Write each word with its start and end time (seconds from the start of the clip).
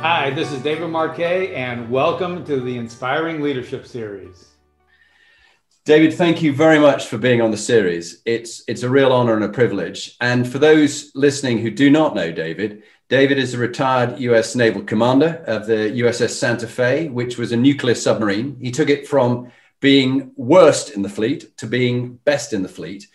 Hi, 0.00 0.30
this 0.30 0.52
is 0.52 0.62
David 0.62 0.90
Marquet, 0.90 1.56
and 1.56 1.90
welcome 1.90 2.44
to 2.44 2.60
the 2.60 2.76
Inspiring 2.76 3.40
Leadership 3.40 3.84
Series. 3.84 4.54
David, 5.84 6.14
thank 6.14 6.40
you 6.40 6.52
very 6.52 6.78
much 6.78 7.06
for 7.06 7.18
being 7.18 7.42
on 7.42 7.50
the 7.50 7.56
series. 7.56 8.22
It's, 8.24 8.62
it's 8.68 8.84
a 8.84 8.88
real 8.88 9.10
honor 9.10 9.34
and 9.34 9.42
a 9.42 9.48
privilege. 9.48 10.16
And 10.20 10.48
for 10.48 10.60
those 10.60 11.10
listening 11.16 11.58
who 11.58 11.72
do 11.72 11.90
not 11.90 12.14
know 12.14 12.30
David, 12.30 12.84
David 13.08 13.38
is 13.38 13.54
a 13.54 13.58
retired 13.58 14.20
US 14.20 14.54
naval 14.54 14.84
commander 14.84 15.42
of 15.48 15.66
the 15.66 15.90
USS 16.02 16.30
Santa 16.30 16.68
Fe, 16.68 17.08
which 17.08 17.36
was 17.36 17.50
a 17.50 17.56
nuclear 17.56 17.96
submarine. 17.96 18.56
He 18.60 18.70
took 18.70 18.90
it 18.90 19.08
from 19.08 19.50
being 19.80 20.30
worst 20.36 20.90
in 20.90 21.02
the 21.02 21.08
fleet 21.08 21.56
to 21.58 21.66
being 21.66 22.20
best 22.24 22.52
in 22.52 22.62
the 22.62 22.68
fleet. 22.68 23.08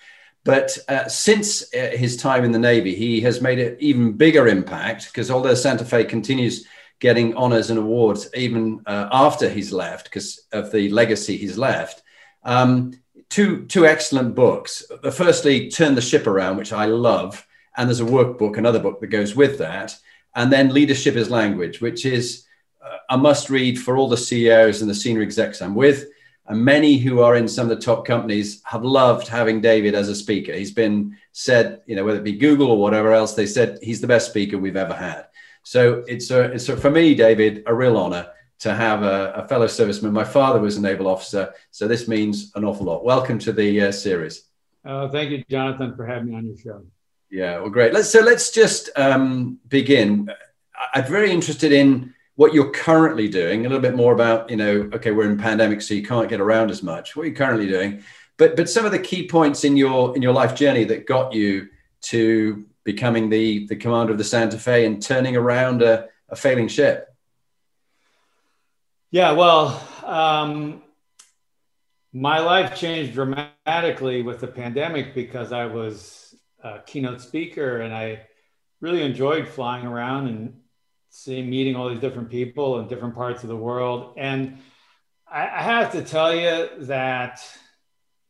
But 0.45 0.77
uh, 0.89 1.07
since 1.07 1.73
uh, 1.73 1.91
his 1.93 2.17
time 2.17 2.43
in 2.43 2.51
the 2.51 2.59
Navy, 2.59 2.95
he 2.95 3.21
has 3.21 3.41
made 3.41 3.59
an 3.59 3.77
even 3.79 4.13
bigger 4.13 4.47
impact 4.47 5.07
because 5.07 5.31
although 5.31 5.53
Santa 5.53 5.85
Fe 5.85 6.03
continues 6.03 6.65
getting 6.99 7.35
honors 7.35 7.69
and 7.69 7.79
awards 7.79 8.29
even 8.35 8.81
uh, 8.85 9.07
after 9.11 9.49
he's 9.49 9.71
left 9.71 10.05
because 10.05 10.45
of 10.51 10.71
the 10.71 10.89
legacy 10.89 11.37
he's 11.37 11.57
left, 11.57 12.03
um, 12.43 12.91
two, 13.29 13.65
two 13.67 13.85
excellent 13.85 14.35
books. 14.35 14.83
Firstly, 15.13 15.69
Turn 15.69 15.95
the 15.95 16.01
Ship 16.01 16.27
Around, 16.27 16.57
which 16.57 16.73
I 16.73 16.85
love. 16.85 17.45
And 17.77 17.87
there's 17.87 18.01
a 18.01 18.05
workbook, 18.05 18.57
another 18.57 18.79
book 18.79 18.99
that 18.99 19.07
goes 19.07 19.35
with 19.35 19.57
that. 19.59 19.95
And 20.35 20.51
then 20.51 20.73
Leadership 20.73 21.15
is 21.15 21.29
Language, 21.29 21.79
which 21.79 22.05
is 22.05 22.45
uh, 22.83 22.97
a 23.09 23.17
must 23.17 23.49
read 23.49 23.79
for 23.79 23.97
all 23.97 24.09
the 24.09 24.17
CEOs 24.17 24.81
and 24.81 24.89
the 24.89 24.95
senior 24.95 25.21
execs 25.21 25.61
I'm 25.61 25.73
with 25.73 26.12
and 26.47 26.63
many 26.63 26.97
who 26.97 27.21
are 27.21 27.35
in 27.35 27.47
some 27.47 27.69
of 27.69 27.75
the 27.75 27.83
top 27.83 28.05
companies 28.05 28.61
have 28.65 28.83
loved 28.83 29.27
having 29.27 29.61
David 29.61 29.95
as 29.95 30.09
a 30.09 30.15
speaker. 30.15 30.53
He's 30.53 30.71
been 30.71 31.17
said, 31.31 31.81
you 31.85 31.95
know, 31.95 32.03
whether 32.03 32.19
it 32.19 32.23
be 32.23 32.33
Google 32.37 32.71
or 32.71 32.77
whatever 32.77 33.13
else, 33.13 33.33
they 33.33 33.45
said 33.45 33.79
he's 33.81 34.01
the 34.01 34.07
best 34.07 34.29
speaker 34.29 34.57
we've 34.57 34.75
ever 34.75 34.93
had. 34.93 35.27
So 35.63 36.03
it's 36.07 36.29
a, 36.31 36.41
it's 36.51 36.67
a, 36.67 36.75
for 36.75 36.89
me, 36.89 37.15
David, 37.15 37.63
a 37.65 37.73
real 37.73 37.97
honor 37.97 38.27
to 38.59 38.73
have 38.73 39.03
a, 39.03 39.31
a, 39.33 39.47
fellow 39.47 39.67
serviceman. 39.67 40.11
My 40.11 40.23
father 40.23 40.59
was 40.59 40.77
a 40.77 40.81
naval 40.81 41.07
officer, 41.07 41.53
so 41.71 41.87
this 41.87 42.07
means 42.07 42.51
an 42.55 42.65
awful 42.65 42.85
lot. 42.85 43.03
Welcome 43.03 43.39
to 43.39 43.53
the 43.53 43.81
uh, 43.81 43.91
series. 43.91 44.43
Uh, 44.85 45.07
thank 45.09 45.31
you, 45.31 45.43
Jonathan, 45.49 45.95
for 45.95 46.05
having 46.05 46.29
me 46.29 46.35
on 46.35 46.45
your 46.45 46.57
show. 46.57 46.85
Yeah, 47.29 47.59
well, 47.59 47.69
great. 47.69 47.93
Let's 47.93 48.09
so 48.09 48.19
let's 48.19 48.51
just 48.51 48.89
um, 48.95 49.59
begin. 49.67 50.29
I'm 50.93 51.05
very 51.05 51.31
interested 51.31 51.71
in 51.71 52.13
what 52.35 52.53
you're 52.53 52.71
currently 52.71 53.27
doing, 53.27 53.65
a 53.65 53.69
little 53.69 53.81
bit 53.81 53.95
more 53.95 54.13
about, 54.13 54.49
you 54.49 54.55
know, 54.55 54.89
okay, 54.93 55.11
we're 55.11 55.29
in 55.29 55.37
pandemic, 55.37 55.81
so 55.81 55.93
you 55.93 56.03
can't 56.03 56.29
get 56.29 56.41
around 56.41 56.71
as 56.71 56.81
much. 56.81 57.15
What 57.15 57.23
are 57.23 57.29
you 57.29 57.35
currently 57.35 57.67
doing? 57.67 58.03
But 58.37 58.55
but 58.55 58.69
some 58.69 58.85
of 58.85 58.91
the 58.91 58.99
key 58.99 59.27
points 59.27 59.63
in 59.63 59.77
your 59.77 60.15
in 60.15 60.21
your 60.21 60.33
life 60.33 60.55
journey 60.55 60.83
that 60.85 61.05
got 61.05 61.33
you 61.33 61.69
to 62.03 62.65
becoming 62.83 63.29
the 63.29 63.67
the 63.67 63.75
commander 63.75 64.11
of 64.11 64.17
the 64.17 64.23
Santa 64.23 64.57
Fe 64.57 64.85
and 64.85 65.01
turning 65.01 65.37
around 65.37 65.81
a, 65.83 66.09
a 66.29 66.35
failing 66.35 66.67
ship. 66.67 67.13
Yeah, 69.11 69.33
well, 69.33 69.87
um, 70.03 70.81
my 72.11 72.39
life 72.39 72.75
changed 72.75 73.13
dramatically 73.13 74.23
with 74.23 74.39
the 74.39 74.47
pandemic 74.47 75.13
because 75.13 75.51
I 75.51 75.65
was 75.65 76.33
a 76.63 76.79
keynote 76.79 77.21
speaker 77.21 77.81
and 77.81 77.93
I 77.93 78.21
really 78.81 79.03
enjoyed 79.03 79.47
flying 79.47 79.85
around 79.85 80.27
and 80.27 80.59
seeing 81.15 81.47
meeting 81.47 81.75
all 81.75 81.89
these 81.89 81.99
different 81.99 82.29
people 82.29 82.79
in 82.79 82.87
different 82.87 83.13
parts 83.13 83.43
of 83.43 83.49
the 83.49 83.55
world. 83.55 84.15
And 84.17 84.57
I, 85.31 85.43
I 85.43 85.61
have 85.61 85.91
to 85.91 86.03
tell 86.03 86.35
you 86.35 86.69
that 86.85 87.39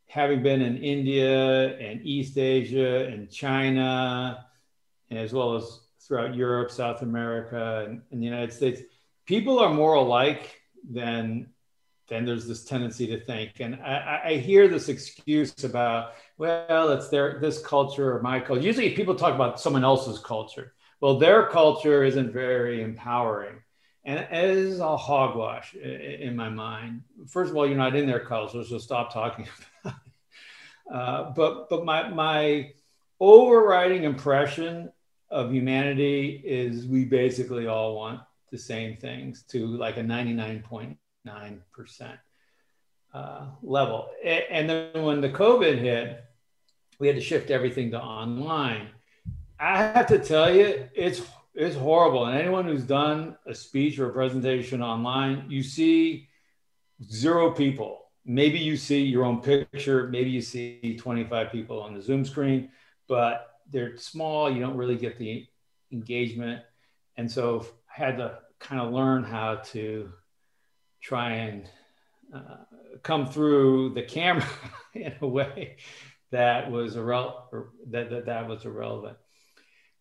having 0.07 0.43
been 0.43 0.61
in 0.61 0.77
india 0.77 1.75
and 1.79 1.99
east 2.03 2.37
asia 2.37 3.07
and 3.07 3.31
china 3.31 4.45
as 5.09 5.33
well 5.33 5.55
as 5.55 5.79
throughout 6.01 6.35
europe 6.35 6.69
south 6.69 7.01
america 7.01 7.85
and, 7.87 8.01
and 8.11 8.21
the 8.21 8.25
united 8.25 8.53
states 8.53 8.79
people 9.25 9.57
are 9.57 9.73
more 9.73 9.95
alike 9.95 10.61
than 10.87 11.47
than 12.09 12.25
there's 12.25 12.47
this 12.47 12.65
tendency 12.65 13.07
to 13.07 13.19
think. 13.19 13.59
And 13.59 13.75
I, 13.75 14.21
I 14.25 14.33
hear 14.35 14.67
this 14.67 14.89
excuse 14.89 15.63
about 15.63 16.13
well 16.37 16.91
it's 16.91 17.09
their 17.09 17.39
this 17.39 17.63
culture 17.65 18.15
or 18.15 18.21
my 18.21 18.39
culture. 18.39 18.61
Usually 18.61 18.89
people 18.91 19.15
talk 19.15 19.33
about 19.33 19.59
someone 19.59 19.83
else's 19.83 20.19
culture 20.19 20.73
well, 21.01 21.17
their 21.17 21.47
culture 21.47 22.03
isn't 22.03 22.31
very 22.31 22.81
empowering. 22.81 23.57
And 24.05 24.19
it 24.19 24.31
is 24.31 24.79
a 24.79 24.97
hogwash 24.97 25.75
in 25.75 26.35
my 26.35 26.49
mind. 26.49 27.03
First 27.27 27.51
of 27.51 27.57
all, 27.57 27.65
you're 27.65 27.77
not 27.77 27.95
in 27.95 28.05
their 28.05 28.19
culture, 28.19 28.63
so 28.63 28.77
stop 28.77 29.13
talking 29.13 29.47
about 29.83 29.95
it. 29.95 30.93
Uh, 30.93 31.31
but 31.31 31.69
but 31.69 31.85
my, 31.85 32.09
my 32.09 32.71
overriding 33.19 34.03
impression 34.03 34.91
of 35.29 35.51
humanity 35.51 36.41
is 36.45 36.85
we 36.85 37.05
basically 37.05 37.67
all 37.67 37.95
want 37.95 38.19
the 38.51 38.57
same 38.57 38.97
things 38.97 39.43
to 39.43 39.65
like 39.65 39.97
a 39.97 40.01
99.9% 40.01 40.97
uh, 43.13 43.45
level. 43.61 44.09
And 44.23 44.69
then 44.69 45.03
when 45.03 45.21
the 45.21 45.29
COVID 45.29 45.79
hit, 45.79 46.23
we 46.99 47.07
had 47.07 47.15
to 47.15 47.21
shift 47.21 47.49
everything 47.49 47.91
to 47.91 48.01
online. 48.01 48.89
I 49.63 49.77
have 49.77 50.07
to 50.07 50.19
tell 50.19 50.53
you, 50.53 50.89
it's 50.93 51.21
it's 51.55 51.77
horrible. 51.77 52.25
And 52.25 52.37
anyone 52.37 52.65
who's 52.65 52.83
done 52.83 53.37
a 53.45 53.55
speech 53.55 53.97
or 53.97 54.09
a 54.09 54.13
presentation 54.13 54.81
online, 54.81 55.45
you 55.47 55.63
see 55.63 56.27
zero 57.01 57.51
people. 57.51 58.07
Maybe 58.25 58.59
you 58.59 58.75
see 58.75 59.03
your 59.03 59.23
own 59.23 59.41
picture. 59.41 60.07
Maybe 60.09 60.31
you 60.31 60.41
see 60.41 60.97
25 60.99 61.49
people 61.49 61.81
on 61.81 61.93
the 61.93 62.01
Zoom 62.01 62.25
screen, 62.25 62.71
but 63.07 63.51
they're 63.71 63.95
small. 63.95 64.51
You 64.51 64.59
don't 64.59 64.75
really 64.75 64.97
get 64.97 65.17
the 65.17 65.47
engagement. 65.93 66.61
And 67.15 67.31
so 67.31 67.65
I 67.95 68.03
had 68.03 68.17
to 68.17 68.39
kind 68.59 68.81
of 68.81 68.91
learn 68.91 69.23
how 69.23 69.55
to 69.71 70.11
try 71.01 71.35
and 71.35 71.69
uh, 72.35 72.65
come 73.01 73.27
through 73.27 73.93
the 73.93 74.03
camera 74.03 74.45
in 74.93 75.13
a 75.21 75.27
way 75.27 75.77
that 76.31 76.69
was 76.69 76.97
irrelevant. 76.97 77.67
That, 77.91 78.09
that, 78.09 78.25
that 78.25 78.47
was 78.49 78.65
irrelevant. 78.65 79.17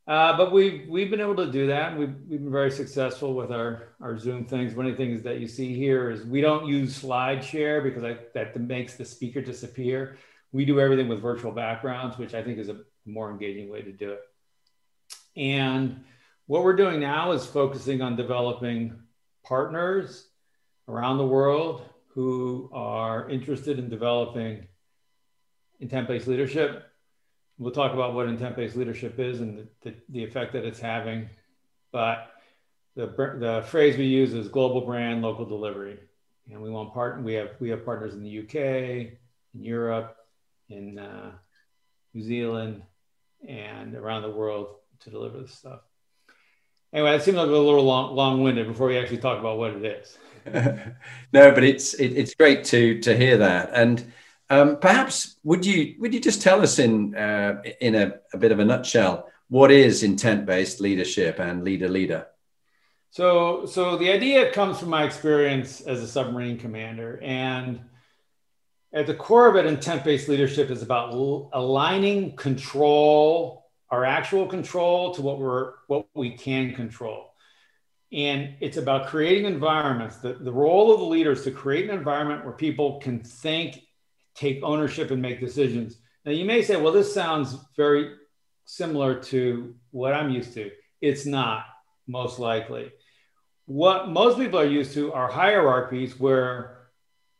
Uh, 0.06 0.36
but 0.36 0.50
we've 0.50 0.88
we've 0.88 1.10
been 1.10 1.20
able 1.20 1.36
to 1.36 1.50
do 1.50 1.68
that. 1.68 1.96
We've, 1.96 2.14
we've 2.28 2.40
been 2.40 2.50
very 2.50 2.72
successful 2.72 3.34
with 3.34 3.52
our 3.52 3.94
our 4.00 4.18
Zoom 4.18 4.44
things. 4.44 4.74
One 4.74 4.86
of 4.86 4.92
the 4.92 4.96
things 4.96 5.22
that 5.22 5.38
you 5.38 5.46
see 5.46 5.74
here 5.74 6.10
is 6.10 6.24
we 6.24 6.40
don't 6.40 6.66
use 6.66 7.00
SlideShare 7.00 7.84
because 7.84 8.02
I, 8.02 8.16
that 8.34 8.58
makes 8.60 8.96
the 8.96 9.04
speaker 9.04 9.40
disappear. 9.40 10.18
We 10.50 10.64
do 10.64 10.80
everything 10.80 11.08
with 11.08 11.22
virtual 11.22 11.52
backgrounds, 11.52 12.18
which 12.18 12.34
I 12.34 12.42
think 12.42 12.58
is 12.58 12.68
a 12.68 12.80
more 13.06 13.30
engaging 13.30 13.70
way 13.70 13.82
to 13.82 13.92
do 13.92 14.10
it. 14.10 14.20
And 15.36 16.04
what 16.46 16.64
we're 16.64 16.76
doing 16.76 17.00
now 17.00 17.32
is 17.32 17.46
focusing 17.46 18.02
on 18.02 18.16
developing 18.16 18.98
partners 19.44 20.28
around 20.88 21.18
the 21.18 21.26
world 21.26 21.82
who 22.08 22.68
are 22.72 23.30
interested 23.30 23.78
in 23.78 23.88
developing 23.88 24.66
intent-based 25.80 26.26
leadership 26.26 26.91
we'll 27.58 27.72
talk 27.72 27.92
about 27.92 28.14
what 28.14 28.28
intent-based 28.28 28.76
leadership 28.76 29.18
is 29.18 29.40
and 29.40 29.58
the, 29.58 29.68
the, 29.82 29.94
the, 30.08 30.24
effect 30.24 30.52
that 30.52 30.64
it's 30.64 30.80
having. 30.80 31.28
But 31.92 32.30
the, 32.96 33.06
the 33.06 33.64
phrase 33.68 33.96
we 33.96 34.04
use 34.04 34.34
is 34.34 34.48
global 34.48 34.82
brand, 34.82 35.22
local 35.22 35.44
delivery. 35.44 35.98
And 36.50 36.60
we 36.62 36.70
want 36.70 36.92
part, 36.92 37.22
we 37.22 37.34
have, 37.34 37.50
we 37.60 37.68
have 37.70 37.84
partners 37.84 38.14
in 38.14 38.22
the 38.22 38.40
UK, 38.40 38.54
in 39.54 39.62
Europe, 39.62 40.16
in 40.68 40.98
uh, 40.98 41.32
New 42.14 42.22
Zealand, 42.22 42.82
and 43.46 43.94
around 43.94 44.22
the 44.22 44.30
world 44.30 44.76
to 45.00 45.10
deliver 45.10 45.40
this 45.40 45.54
stuff. 45.54 45.80
Anyway, 46.92 47.12
that 47.12 47.24
seems 47.24 47.36
like 47.36 47.46
a 47.46 47.50
little 47.50 47.82
long, 47.82 48.14
long-winded 48.14 48.66
before 48.66 48.88
we 48.88 48.98
actually 48.98 49.18
talk 49.18 49.38
about 49.38 49.56
what 49.56 49.70
it 49.70 49.84
is. 49.84 50.18
no, 51.32 51.52
but 51.52 51.64
it's 51.64 51.94
it, 51.94 52.08
it's 52.08 52.34
great 52.34 52.64
to 52.64 53.00
to 53.00 53.16
hear 53.16 53.38
that. 53.38 53.70
And 53.72 54.12
um, 54.52 54.76
perhaps 54.78 55.36
would 55.44 55.64
you 55.64 55.94
would 55.98 56.12
you 56.12 56.20
just 56.20 56.42
tell 56.42 56.60
us 56.60 56.78
in 56.78 57.14
uh, 57.14 57.62
in 57.80 57.94
a, 57.94 58.14
a, 58.34 58.38
bit 58.38 58.52
of 58.52 58.58
a 58.58 58.64
nutshell 58.64 59.28
what 59.48 59.70
is 59.70 60.02
intent 60.02 60.46
based 60.46 60.80
leadership 60.80 61.38
and 61.40 61.64
leader 61.64 61.88
leader? 61.88 62.26
So 63.10 63.66
so 63.66 63.96
the 63.96 64.10
idea 64.12 64.52
comes 64.52 64.78
from 64.78 64.90
my 64.90 65.04
experience 65.04 65.80
as 65.80 66.02
a 66.02 66.08
submarine 66.08 66.58
commander, 66.58 67.18
and 67.22 67.80
at 68.92 69.06
the 69.06 69.14
core 69.14 69.48
of 69.48 69.56
it, 69.56 69.64
intent 69.64 70.04
based 70.04 70.28
leadership 70.28 70.70
is 70.70 70.82
about 70.82 71.14
aligning 71.52 72.36
control 72.36 73.62
our 73.92 74.06
actual 74.06 74.46
control 74.46 75.14
to 75.14 75.22
what 75.22 75.38
we're 75.38 75.74
what 75.86 76.06
we 76.14 76.30
can 76.30 76.74
control. 76.74 77.34
And 78.10 78.54
it's 78.60 78.76
about 78.76 79.06
creating 79.06 79.46
environments. 79.46 80.16
The, 80.16 80.34
the 80.34 80.52
role 80.52 80.92
of 80.92 81.00
the 81.00 81.06
leader 81.06 81.32
is 81.32 81.44
to 81.44 81.50
create 81.50 81.88
an 81.88 81.96
environment 81.96 82.44
where 82.44 82.52
people 82.52 83.00
can 83.00 83.20
think, 83.20 83.82
take 84.34 84.62
ownership, 84.62 85.10
and 85.10 85.20
make 85.20 85.40
decisions. 85.40 85.96
Now, 86.24 86.32
you 86.32 86.44
may 86.44 86.62
say, 86.62 86.76
well, 86.76 86.92
this 86.92 87.12
sounds 87.12 87.56
very 87.76 88.14
similar 88.64 89.20
to 89.24 89.74
what 89.90 90.14
I'm 90.14 90.30
used 90.30 90.54
to. 90.54 90.70
It's 91.00 91.26
not, 91.26 91.64
most 92.06 92.38
likely. 92.38 92.92
What 93.66 94.08
most 94.08 94.38
people 94.38 94.58
are 94.58 94.66
used 94.66 94.94
to 94.94 95.12
are 95.12 95.30
hierarchies 95.30 96.18
where 96.18 96.78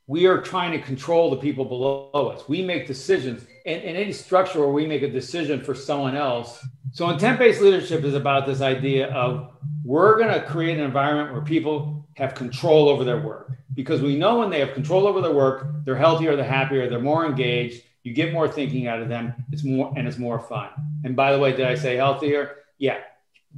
we 0.07 0.27
are 0.27 0.41
trying 0.41 0.73
to 0.73 0.81
control 0.81 1.31
the 1.31 1.37
people 1.37 1.65
below 1.65 2.11
us. 2.13 2.49
We 2.49 2.63
make 2.63 2.87
decisions 2.87 3.47
in, 3.65 3.81
in 3.81 3.97
any 3.97 4.13
structure 4.13 4.61
where 4.61 4.69
we 4.69 4.87
make 4.87 5.03
a 5.03 5.11
decision 5.11 5.63
for 5.63 5.75
someone 5.75 6.17
else. 6.17 6.65
So, 6.93 7.09
intent 7.09 7.39
based 7.39 7.61
leadership 7.61 8.05
is 8.05 8.15
about 8.15 8.47
this 8.47 8.61
idea 8.61 9.11
of 9.13 9.53
we're 9.85 10.19
going 10.19 10.33
to 10.33 10.45
create 10.47 10.79
an 10.79 10.85
environment 10.85 11.33
where 11.33 11.43
people 11.43 12.09
have 12.17 12.35
control 12.35 12.89
over 12.89 13.05
their 13.05 13.21
work 13.21 13.53
because 13.75 14.03
we 14.03 14.17
know 14.17 14.39
when 14.39 14.51
they 14.51 14.61
have 14.61 14.75
control 14.75 15.07
over 15.07 15.21
their 15.21 15.33
work, 15.33 15.67
they're 15.85 15.97
healthier, 15.97 16.37
they're 16.37 16.45
happier, 16.45 16.89
they're 16.89 17.01
more 17.01 17.27
engaged. 17.27 17.83
You 18.03 18.13
get 18.13 18.33
more 18.33 18.49
thinking 18.49 18.87
out 18.87 19.01
of 19.01 19.09
them. 19.09 19.33
It's 19.53 19.65
more 19.65 19.93
and 19.97 20.09
it's 20.09 20.19
more 20.19 20.41
fun. 20.41 20.71
And 21.05 21.15
by 21.15 21.33
the 21.33 21.39
way, 21.39 21.53
did 21.53 21.67
I 21.67 21.77
say 21.77 21.97
healthier? 21.97 22.57
Yeah, 22.79 22.99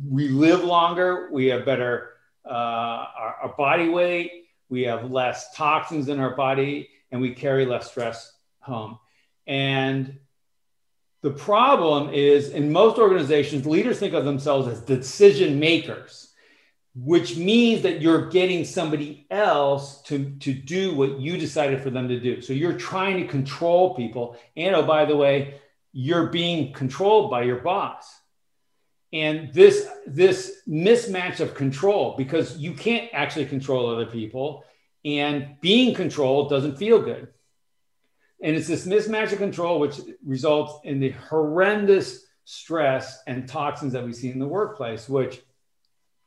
we 0.06 0.28
live 0.28 0.62
longer. 0.64 1.31
We 1.32 1.46
have 1.46 1.64
better 1.64 2.11
uh, 2.44 2.49
our, 2.50 3.37
our 3.43 3.55
body 3.56 3.88
weight 3.88 4.44
we 4.69 4.82
have 4.82 5.11
less 5.11 5.55
toxins 5.55 6.08
in 6.08 6.19
our 6.19 6.34
body, 6.34 6.88
and 7.12 7.20
we 7.20 7.32
carry 7.32 7.66
less 7.66 7.90
stress 7.90 8.32
home. 8.61 8.99
And 9.46 10.19
the 11.22 11.31
problem 11.31 12.12
is 12.12 12.50
in 12.50 12.72
most 12.72 12.99
organizations, 12.99 13.66
leaders 13.66 13.99
think 13.99 14.14
of 14.14 14.25
themselves 14.25 14.69
as 14.69 14.81
decision 14.81 15.61
makers, 15.61 16.32
which 16.94 17.37
means 17.37 17.82
that 17.82 18.00
you're 18.00 18.29
getting 18.29 18.64
somebody 18.64 19.26
else 19.31 20.00
to, 20.02 20.31
to 20.41 20.52
do 20.52 20.94
what 20.94 21.19
you 21.19 21.37
decided 21.37 21.82
for 21.82 21.91
them 21.91 22.08
to 22.08 22.20
do. 22.20 22.41
So 22.41 22.52
you're 22.52 22.79
trying 22.79 23.20
to 23.20 23.26
control 23.26 23.94
people. 23.94 24.37
And 24.56 24.76
oh, 24.76 24.85
by 24.85 25.05
the 25.05 25.17
way, 25.17 25.61
you're 25.93 26.26
being 26.26 26.73
controlled 26.73 27.31
by 27.31 27.43
your 27.43 27.61
boss 27.61 28.20
and 29.14 29.55
this 29.55 29.88
this 30.06 30.62
mismatch 30.69 31.38
of 31.38 31.55
control 31.55 32.17
because 32.19 32.58
you 32.58 32.75
can't 32.75 33.08
actually 33.12 33.47
control 33.47 33.88
other 33.88 34.06
people 34.06 34.64
and 35.05 35.56
being 35.61 35.94
controlled 35.94 36.50
doesn't 36.50 36.76
feel 36.76 37.00
good 37.00 37.29
and 38.43 38.56
it's 38.56 38.67
this 38.67 38.87
mismatch 38.87 39.32
of 39.32 39.38
control 39.38 39.79
which 39.79 40.00
results 40.26 40.81
in 40.82 40.99
the 40.99 41.11
horrendous 41.11 42.26
stress 42.44 43.23
and 43.29 43.49
toxins 43.49 43.93
that 43.93 44.05
we 44.05 44.12
see 44.12 44.31
in 44.31 44.40
the 44.40 44.47
workplace 44.47 45.08
which 45.08 45.40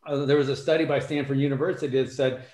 uh, 0.07 0.25
there 0.25 0.37
was 0.37 0.49
a 0.49 0.55
study 0.55 0.85
by 0.85 0.99
stanford 0.99 1.37
university 1.37 2.01
that 2.01 2.11
said 2.11 2.45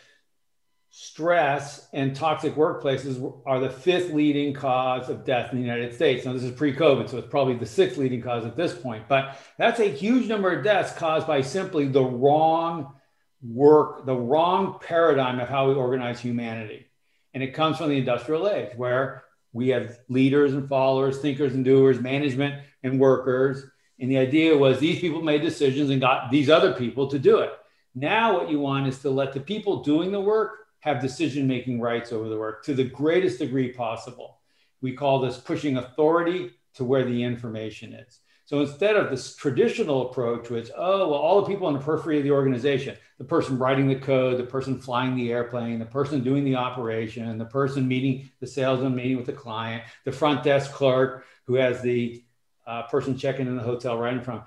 stress 0.96 1.88
and 1.92 2.16
toxic 2.16 2.54
workplaces 2.54 3.42
are 3.48 3.60
the 3.60 3.70
fifth 3.70 4.14
leading 4.14 4.54
cause 4.54 5.10
of 5.10 5.26
death 5.26 5.52
in 5.52 5.58
the 5.58 5.64
United 5.64 5.92
States. 5.96 6.24
Now, 6.24 6.34
this 6.34 6.44
is 6.44 6.52
pre 6.52 6.72
COVID, 6.72 7.10
so 7.10 7.18
it's 7.18 7.28
probably 7.28 7.56
the 7.56 7.66
sixth 7.66 7.98
leading 7.98 8.22
cause 8.22 8.46
at 8.46 8.56
this 8.56 8.76
point, 8.76 9.06
but 9.08 9.40
that's 9.58 9.80
a 9.80 9.90
huge 9.90 10.28
number 10.28 10.56
of 10.56 10.64
deaths 10.64 10.94
caused 10.94 11.26
by 11.26 11.42
simply 11.42 11.88
the 11.88 12.04
wrong 12.04 12.94
work, 13.42 14.06
the 14.06 14.16
wrong 14.16 14.78
paradigm 14.80 15.40
of 15.40 15.50
how 15.50 15.68
we 15.68 15.74
organize 15.74 16.20
humanity. 16.20 16.86
And 17.34 17.42
it 17.42 17.56
comes 17.56 17.80
from 17.80 17.90
the 17.90 17.98
industrial 17.98 18.48
age 18.48 18.74
where 18.78 19.24
we 19.52 19.70
have 19.70 19.98
leaders 20.10 20.54
and 20.54 20.70
followers, 20.70 21.18
thinkers 21.18 21.56
and 21.56 21.66
doers, 21.66 22.00
management 22.00 22.64
and 22.84 23.00
workers. 23.00 23.66
And 24.04 24.12
the 24.12 24.18
idea 24.18 24.58
was 24.58 24.82
these 24.82 25.00
people 25.00 25.22
made 25.22 25.44
decisions 25.44 25.90
and 25.90 26.02
got 26.02 26.30
these 26.30 26.50
other 26.50 26.74
people 26.74 27.08
to 27.08 27.18
do 27.18 27.38
it. 27.38 27.52
Now, 27.96 28.34
what 28.34 28.50
you 28.50 28.60
want 28.60 28.86
is 28.86 29.00
to 29.00 29.10
let 29.10 29.32
the 29.32 29.40
people 29.40 29.82
doing 29.82 30.12
the 30.12 30.20
work 30.20 30.66
have 30.82 31.00
decision 31.00 31.48
making 31.48 31.80
rights 31.80 32.12
over 32.12 32.28
the 32.28 32.38
work 32.38 32.66
to 32.66 32.74
the 32.74 32.84
greatest 32.84 33.40
degree 33.40 33.72
possible. 33.72 34.40
We 34.82 34.92
call 34.92 35.22
this 35.22 35.38
pushing 35.38 35.78
authority 35.78 36.52
to 36.74 36.84
where 36.84 37.06
the 37.06 37.24
information 37.24 37.94
is. 37.94 38.20
So 38.44 38.60
instead 38.60 38.98
of 38.98 39.10
this 39.10 39.38
traditional 39.38 40.10
approach, 40.10 40.50
which, 40.50 40.70
oh, 40.76 41.08
well, 41.08 41.20
all 41.20 41.40
the 41.40 41.48
people 41.48 41.68
on 41.68 41.74
the 41.74 41.80
periphery 41.80 42.18
of 42.18 42.26
the 42.26 42.32
organization, 42.32 42.98
the 43.20 43.24
person 43.24 43.58
writing 43.58 43.88
the 43.88 43.96
code, 43.96 44.38
the 44.38 44.44
person 44.44 44.82
flying 44.82 45.16
the 45.16 45.32
airplane, 45.32 45.80
the 45.80 45.86
person 45.86 46.26
doing 46.26 46.44
the 46.44 46.58
operation, 46.58 47.38
the 47.38 47.46
person 47.46 47.88
meeting 47.88 48.30
the 48.42 48.48
salesman, 48.48 48.94
meeting 48.96 49.16
with 49.16 49.28
the 49.28 49.32
client, 49.32 49.82
the 50.04 50.12
front 50.12 50.44
desk 50.44 50.74
clerk 50.74 51.24
who 51.46 51.56
has 51.56 51.82
the 51.82 52.22
uh, 52.66 52.84
person 52.84 53.18
checking 53.18 53.48
in 53.48 53.56
the 53.56 53.64
hotel 53.64 53.98
right 53.98 54.14
in 54.14 54.22
front. 54.22 54.44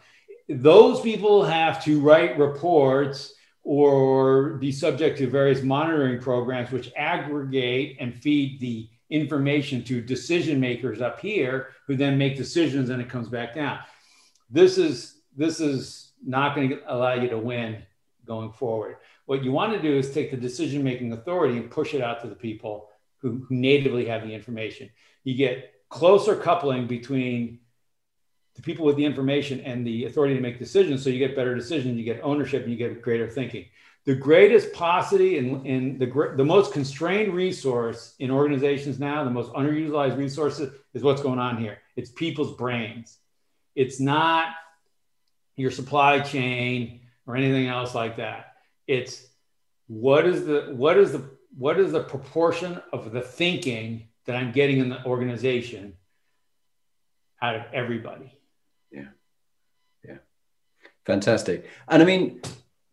Those 0.48 1.00
people 1.00 1.44
have 1.44 1.82
to 1.84 2.00
write 2.00 2.38
reports 2.38 3.34
or 3.62 4.50
be 4.54 4.70
subject 4.70 5.18
to 5.18 5.28
various 5.28 5.62
monitoring 5.62 6.20
programs 6.20 6.70
which 6.70 6.92
aggregate 6.96 7.96
and 7.98 8.14
feed 8.14 8.60
the 8.60 8.88
information 9.10 9.82
to 9.84 10.00
decision 10.00 10.60
makers 10.60 11.00
up 11.00 11.20
here 11.20 11.68
who 11.86 11.96
then 11.96 12.16
make 12.16 12.36
decisions 12.36 12.90
and 12.90 13.02
it 13.02 13.08
comes 13.08 13.28
back 13.28 13.54
down. 13.54 13.78
This 14.50 14.78
is 14.78 15.20
this 15.36 15.60
is 15.60 16.12
not 16.24 16.54
going 16.54 16.70
to 16.70 16.80
allow 16.86 17.14
you 17.14 17.28
to 17.28 17.38
win 17.38 17.82
going 18.24 18.52
forward. 18.52 18.96
What 19.26 19.44
you 19.44 19.52
want 19.52 19.72
to 19.72 19.82
do 19.82 19.98
is 19.98 20.12
take 20.12 20.30
the 20.30 20.36
decision 20.36 20.82
making 20.82 21.12
authority 21.12 21.56
and 21.56 21.70
push 21.70 21.92
it 21.92 22.00
out 22.00 22.22
to 22.22 22.28
the 22.28 22.34
people 22.34 22.88
who, 23.18 23.44
who 23.48 23.54
natively 23.54 24.06
have 24.06 24.22
the 24.22 24.32
information. 24.32 24.88
You 25.24 25.34
get 25.34 25.74
closer 25.88 26.36
coupling 26.36 26.86
between 26.86 27.60
the 28.56 28.62
people 28.62 28.86
with 28.86 28.96
the 28.96 29.04
information 29.04 29.60
and 29.60 29.86
the 29.86 30.06
authority 30.06 30.34
to 30.34 30.40
make 30.40 30.58
decisions. 30.58 31.04
So 31.04 31.10
you 31.10 31.18
get 31.18 31.36
better 31.36 31.54
decisions, 31.54 31.96
you 31.96 32.04
get 32.04 32.20
ownership, 32.22 32.62
and 32.62 32.72
you 32.72 32.78
get 32.78 33.02
greater 33.02 33.28
thinking. 33.28 33.66
The 34.04 34.14
greatest 34.14 34.72
paucity 34.72 35.36
and, 35.38 35.98
the, 36.00 36.32
the 36.36 36.44
most 36.44 36.72
constrained 36.72 37.34
resource 37.34 38.14
in 38.18 38.30
organizations 38.30 38.98
now, 38.98 39.24
the 39.24 39.30
most 39.30 39.52
underutilized 39.52 40.16
resources 40.16 40.72
is 40.94 41.02
what's 41.02 41.22
going 41.22 41.38
on 41.38 41.58
here. 41.58 41.78
It's 41.96 42.10
people's 42.10 42.56
brains. 42.56 43.18
It's 43.74 44.00
not 44.00 44.54
your 45.56 45.70
supply 45.70 46.20
chain 46.20 47.00
or 47.26 47.36
anything 47.36 47.66
else 47.66 47.94
like 47.94 48.16
that. 48.16 48.54
It's 48.86 49.26
what 49.88 50.26
is 50.26 50.46
the 50.46 50.72
what 50.74 50.96
is 50.96 51.12
the 51.12 51.28
what 51.58 51.78
is 51.78 51.92
the 51.92 52.02
proportion 52.02 52.80
of 52.92 53.12
the 53.12 53.20
thinking 53.20 54.08
that 54.26 54.36
I'm 54.36 54.52
getting 54.52 54.78
in 54.78 54.88
the 54.88 55.04
organization 55.04 55.94
out 57.42 57.56
of 57.56 57.62
everybody 57.72 58.35
Fantastic. 61.06 61.66
And 61.88 62.02
I 62.02 62.04
mean, 62.04 62.40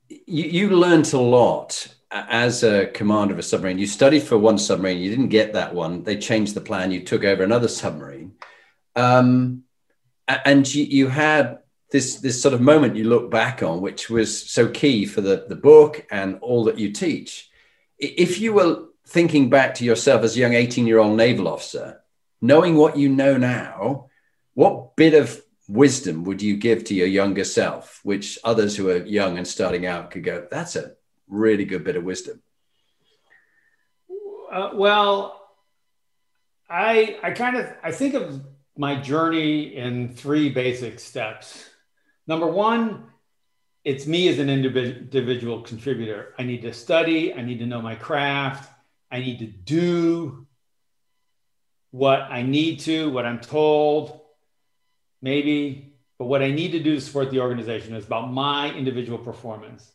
you, 0.08 0.44
you 0.44 0.70
learned 0.70 1.12
a 1.14 1.20
lot 1.20 1.88
as 2.12 2.64
a 2.64 2.86
commander 2.88 3.34
of 3.34 3.40
a 3.40 3.44
submarine. 3.44 3.80
You 3.80 3.88
studied 3.88 4.22
for 4.22 4.38
one 4.38 4.60
submarine, 4.60 5.00
you 5.00 5.10
didn't 5.10 5.30
get 5.30 5.54
that 5.54 5.74
one. 5.74 6.04
They 6.04 6.18
changed 6.18 6.54
the 6.54 6.62
plan, 6.62 6.92
you 6.92 7.02
took 7.02 7.24
over 7.24 7.44
another 7.44 7.68
submarine. 7.68 8.34
Um, 8.96 9.64
and 10.28 10.72
you, 10.74 10.84
you 10.86 11.08
had 11.08 11.60
this, 11.92 12.18
this 12.18 12.40
sort 12.40 12.54
of 12.54 12.62
moment 12.62 12.96
you 12.96 13.06
look 13.06 13.32
back 13.32 13.64
on, 13.64 13.82
which 13.82 14.12
was 14.12 14.50
so 14.50 14.70
key 14.70 15.06
for 15.06 15.22
the, 15.22 15.46
the 15.50 15.56
book 15.56 16.06
and 16.12 16.38
all 16.42 16.66
that 16.66 16.78
you 16.78 16.92
teach. 16.92 17.50
If 17.98 18.40
you 18.40 18.54
were 18.54 18.86
thinking 19.08 19.50
back 19.50 19.76
to 19.76 19.86
yourself 19.86 20.24
as 20.24 20.36
a 20.36 20.40
young 20.40 20.54
18 20.54 20.86
year 20.86 21.00
old 21.00 21.18
naval 21.18 21.48
officer, 21.48 22.02
knowing 22.42 22.76
what 22.76 22.96
you 22.96 23.10
know 23.10 23.38
now, 23.38 24.10
what 24.54 24.96
bit 24.96 25.16
of 25.16 25.42
wisdom 25.74 26.24
would 26.24 26.42
you 26.42 26.56
give 26.56 26.84
to 26.86 26.94
your 26.94 27.08
younger 27.08 27.44
self, 27.44 28.00
which 28.04 28.38
others 28.44 28.76
who 28.76 28.90
are 28.90 28.98
young 28.98 29.38
and 29.38 29.48
starting 29.48 29.86
out 29.88 30.12
could 30.12 30.24
go, 30.24 30.48
that's 30.50 30.76
a 30.76 30.94
really 31.28 31.66
good 31.66 31.84
bit 31.84 31.96
of 31.96 32.04
wisdom? 32.04 32.42
Uh, 34.52 34.70
well, 34.76 35.42
I 36.70 37.18
I 37.24 37.32
kind 37.32 37.58
of 37.58 37.74
I 37.84 37.92
think 37.92 38.14
of 38.14 38.46
my 38.78 39.02
journey 39.02 39.76
in 39.76 40.14
three 40.14 40.50
basic 40.50 41.00
steps. 41.00 41.68
Number 42.28 42.48
one, 42.48 43.06
it's 43.84 44.06
me 44.06 44.28
as 44.28 44.38
an 44.38 44.50
individual 44.50 45.62
contributor. 45.62 46.36
I 46.38 46.44
need 46.44 46.62
to 46.62 46.74
study. 46.74 47.34
I 47.34 47.42
need 47.42 47.60
to 47.60 47.66
know 47.66 47.82
my 47.82 47.96
craft. 47.96 48.72
I 49.12 49.20
need 49.20 49.40
to 49.40 49.48
do 49.48 50.48
what 51.90 52.22
I 52.22 52.44
need 52.44 52.80
to, 52.82 53.10
what 53.10 53.26
I'm 53.26 53.40
told 53.40 54.23
maybe, 55.24 55.94
but 56.20 56.26
what 56.26 56.44
I 56.44 56.52
need 56.52 56.74
to 56.74 56.80
do 56.80 56.96
to 56.96 57.02
support 57.02 57.32
the 57.32 57.40
organization 57.40 57.96
is 57.96 58.06
about 58.06 58.32
my 58.32 58.72
individual 58.74 59.18
performance. 59.18 59.92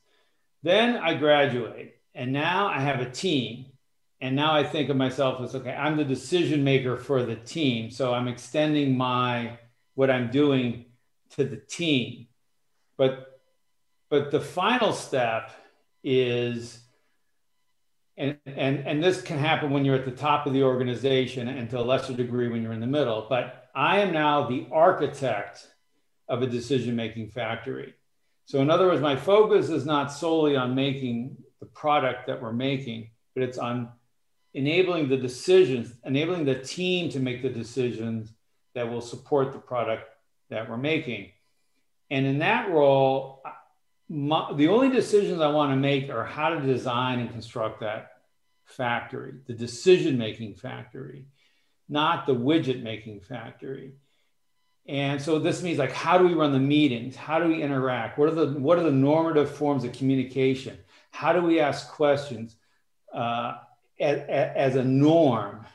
Then 0.65 0.97
I 0.97 1.15
graduate, 1.15 1.95
and 2.15 2.33
now 2.33 2.67
I 2.67 2.81
have 2.81 3.01
a 3.01 3.09
team. 3.09 3.67
And 4.21 4.35
now 4.35 4.53
I 4.53 4.65
think 4.65 4.89
of 4.89 4.97
myself 4.97 5.41
as 5.41 5.55
okay, 5.55 5.73
I'm 5.73 5.97
the 5.97 6.05
decision 6.05 6.65
maker 6.65 6.97
for 6.97 7.23
the 7.23 7.37
team. 7.37 7.91
So 7.91 8.13
I'm 8.13 8.27
extending 8.27 8.97
my 8.97 9.59
what 9.95 10.11
I'm 10.11 10.33
doing 10.33 10.87
to 11.37 11.45
the 11.45 11.57
team. 11.57 12.27
But 12.97 13.41
but 14.11 14.33
the 14.33 14.41
final 14.41 14.93
step 14.93 15.53
is 16.03 16.81
and, 18.17 18.37
and, 18.45 18.81
and 18.81 19.03
this 19.03 19.23
can 19.23 19.39
happen 19.39 19.71
when 19.71 19.85
you're 19.85 19.95
at 19.95 20.05
the 20.05 20.11
top 20.11 20.47
of 20.47 20.53
the 20.53 20.65
organization 20.65 21.47
and 21.47 21.71
to 21.71 21.79
a 21.79 21.83
lesser 21.83 22.13
degree 22.13 22.49
when 22.49 22.63
you're 22.63 22.73
in 22.73 22.81
the 22.81 22.87
middle. 22.87 23.27
But 23.29 23.58
I 23.79 24.01
am 24.01 24.13
now 24.13 24.49
the 24.49 24.67
architect 24.73 25.65
of 26.29 26.43
a 26.43 26.49
decision 26.49 26.97
making 26.97 27.29
factory. 27.29 27.95
So, 28.45 28.61
in 28.61 28.71
other 28.71 28.89
words, 28.89 29.01
my 29.01 29.15
focus 29.15 29.69
is 29.69 29.87
not 29.87 30.11
solely 30.11 30.57
on 30.57 30.75
making 30.75 31.37
the 31.61 31.67
product 31.67 32.27
that 32.27 32.43
we're 32.43 32.53
making, 32.53 33.11
but 33.35 33.45
it's 33.45 33.57
on 33.57 33.91
enabling 34.53 35.09
the 35.09 35.17
decisions, 35.17 35.95
enabling 36.05 36.45
the 36.45 36.57
team 36.57 37.09
to 37.11 37.21
make 37.21 37.41
the 37.41 37.51
decisions 37.51 38.35
that 38.75 38.91
will 38.91 39.01
support 39.01 39.53
the 39.53 39.61
product 39.61 40.11
that 40.51 40.69
we're 40.69 40.77
making. 40.77 41.31
And 42.11 42.27
in 42.27 42.41
that 42.41 42.71
role, 42.71 43.45
my, 44.09 44.55
the 44.55 44.67
only 44.67 44.89
decisions 44.89 45.41
I 45.41 45.53
want 45.53 45.71
to 45.71 45.77
make 45.77 46.11
are 46.11 46.25
how 46.25 46.49
to 46.49 46.61
design 46.61 47.21
and 47.21 47.31
construct 47.31 47.79
that 47.79 48.11
factory, 48.65 49.35
the 49.47 49.55
decision 49.55 50.19
making 50.19 50.57
factory, 50.57 51.27
not 51.89 52.27
the 52.27 52.35
widget 52.35 52.83
making 52.83 53.21
factory. 53.21 53.93
And 54.87 55.21
so 55.21 55.39
this 55.39 55.63
means 55.63 55.79
like 55.79 55.93
how 55.93 56.17
do 56.19 56.27
we 56.27 56.35
run 56.35 56.53
the 56.53 56.59
meetings? 56.59 57.15
How 57.15 57.39
do 57.39 57.49
we 57.49 57.63
interact? 57.63 58.19
What 58.19 58.29
are 58.29 58.35
the 58.35 58.59
what 58.59 58.79
are 58.79 58.85
the 58.85 58.91
normative 58.91 59.51
forms 59.51 59.85
of 59.85 59.93
communication? 59.93 60.79
How 61.11 61.33
do 61.33 61.43
we 61.43 61.61
ask 61.61 61.91
questions 61.91 62.57
uh, 63.15 63.59
as, 64.01 64.21
as 64.29 64.77
a 64.77 64.85
norm? 64.85 65.67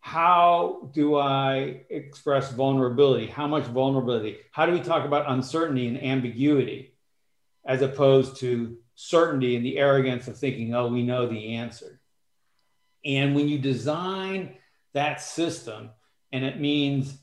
How 0.00 0.90
do 0.92 1.16
I 1.16 1.82
express 1.88 2.50
vulnerability? 2.52 3.26
How 3.26 3.46
much 3.46 3.64
vulnerability? 3.64 4.38
How 4.50 4.66
do 4.66 4.72
we 4.72 4.80
talk 4.80 5.06
about 5.06 5.30
uncertainty 5.30 5.86
and 5.86 6.02
ambiguity 6.02 6.94
as 7.64 7.80
opposed 7.80 8.36
to 8.38 8.76
certainty 8.96 9.56
and 9.56 9.64
the 9.64 9.78
arrogance 9.78 10.26
of 10.28 10.36
thinking, 10.36 10.74
oh, 10.74 10.88
we 10.88 11.04
know 11.04 11.26
the 11.26 11.54
answer? 11.54 12.00
And 13.04 13.34
when 13.34 13.48
you 13.48 13.58
design 13.58 14.56
that 14.94 15.20
system, 15.20 15.90
and 16.32 16.44
it 16.44 16.60
means 16.60 17.18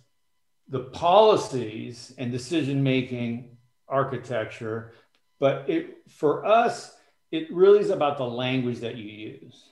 the 0.68 0.80
policies 0.80 2.14
and 2.18 2.32
decision 2.32 2.84
making 2.84 3.58
architecture, 3.88 4.94
but 5.40 5.70
it 5.70 5.98
for 6.10 6.46
us, 6.46 6.96
it 7.32 7.52
really 7.52 7.80
is 7.80 7.90
about 7.90 8.18
the 8.18 8.26
language 8.26 8.80
that 8.80 8.96
you 8.96 9.06
use. 9.06 9.64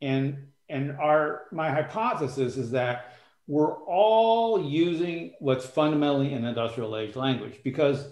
And 0.00 0.48
and 0.68 0.92
our 0.98 1.42
my 1.52 1.70
hypothesis 1.70 2.56
is 2.56 2.70
that 2.72 3.14
we're 3.46 3.74
all 3.84 4.62
using 4.62 5.34
what's 5.40 5.66
fundamentally 5.66 6.32
an 6.32 6.44
industrial 6.44 6.96
age 6.96 7.16
language 7.16 7.60
because 7.64 8.06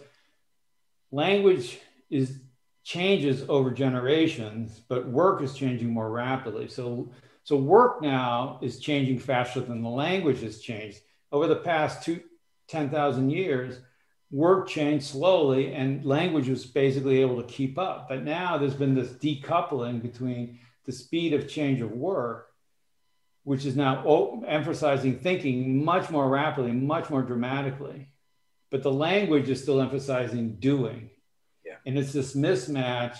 language 1.12 1.78
is 2.10 2.40
changes 2.82 3.44
over 3.48 3.70
generations, 3.70 4.80
but 4.88 5.06
work 5.06 5.42
is 5.42 5.54
changing 5.54 5.90
more 5.90 6.10
rapidly. 6.10 6.68
So 6.68 7.12
so 7.44 7.56
work 7.56 8.02
now 8.02 8.58
is 8.62 8.78
changing 8.78 9.18
faster 9.18 9.60
than 9.60 9.82
the 9.82 9.88
language 9.88 10.42
has 10.42 10.60
changed. 10.60 11.00
Over 11.32 11.46
the 11.46 11.56
past 11.56 12.02
two, 12.02 12.20
10,000 12.68 13.30
years, 13.30 13.80
work 14.30 14.68
changed 14.68 15.06
slowly 15.06 15.72
and 15.72 16.04
language 16.04 16.48
was 16.48 16.66
basically 16.66 17.20
able 17.20 17.42
to 17.42 17.48
keep 17.48 17.78
up. 17.78 18.08
But 18.08 18.24
now 18.24 18.58
there's 18.58 18.74
been 18.74 18.94
this 18.94 19.12
decoupling 19.12 20.02
between 20.02 20.58
the 20.84 20.92
speed 20.92 21.32
of 21.32 21.48
change 21.48 21.80
of 21.80 21.92
work, 21.92 22.48
which 23.44 23.64
is 23.64 23.76
now 23.76 24.42
emphasizing 24.46 25.18
thinking 25.18 25.84
much 25.84 26.10
more 26.10 26.28
rapidly, 26.28 26.72
much 26.72 27.10
more 27.10 27.22
dramatically. 27.22 28.12
But 28.70 28.82
the 28.82 28.92
language 28.92 29.48
is 29.48 29.60
still 29.60 29.80
emphasizing 29.80 30.56
doing. 30.56 31.10
Yeah. 31.64 31.76
And 31.86 31.98
it's 31.98 32.12
this 32.12 32.36
mismatch 32.36 33.18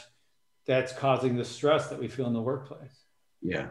that's 0.66 0.92
causing 0.92 1.36
the 1.36 1.44
stress 1.44 1.88
that 1.88 1.98
we 1.98 2.06
feel 2.06 2.26
in 2.26 2.32
the 2.32 2.40
workplace. 2.40 2.96
Yeah 3.42 3.70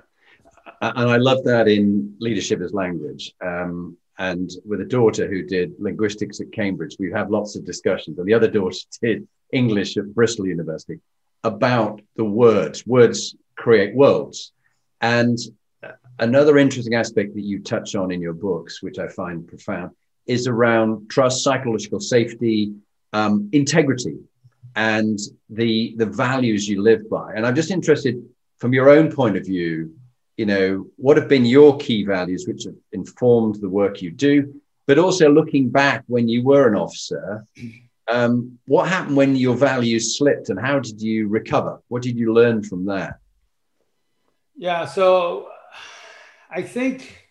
and 0.82 1.10
I 1.10 1.18
love 1.18 1.44
that 1.46 1.68
in 1.68 2.16
leadership 2.20 2.62
as 2.62 2.74
language. 2.74 3.34
Um, 3.42 3.98
and 4.18 4.52
with 4.66 4.82
a 4.82 4.86
daughter 4.86 5.28
who 5.28 5.44
did 5.44 5.74
linguistics 5.80 6.42
at 6.42 6.52
Cambridge, 6.52 6.98
we 7.00 7.12
have 7.12 7.30
lots 7.30 7.56
of 7.56 7.66
discussions. 7.66 8.18
And 8.18 8.28
the 8.28 8.34
other 8.34 8.50
daughter 8.50 8.78
did 9.02 9.28
English 9.52 9.98
at 9.98 10.14
Bristol 10.14 10.48
University 10.48 11.00
about 11.44 12.02
the 12.18 12.26
words. 12.26 12.86
Words 12.86 13.36
create 13.56 13.96
worlds. 13.96 14.52
And 15.02 15.38
another 16.20 16.58
interesting 16.58 16.96
aspect 16.96 17.34
that 17.36 17.44
you 17.44 17.60
touch 17.60 17.96
on 17.96 18.12
in 18.12 18.22
your 18.22 18.34
books, 18.34 18.84
which 18.84 19.00
I 19.00 19.08
find 19.08 19.48
profound, 19.48 19.92
is 20.28 20.48
around 20.48 21.10
trust, 21.10 21.44
psychological 21.44 22.00
safety, 22.00 22.74
um, 23.14 23.50
integrity, 23.52 24.18
and 24.76 25.18
the 25.50 25.96
the 25.98 26.06
values 26.06 26.68
you 26.68 26.84
live 26.84 27.10
by. 27.10 27.34
And 27.34 27.46
I'm 27.46 27.56
just 27.56 27.72
interested, 27.72 28.22
from 28.60 28.74
your 28.74 28.90
own 28.90 29.12
point 29.12 29.38
of 29.38 29.46
view, 29.46 29.96
you 30.40 30.46
know, 30.46 30.88
what 30.96 31.18
have 31.18 31.28
been 31.28 31.44
your 31.44 31.76
key 31.80 32.06
values 32.06 32.48
which 32.48 32.64
have 32.64 32.76
informed 32.94 33.56
the 33.56 33.68
work 33.68 34.02
you 34.02 34.10
do? 34.10 34.62
But 34.88 34.98
also 34.98 35.30
looking 35.30 35.70
back 35.70 36.06
when 36.08 36.30
you 36.30 36.46
were 36.46 36.66
an 36.66 36.76
officer, 36.76 37.46
um, 38.08 38.58
what 38.66 38.88
happened 38.88 39.18
when 39.18 39.36
your 39.36 39.58
values 39.58 40.18
slipped 40.18 40.48
and 40.48 40.58
how 40.58 40.80
did 40.80 41.02
you 41.02 41.28
recover? 41.28 41.82
What 41.90 42.04
did 42.04 42.18
you 42.18 42.34
learn 42.34 42.64
from 42.64 42.86
that? 42.86 43.16
Yeah, 44.56 44.86
so 44.86 45.50
I 46.50 46.62
think 46.62 47.28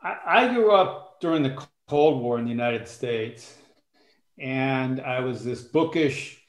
I, 0.00 0.18
I 0.24 0.54
grew 0.54 0.70
up 0.70 1.20
during 1.20 1.42
the 1.42 1.60
Cold 1.88 2.22
War 2.22 2.38
in 2.38 2.44
the 2.44 2.52
United 2.52 2.86
States, 2.86 3.52
and 4.38 5.00
I 5.00 5.18
was 5.22 5.44
this 5.44 5.62
bookish, 5.62 6.40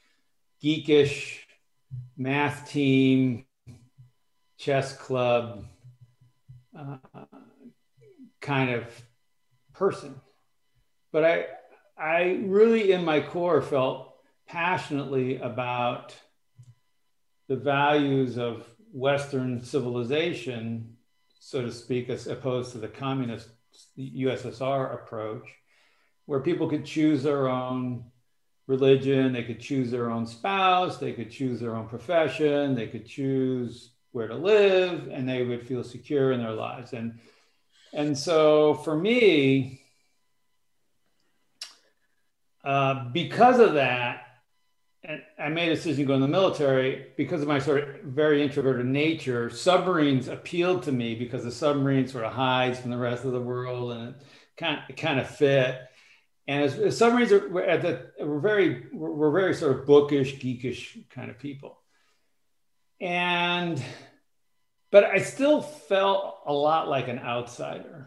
geekish 0.62 1.40
math 2.16 2.70
team 2.70 3.44
chess 4.58 4.96
club 4.96 5.64
uh, 6.76 6.96
kind 8.40 8.70
of 8.70 8.84
person. 9.72 10.20
But 11.12 11.24
I, 11.24 11.46
I 11.96 12.40
really, 12.44 12.92
in 12.92 13.04
my 13.04 13.20
core, 13.20 13.62
felt 13.62 14.14
passionately 14.46 15.38
about 15.38 16.14
the 17.46 17.56
values 17.56 18.36
of 18.36 18.66
Western 18.92 19.62
civilization, 19.62 20.96
so 21.38 21.62
to 21.62 21.72
speak, 21.72 22.10
as 22.10 22.26
opposed 22.26 22.72
to 22.72 22.78
the 22.78 22.88
communist 22.88 23.48
USSR 23.96 24.94
approach, 24.94 25.48
where 26.26 26.40
people 26.40 26.68
could 26.68 26.84
choose 26.84 27.22
their 27.22 27.48
own 27.48 28.04
religion, 28.66 29.32
they 29.32 29.44
could 29.44 29.60
choose 29.60 29.90
their 29.90 30.10
own 30.10 30.26
spouse, 30.26 30.98
they 30.98 31.12
could 31.12 31.30
choose 31.30 31.60
their 31.60 31.74
own 31.74 31.88
profession, 31.88 32.74
they 32.74 32.86
could 32.86 33.06
choose 33.06 33.92
where 34.12 34.28
to 34.28 34.36
live 34.36 35.08
and 35.12 35.28
they 35.28 35.44
would 35.44 35.66
feel 35.66 35.84
secure 35.84 36.32
in 36.32 36.40
their 36.40 36.52
lives 36.52 36.92
and 36.92 37.18
and 37.92 38.16
so 38.16 38.74
for 38.74 38.96
me 38.96 39.80
uh, 42.64 43.08
because 43.12 43.58
of 43.58 43.74
that 43.74 44.28
and 45.04 45.22
I 45.38 45.48
made 45.48 45.70
a 45.70 45.74
decision 45.74 46.04
to 46.04 46.04
go 46.04 46.14
in 46.14 46.20
the 46.20 46.28
military 46.28 47.06
because 47.16 47.40
of 47.40 47.48
my 47.48 47.58
sort 47.60 47.82
of 47.82 48.02
very 48.02 48.42
introverted 48.42 48.86
nature. 48.86 49.48
Submarines 49.48 50.28
appealed 50.28 50.82
to 50.84 50.92
me 50.92 51.14
because 51.14 51.44
the 51.44 51.52
submarine 51.52 52.08
sort 52.08 52.24
of 52.24 52.32
hides 52.32 52.80
from 52.80 52.90
the 52.90 52.98
rest 52.98 53.24
of 53.24 53.32
the 53.32 53.40
world 53.40 53.92
and 53.92 54.08
it 54.08 54.16
kind 54.56 54.78
of, 54.78 54.82
it 54.88 54.96
kind 54.96 55.20
of 55.20 55.28
fit. 55.28 55.80
And 56.48 56.64
as, 56.64 56.78
as 56.78 56.98
submarines 56.98 57.30
are 57.30 57.60
at 57.60 57.82
the, 57.82 58.10
we're 58.20 58.40
very, 58.40 58.86
we're 58.92 59.30
very 59.30 59.54
sort 59.54 59.78
of 59.78 59.86
bookish, 59.86 60.38
geekish 60.40 61.08
kind 61.10 61.30
of 61.30 61.38
people. 61.38 61.77
And, 63.00 63.82
but 64.90 65.04
I 65.04 65.18
still 65.18 65.62
felt 65.62 66.38
a 66.46 66.52
lot 66.52 66.88
like 66.88 67.08
an 67.08 67.18
outsider. 67.18 68.06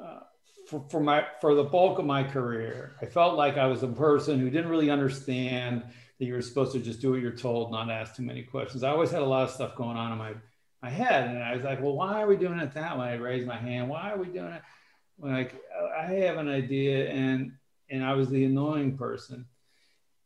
Uh, 0.00 0.20
for, 0.66 0.84
for 0.88 1.00
my 1.00 1.26
for 1.40 1.54
the 1.54 1.64
bulk 1.64 1.98
of 1.98 2.06
my 2.06 2.24
career, 2.24 2.96
I 3.02 3.06
felt 3.06 3.36
like 3.36 3.58
I 3.58 3.66
was 3.66 3.82
a 3.82 3.88
person 3.88 4.40
who 4.40 4.48
didn't 4.48 4.70
really 4.70 4.90
understand 4.90 5.84
that 6.18 6.24
you 6.24 6.34
were 6.34 6.42
supposed 6.42 6.72
to 6.72 6.80
just 6.80 7.00
do 7.00 7.10
what 7.10 7.20
you're 7.20 7.32
told, 7.32 7.70
not 7.70 7.90
ask 7.90 8.16
too 8.16 8.22
many 8.22 8.42
questions. 8.42 8.82
I 8.82 8.90
always 8.90 9.10
had 9.10 9.22
a 9.22 9.26
lot 9.26 9.44
of 9.44 9.50
stuff 9.50 9.76
going 9.76 9.96
on 9.96 10.12
in 10.12 10.18
my 10.18 10.34
my 10.82 10.90
head, 10.90 11.28
and 11.28 11.42
I 11.42 11.54
was 11.54 11.62
like, 11.62 11.80
"Well, 11.80 11.94
why 11.94 12.22
are 12.22 12.26
we 12.26 12.36
doing 12.36 12.58
it 12.58 12.72
that 12.72 12.98
way?" 12.98 13.08
I 13.08 13.14
raised 13.14 13.46
my 13.46 13.56
hand. 13.56 13.88
Why 13.88 14.12
are 14.12 14.18
we 14.18 14.26
doing 14.26 14.52
it? 14.52 14.62
Like, 15.18 15.54
I 15.96 16.04
have 16.04 16.38
an 16.38 16.48
idea, 16.48 17.08
and 17.10 17.52
and 17.90 18.04
I 18.04 18.14
was 18.14 18.30
the 18.30 18.44
annoying 18.44 18.96
person, 18.96 19.46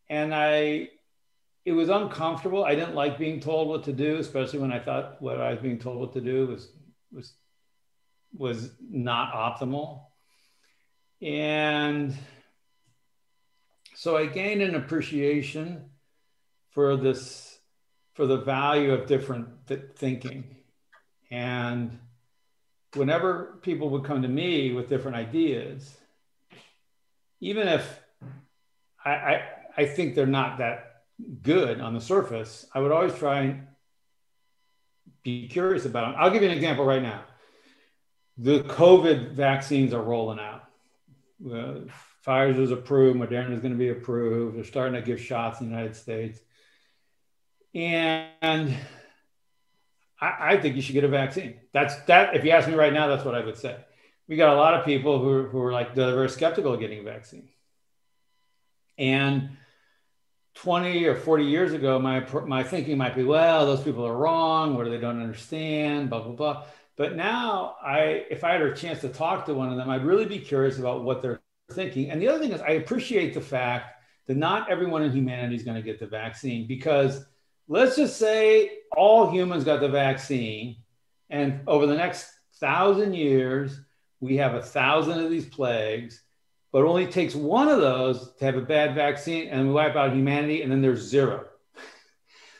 and 0.08 0.34
I 0.34 0.90
it 1.66 1.72
was 1.72 1.88
uncomfortable. 1.88 2.64
I 2.64 2.76
didn't 2.76 2.94
like 2.94 3.18
being 3.18 3.40
told 3.40 3.68
what 3.68 3.82
to 3.84 3.92
do, 3.92 4.18
especially 4.18 4.60
when 4.60 4.72
I 4.72 4.78
thought 4.78 5.20
what 5.20 5.40
I 5.40 5.50
was 5.50 5.58
being 5.58 5.80
told 5.80 5.98
what 5.98 6.12
to 6.12 6.20
do 6.20 6.46
was 6.46 6.68
was 7.10 7.32
was 8.32 8.70
not 8.88 9.32
optimal. 9.34 10.02
And 11.20 12.16
so 13.96 14.16
I 14.16 14.26
gained 14.26 14.62
an 14.62 14.76
appreciation 14.76 15.90
for 16.70 16.96
this 16.96 17.58
for 18.14 18.28
the 18.28 18.38
value 18.38 18.92
of 18.92 19.06
different 19.06 19.66
th- 19.66 19.90
thinking. 19.96 20.44
And 21.32 21.98
whenever 22.94 23.58
people 23.62 23.90
would 23.90 24.04
come 24.04 24.22
to 24.22 24.28
me 24.28 24.72
with 24.72 24.88
different 24.88 25.16
ideas, 25.16 25.96
even 27.40 27.66
if 27.66 28.00
I, 29.04 29.10
I, 29.10 29.48
I 29.78 29.86
think 29.86 30.14
they're 30.14 30.26
not 30.26 30.58
that 30.58 30.95
good 31.42 31.80
on 31.80 31.94
the 31.94 32.00
surface, 32.00 32.66
I 32.74 32.80
would 32.80 32.92
always 32.92 33.14
try 33.14 33.40
and 33.40 33.66
be 35.22 35.48
curious 35.48 35.84
about 35.84 36.12
them. 36.12 36.14
I'll 36.18 36.30
give 36.30 36.42
you 36.42 36.48
an 36.48 36.54
example 36.54 36.84
right 36.84 37.02
now. 37.02 37.22
The 38.38 38.60
COVID 38.60 39.32
vaccines 39.32 39.94
are 39.94 40.02
rolling 40.02 40.38
out. 40.38 40.64
Uh, 41.44 41.80
Pfizer's 42.26 42.70
approved, 42.70 43.18
Moderna 43.18 43.52
is 43.52 43.60
going 43.60 43.72
to 43.72 43.78
be 43.78 43.88
approved. 43.88 44.56
They're 44.56 44.64
starting 44.64 44.94
to 44.94 45.02
give 45.02 45.20
shots 45.20 45.60
in 45.60 45.66
the 45.66 45.74
United 45.74 45.96
States. 45.96 46.40
And 47.74 48.74
I, 50.20 50.36
I, 50.40 50.56
think 50.60 50.76
you 50.76 50.82
should 50.82 50.94
get 50.94 51.04
a 51.04 51.08
vaccine. 51.08 51.60
That's 51.72 51.94
that. 52.04 52.34
If 52.34 52.44
you 52.44 52.50
ask 52.50 52.66
me 52.68 52.74
right 52.74 52.92
now, 52.92 53.06
that's 53.06 53.24
what 53.24 53.34
I 53.34 53.44
would 53.44 53.58
say. 53.58 53.76
We 54.28 54.36
got 54.36 54.54
a 54.54 54.56
lot 54.56 54.74
of 54.74 54.84
people 54.84 55.18
who, 55.18 55.44
who 55.44 55.60
are 55.62 55.72
like, 55.72 55.94
they're 55.94 56.14
very 56.14 56.30
skeptical 56.30 56.72
of 56.72 56.80
getting 56.80 57.00
a 57.00 57.02
vaccine. 57.02 57.48
And 58.98 59.56
20 60.56 61.04
or 61.04 61.14
40 61.14 61.44
years 61.44 61.72
ago, 61.72 61.98
my, 61.98 62.26
my 62.46 62.62
thinking 62.62 62.98
might 62.98 63.14
be, 63.14 63.24
well, 63.24 63.66
those 63.66 63.82
people 63.82 64.06
are 64.06 64.16
wrong. 64.16 64.74
What 64.74 64.84
do 64.84 64.90
they 64.90 64.98
don't 64.98 65.20
understand? 65.20 66.10
Blah, 66.10 66.22
blah, 66.22 66.32
blah. 66.32 66.64
But 66.96 67.14
now 67.14 67.76
I, 67.82 68.24
if 68.30 68.42
I 68.42 68.52
had 68.52 68.62
a 68.62 68.74
chance 68.74 69.00
to 69.02 69.08
talk 69.08 69.46
to 69.46 69.54
one 69.54 69.70
of 69.70 69.76
them, 69.76 69.90
I'd 69.90 70.04
really 70.04 70.24
be 70.24 70.38
curious 70.38 70.78
about 70.78 71.04
what 71.04 71.20
they're 71.20 71.42
thinking. 71.72 72.10
And 72.10 72.20
the 72.20 72.28
other 72.28 72.38
thing 72.38 72.52
is 72.52 72.62
I 72.62 72.70
appreciate 72.70 73.34
the 73.34 73.40
fact 73.40 74.02
that 74.26 74.36
not 74.36 74.70
everyone 74.70 75.02
in 75.02 75.12
humanity 75.12 75.56
is 75.56 75.62
going 75.62 75.76
to 75.76 75.82
get 75.82 76.00
the 76.00 76.06
vaccine 76.06 76.66
because 76.66 77.24
let's 77.68 77.96
just 77.96 78.16
say 78.16 78.78
all 78.96 79.30
humans 79.30 79.62
got 79.62 79.80
the 79.80 79.88
vaccine 79.88 80.76
and 81.28 81.60
over 81.66 81.86
the 81.86 81.94
next 81.94 82.30
thousand 82.54 83.14
years, 83.14 83.78
we 84.20 84.36
have 84.36 84.54
a 84.54 84.62
thousand 84.62 85.22
of 85.22 85.30
these 85.30 85.46
plagues 85.46 86.22
but 86.72 86.82
it 86.82 86.86
only 86.86 87.06
takes 87.06 87.34
one 87.34 87.68
of 87.68 87.80
those 87.80 88.32
to 88.38 88.44
have 88.44 88.56
a 88.56 88.60
bad 88.60 88.94
vaccine 88.94 89.48
and 89.48 89.72
wipe 89.72 89.96
out 89.96 90.12
humanity 90.12 90.62
and 90.62 90.70
then 90.70 90.82
there's 90.82 91.00
zero. 91.02 91.46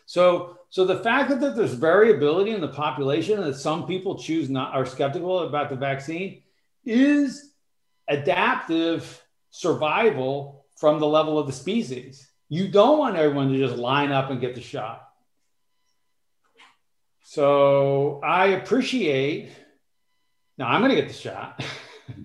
So 0.09 0.57
so 0.71 0.85
the 0.85 1.01
fact 1.01 1.31
that, 1.31 1.41
that 1.41 1.57
there's 1.57 1.75
variability 1.75 2.53
in 2.53 2.61
the 2.61 2.69
population 2.69 3.39
and 3.39 3.47
that 3.53 3.59
some 3.59 3.87
people 3.87 4.19
choose 4.19 4.49
not 4.49 4.73
are 4.73 4.87
skeptical 4.87 5.41
about 5.41 5.69
the 5.69 5.75
vaccine 5.77 6.43
is 6.85 7.53
adaptive 8.09 9.23
survival 9.51 10.65
from 10.77 11.01
the 11.01 11.07
level 11.07 11.39
of 11.39 11.47
the 11.47 11.53
species. 11.53 12.31
You 12.49 12.69
don't 12.69 12.99
want 12.99 13.17
everyone 13.17 13.51
to 13.51 13.59
just 13.59 13.77
line 13.77 14.13
up 14.13 14.31
and 14.31 14.41
get 14.41 14.55
the 14.55 14.61
shot. 14.61 15.09
So 17.23 18.21
i 18.23 18.47
appreciate 18.49 19.51
now 20.59 20.69
i'm 20.69 20.81
going 20.81 20.95
to 20.95 21.01
get 21.01 21.09
the 21.09 21.15
shot 21.15 21.61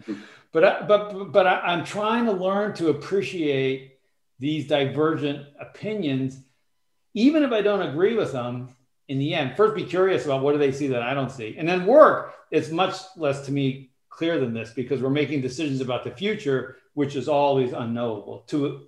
but 0.52 0.64
I, 0.64 0.82
but 0.86 1.32
but 1.32 1.48
I, 1.48 1.74
am 1.74 1.86
trying 1.86 2.26
to 2.26 2.32
learn 2.32 2.74
to 2.76 2.90
appreciate 2.90 3.98
these 4.40 4.68
divergent 4.68 5.48
opinions, 5.60 6.40
even 7.14 7.44
if 7.44 7.52
I 7.52 7.62
don't 7.62 7.82
agree 7.82 8.16
with 8.16 8.32
them. 8.32 8.70
In 9.08 9.20
the 9.20 9.34
end, 9.34 9.58
first 9.58 9.76
be 9.76 9.84
curious 9.84 10.24
about 10.24 10.42
what 10.42 10.54
do 10.54 10.58
they 10.58 10.72
see 10.72 10.88
that 10.88 11.02
I 11.02 11.14
don't 11.14 11.32
see, 11.32 11.56
and 11.58 11.68
then 11.68 11.86
work. 11.86 12.34
It's 12.50 12.70
much 12.70 12.96
less 13.18 13.46
to 13.46 13.52
me 13.52 13.92
clear 14.10 14.40
than 14.40 14.54
this 14.54 14.72
because 14.72 15.02
we're 15.02 15.10
making 15.10 15.42
decisions 15.42 15.82
about 15.82 16.04
the 16.04 16.12
future, 16.12 16.78
which 16.94 17.16
is 17.16 17.28
always 17.28 17.74
unknowable. 17.74 18.44
To 18.48 18.88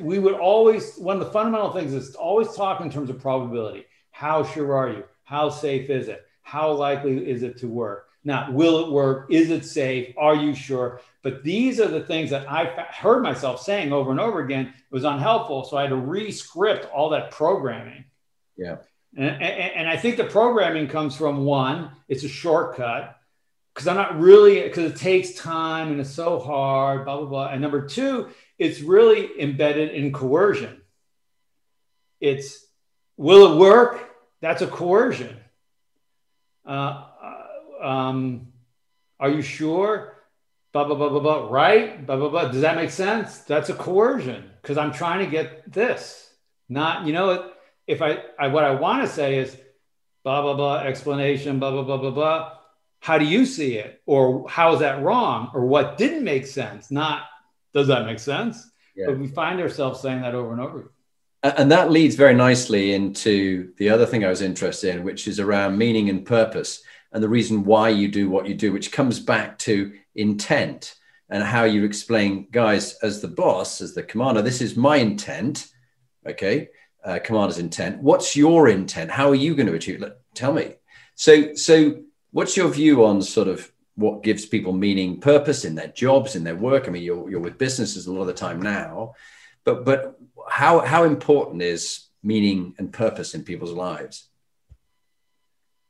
we 0.00 0.18
would 0.18 0.34
always 0.34 0.96
one 0.96 1.18
of 1.18 1.24
the 1.26 1.32
fundamental 1.32 1.72
things 1.72 1.92
is 1.92 2.14
always 2.14 2.54
talk 2.54 2.80
in 2.80 2.90
terms 2.90 3.10
of 3.10 3.20
probability. 3.20 3.86
How 4.10 4.44
sure 4.44 4.76
are 4.76 4.90
you? 4.90 5.04
How 5.24 5.48
safe 5.48 5.90
is 5.90 6.08
it? 6.08 6.24
How 6.42 6.72
likely 6.72 7.28
is 7.28 7.42
it 7.42 7.58
to 7.58 7.68
work? 7.68 8.03
Not 8.24 8.52
will 8.52 8.84
it 8.84 8.90
work? 8.90 9.26
Is 9.30 9.50
it 9.50 9.64
safe? 9.64 10.14
Are 10.16 10.34
you 10.34 10.54
sure? 10.54 11.00
But 11.22 11.42
these 11.42 11.80
are 11.80 11.88
the 11.88 12.02
things 12.02 12.30
that 12.30 12.50
I 12.50 12.64
heard 12.90 13.22
myself 13.22 13.62
saying 13.62 13.92
over 13.92 14.10
and 14.10 14.20
over 14.20 14.40
again. 14.40 14.66
It 14.66 14.94
was 14.94 15.04
unhelpful. 15.04 15.64
So 15.64 15.76
I 15.76 15.82
had 15.82 15.90
to 15.90 15.96
re-script 15.96 16.90
all 16.92 17.10
that 17.10 17.30
programming. 17.30 18.04
Yeah. 18.56 18.76
And, 19.16 19.28
and, 19.28 19.42
and 19.42 19.88
I 19.88 19.96
think 19.96 20.16
the 20.16 20.24
programming 20.24 20.88
comes 20.88 21.16
from 21.16 21.44
one, 21.44 21.90
it's 22.08 22.24
a 22.24 22.28
shortcut 22.28 23.16
because 23.74 23.88
I'm 23.88 23.96
not 23.96 24.20
really, 24.20 24.62
because 24.62 24.90
it 24.90 24.96
takes 24.96 25.34
time 25.34 25.90
and 25.90 26.00
it's 26.00 26.10
so 26.10 26.38
hard, 26.38 27.04
blah, 27.04 27.18
blah, 27.18 27.26
blah. 27.26 27.48
And 27.48 27.60
number 27.60 27.86
two, 27.86 28.28
it's 28.58 28.80
really 28.80 29.40
embedded 29.40 29.90
in 29.90 30.12
coercion. 30.12 30.80
It's 32.20 32.64
will 33.16 33.52
it 33.52 33.58
work? 33.58 34.10
That's 34.40 34.62
a 34.62 34.66
coercion. 34.66 35.36
Uh, 36.64 37.03
um, 37.84 38.48
are 39.20 39.30
you 39.30 39.42
sure? 39.42 40.14
Blah, 40.72 40.84
blah, 40.84 40.96
blah, 40.96 41.08
blah, 41.08 41.20
blah, 41.20 41.48
right? 41.48 42.04
Blah, 42.04 42.16
blah, 42.16 42.28
blah. 42.28 42.48
Does 42.48 42.62
that 42.62 42.76
make 42.76 42.90
sense? 42.90 43.38
That's 43.40 43.68
a 43.68 43.74
coercion 43.74 44.50
because 44.60 44.76
I'm 44.76 44.92
trying 44.92 45.24
to 45.24 45.30
get 45.30 45.70
this. 45.72 46.28
Not, 46.68 47.06
you 47.06 47.12
know, 47.12 47.50
if 47.86 48.02
I, 48.02 48.24
I 48.38 48.48
what 48.48 48.64
I 48.64 48.72
want 48.72 49.02
to 49.02 49.08
say 49.08 49.38
is 49.38 49.56
blah, 50.24 50.42
blah, 50.42 50.54
blah, 50.54 50.78
explanation, 50.78 51.58
blah, 51.60 51.70
blah, 51.70 51.82
blah, 51.82 51.98
blah, 51.98 52.10
blah. 52.10 52.52
How 53.00 53.18
do 53.18 53.24
you 53.24 53.44
see 53.44 53.76
it? 53.76 54.00
Or 54.06 54.48
how 54.48 54.72
is 54.72 54.80
that 54.80 55.02
wrong? 55.02 55.50
Or 55.54 55.66
what 55.66 55.98
didn't 55.98 56.24
make 56.24 56.46
sense? 56.46 56.90
Not, 56.90 57.24
does 57.74 57.86
that 57.88 58.06
make 58.06 58.18
sense? 58.18 58.68
Yeah. 58.96 59.06
But 59.08 59.18
we 59.18 59.28
find 59.28 59.60
ourselves 59.60 60.00
saying 60.00 60.22
that 60.22 60.34
over 60.34 60.52
and 60.52 60.60
over. 60.60 60.90
And 61.42 61.70
that 61.70 61.90
leads 61.90 62.14
very 62.14 62.34
nicely 62.34 62.94
into 62.94 63.74
the 63.76 63.90
other 63.90 64.06
thing 64.06 64.24
I 64.24 64.30
was 64.30 64.40
interested 64.40 64.96
in, 64.96 65.04
which 65.04 65.28
is 65.28 65.38
around 65.38 65.76
meaning 65.76 66.08
and 66.08 66.24
purpose 66.24 66.82
and 67.14 67.22
the 67.22 67.28
reason 67.28 67.64
why 67.64 67.90
you 67.90 68.08
do 68.08 68.28
what 68.28 68.46
you 68.48 68.54
do, 68.54 68.72
which 68.72 68.90
comes 68.90 69.20
back 69.20 69.56
to 69.60 69.92
intent 70.16 70.96
and 71.30 71.44
how 71.44 71.62
you 71.62 71.84
explain, 71.84 72.48
guys, 72.50 72.98
as 73.04 73.22
the 73.22 73.28
boss, 73.28 73.80
as 73.80 73.94
the 73.94 74.02
commander, 74.02 74.42
this 74.42 74.60
is 74.60 74.76
my 74.76 74.96
intent. 74.96 75.68
Okay. 76.26 76.68
Uh, 77.04 77.20
commander's 77.22 77.58
intent. 77.58 78.02
What's 78.02 78.34
your 78.34 78.68
intent? 78.68 79.12
How 79.12 79.28
are 79.28 79.34
you 79.36 79.54
going 79.54 79.68
to 79.68 79.74
achieve 79.74 80.02
it? 80.02 80.18
Tell 80.34 80.52
me. 80.52 80.74
So, 81.14 81.54
so 81.54 82.02
what's 82.32 82.56
your 82.56 82.68
view 82.68 83.04
on 83.04 83.22
sort 83.22 83.46
of 83.46 83.70
what 83.94 84.24
gives 84.24 84.44
people 84.44 84.72
meaning, 84.72 85.20
purpose 85.20 85.64
in 85.64 85.76
their 85.76 85.88
jobs, 85.88 86.34
in 86.34 86.42
their 86.42 86.56
work? 86.56 86.88
I 86.88 86.90
mean, 86.90 87.04
you're, 87.04 87.30
you're 87.30 87.40
with 87.40 87.58
businesses 87.58 88.06
a 88.06 88.12
lot 88.12 88.22
of 88.22 88.26
the 88.26 88.34
time 88.34 88.60
now, 88.60 89.14
but, 89.62 89.84
but 89.84 90.18
how, 90.48 90.80
how 90.80 91.04
important 91.04 91.62
is 91.62 92.08
meaning 92.24 92.74
and 92.78 92.92
purpose 92.92 93.34
in 93.34 93.44
people's 93.44 93.72
lives? 93.72 94.28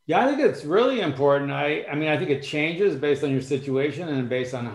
Yeah, 0.07 0.25
I 0.25 0.29
think 0.29 0.40
it's 0.40 0.64
really 0.64 1.01
important. 1.01 1.51
I, 1.51 1.87
I 1.90 1.95
mean, 1.95 2.09
I 2.09 2.19
think 2.19 2.31
it 2.31 2.43
changes 2.43 2.95
based 2.95 3.25
on 3.25 3.31
your 3.31 3.40
situation 3.40 4.09
and 4.09 4.29
based 4.29 4.55
on 4.55 4.67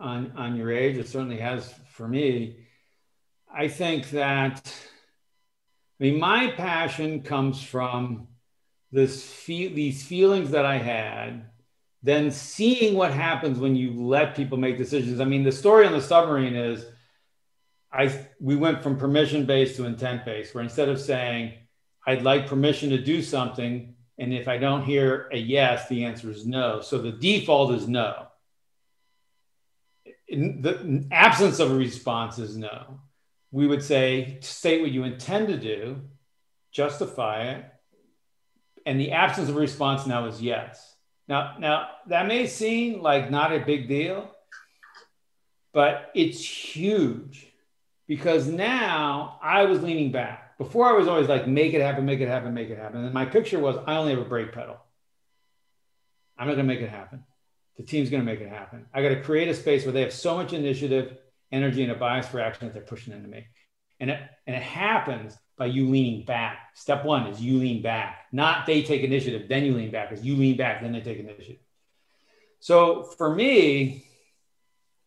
on 0.00 0.32
on 0.36 0.56
your 0.56 0.72
age. 0.72 0.96
It 0.96 1.08
certainly 1.08 1.38
has 1.38 1.74
for 1.92 2.08
me. 2.08 2.56
I 3.54 3.68
think 3.68 4.10
that, 4.10 4.74
I 6.00 6.04
mean, 6.04 6.18
my 6.18 6.52
passion 6.52 7.22
comes 7.22 7.62
from 7.62 8.28
this 8.90 9.24
feel 9.24 9.74
these 9.74 10.06
feelings 10.06 10.52
that 10.52 10.64
I 10.64 10.78
had, 10.78 11.50
then 12.02 12.30
seeing 12.30 12.94
what 12.94 13.12
happens 13.12 13.58
when 13.58 13.76
you 13.76 13.92
let 14.02 14.34
people 14.34 14.56
make 14.56 14.78
decisions. 14.78 15.20
I 15.20 15.24
mean, 15.24 15.44
the 15.44 15.52
story 15.52 15.86
on 15.86 15.92
the 15.92 16.00
submarine 16.00 16.54
is, 16.54 16.86
I 17.92 18.26
we 18.40 18.56
went 18.56 18.82
from 18.82 18.96
permission 18.96 19.44
based 19.44 19.76
to 19.76 19.84
intent 19.84 20.24
based, 20.24 20.54
where 20.54 20.64
instead 20.64 20.88
of 20.88 20.98
saying 20.98 21.52
I'd 22.06 22.22
like 22.22 22.46
permission 22.46 22.88
to 22.90 22.98
do 23.02 23.20
something 23.20 23.94
and 24.20 24.34
if 24.34 24.48
I 24.48 24.58
don't 24.58 24.84
hear 24.84 25.30
a 25.32 25.38
yes, 25.38 25.88
the 25.88 26.04
answer 26.04 26.30
is 26.30 26.46
no. 26.46 26.82
So 26.82 26.98
the 26.98 27.10
default 27.10 27.72
is 27.72 27.88
no. 27.88 28.26
In 30.28 30.60
the 30.60 31.06
absence 31.10 31.58
of 31.58 31.70
a 31.70 31.74
response 31.74 32.38
is 32.38 32.54
no. 32.54 33.00
We 33.50 33.66
would 33.66 33.82
say, 33.82 34.36
state 34.42 34.82
what 34.82 34.90
you 34.90 35.04
intend 35.04 35.48
to 35.48 35.56
do, 35.56 36.02
justify 36.70 37.44
it. 37.44 37.64
And 38.84 39.00
the 39.00 39.12
absence 39.12 39.48
of 39.48 39.56
a 39.56 39.60
response 39.60 40.06
now 40.06 40.26
is 40.26 40.42
yes. 40.42 40.94
Now, 41.26 41.56
now 41.58 41.88
that 42.08 42.26
may 42.26 42.46
seem 42.46 43.00
like 43.00 43.30
not 43.30 43.54
a 43.54 43.64
big 43.64 43.88
deal, 43.88 44.30
but 45.72 46.10
it's 46.14 46.44
huge 46.44 47.46
because 48.06 48.46
now 48.46 49.38
I 49.42 49.64
was 49.64 49.82
leaning 49.82 50.12
back 50.12 50.49
before 50.60 50.84
I 50.84 50.92
was 50.92 51.08
always 51.08 51.26
like, 51.26 51.48
make 51.48 51.72
it 51.72 51.80
happen, 51.80 52.04
make 52.04 52.20
it 52.20 52.28
happen, 52.28 52.52
make 52.52 52.68
it 52.68 52.76
happen. 52.76 53.02
And 53.02 53.14
my 53.14 53.24
picture 53.24 53.58
was, 53.58 53.78
I 53.86 53.96
only 53.96 54.12
have 54.12 54.20
a 54.20 54.28
brake 54.28 54.52
pedal. 54.52 54.76
I'm 56.36 56.48
not 56.48 56.54
going 56.56 56.68
to 56.68 56.74
make 56.74 56.82
it 56.82 56.90
happen. 56.90 57.24
The 57.78 57.82
team's 57.82 58.10
going 58.10 58.20
to 58.20 58.30
make 58.30 58.42
it 58.42 58.50
happen. 58.50 58.84
I 58.92 59.00
got 59.00 59.08
to 59.08 59.22
create 59.22 59.48
a 59.48 59.54
space 59.54 59.86
where 59.86 59.92
they 59.92 60.02
have 60.02 60.12
so 60.12 60.36
much 60.36 60.52
initiative, 60.52 61.16
energy, 61.50 61.82
and 61.82 61.90
a 61.90 61.94
bias 61.94 62.28
for 62.28 62.40
action 62.40 62.66
that 62.66 62.74
they're 62.74 62.82
pushing 62.82 63.14
into 63.14 63.26
me. 63.26 63.46
And 64.00 64.10
it, 64.10 64.20
and 64.46 64.54
it 64.54 64.60
happens 64.60 65.34
by 65.56 65.64
you 65.64 65.88
leaning 65.88 66.26
back. 66.26 66.58
Step 66.74 67.06
one 67.06 67.28
is 67.28 67.40
you 67.40 67.56
lean 67.56 67.80
back, 67.80 68.26
not 68.30 68.66
they 68.66 68.82
take 68.82 69.00
initiative, 69.00 69.48
then 69.48 69.64
you 69.64 69.72
lean 69.72 69.90
back. 69.90 70.12
Is 70.12 70.22
you 70.22 70.36
lean 70.36 70.58
back, 70.58 70.82
then 70.82 70.92
they 70.92 71.00
take 71.00 71.20
initiative. 71.20 71.56
So 72.58 73.04
for 73.04 73.34
me, 73.34 74.04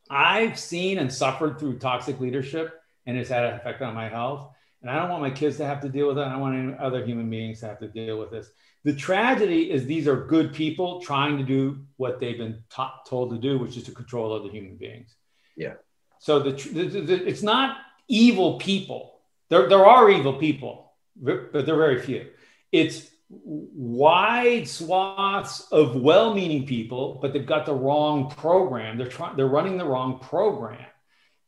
I've 0.09 0.57
seen 0.57 0.97
and 0.97 1.13
suffered 1.13 1.59
through 1.59 1.77
toxic 1.77 2.19
leadership, 2.19 2.73
and 3.05 3.19
it's 3.19 3.29
had 3.29 3.43
an 3.43 3.53
effect 3.53 3.83
on 3.83 3.93
my 3.93 4.09
health. 4.09 4.49
And 4.83 4.91
I 4.91 4.99
don't 4.99 5.09
want 5.09 5.21
my 5.21 5.31
kids 5.31 5.55
to 5.57 5.65
have 5.65 5.79
to 5.81 5.89
deal 5.89 6.09
with 6.09 6.17
it. 6.17 6.21
I 6.21 6.31
don't 6.31 6.41
want 6.41 6.55
any 6.57 6.77
other 6.77 7.05
human 7.05 7.29
beings 7.29 7.61
to 7.61 7.67
have 7.67 7.79
to 7.79 7.87
deal 7.87 8.19
with 8.19 8.31
this. 8.31 8.51
The 8.83 8.93
tragedy 8.93 9.71
is 9.71 9.85
these 9.85 10.09
are 10.09 10.25
good 10.25 10.53
people 10.53 11.01
trying 11.01 11.37
to 11.37 11.43
do 11.43 11.85
what 11.95 12.19
they've 12.19 12.37
been 12.37 12.63
taught, 12.69 13.05
told 13.05 13.31
to 13.31 13.37
do, 13.37 13.57
which 13.57 13.77
is 13.77 13.83
to 13.85 13.91
control 13.93 14.33
other 14.33 14.49
human 14.49 14.75
beings. 14.75 15.15
Yeah. 15.55 15.75
So 16.19 16.39
the, 16.39 16.51
the, 16.51 17.01
the, 17.01 17.27
it's 17.27 17.41
not 17.41 17.77
evil 18.09 18.59
people. 18.59 19.21
There, 19.49 19.69
there 19.69 19.85
are 19.85 20.09
evil 20.09 20.33
people, 20.33 20.91
but 21.15 21.53
they're 21.53 21.77
very 21.77 22.01
few. 22.01 22.27
It's 22.73 23.09
wide 23.29 24.67
swaths 24.67 25.61
of 25.71 25.95
well-meaning 25.95 26.65
people, 26.65 27.19
but 27.21 27.31
they've 27.31 27.45
got 27.45 27.65
the 27.65 27.73
wrong 27.73 28.29
program. 28.31 28.97
They're 28.97 29.07
trying. 29.07 29.37
They're 29.37 29.47
running 29.47 29.77
the 29.77 29.85
wrong 29.85 30.19
program 30.19 30.85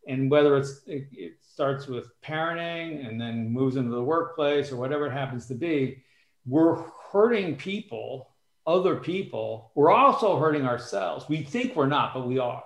and 0.07 0.29
whether 0.29 0.57
it's 0.57 0.81
it, 0.85 1.07
it 1.11 1.37
starts 1.55 1.87
with 1.87 2.11
parenting 2.21 3.07
and 3.07 3.19
then 3.19 3.49
moves 3.49 3.77
into 3.77 3.89
the 3.89 4.03
workplace 4.03 4.73
or 4.73 4.75
whatever 4.75 5.07
it 5.07 5.13
happens 5.13 5.45
to 5.45 5.53
be, 5.53 6.03
we're 6.45 6.83
hurting 7.13 7.55
people, 7.55 8.35
other 8.67 8.97
people. 8.97 9.71
We're 9.73 9.89
also 9.89 10.37
hurting 10.37 10.65
ourselves. 10.65 11.29
We 11.29 11.43
think 11.43 11.73
we're 11.73 11.87
not, 11.87 12.13
but 12.13 12.27
we 12.27 12.39
are. 12.39 12.65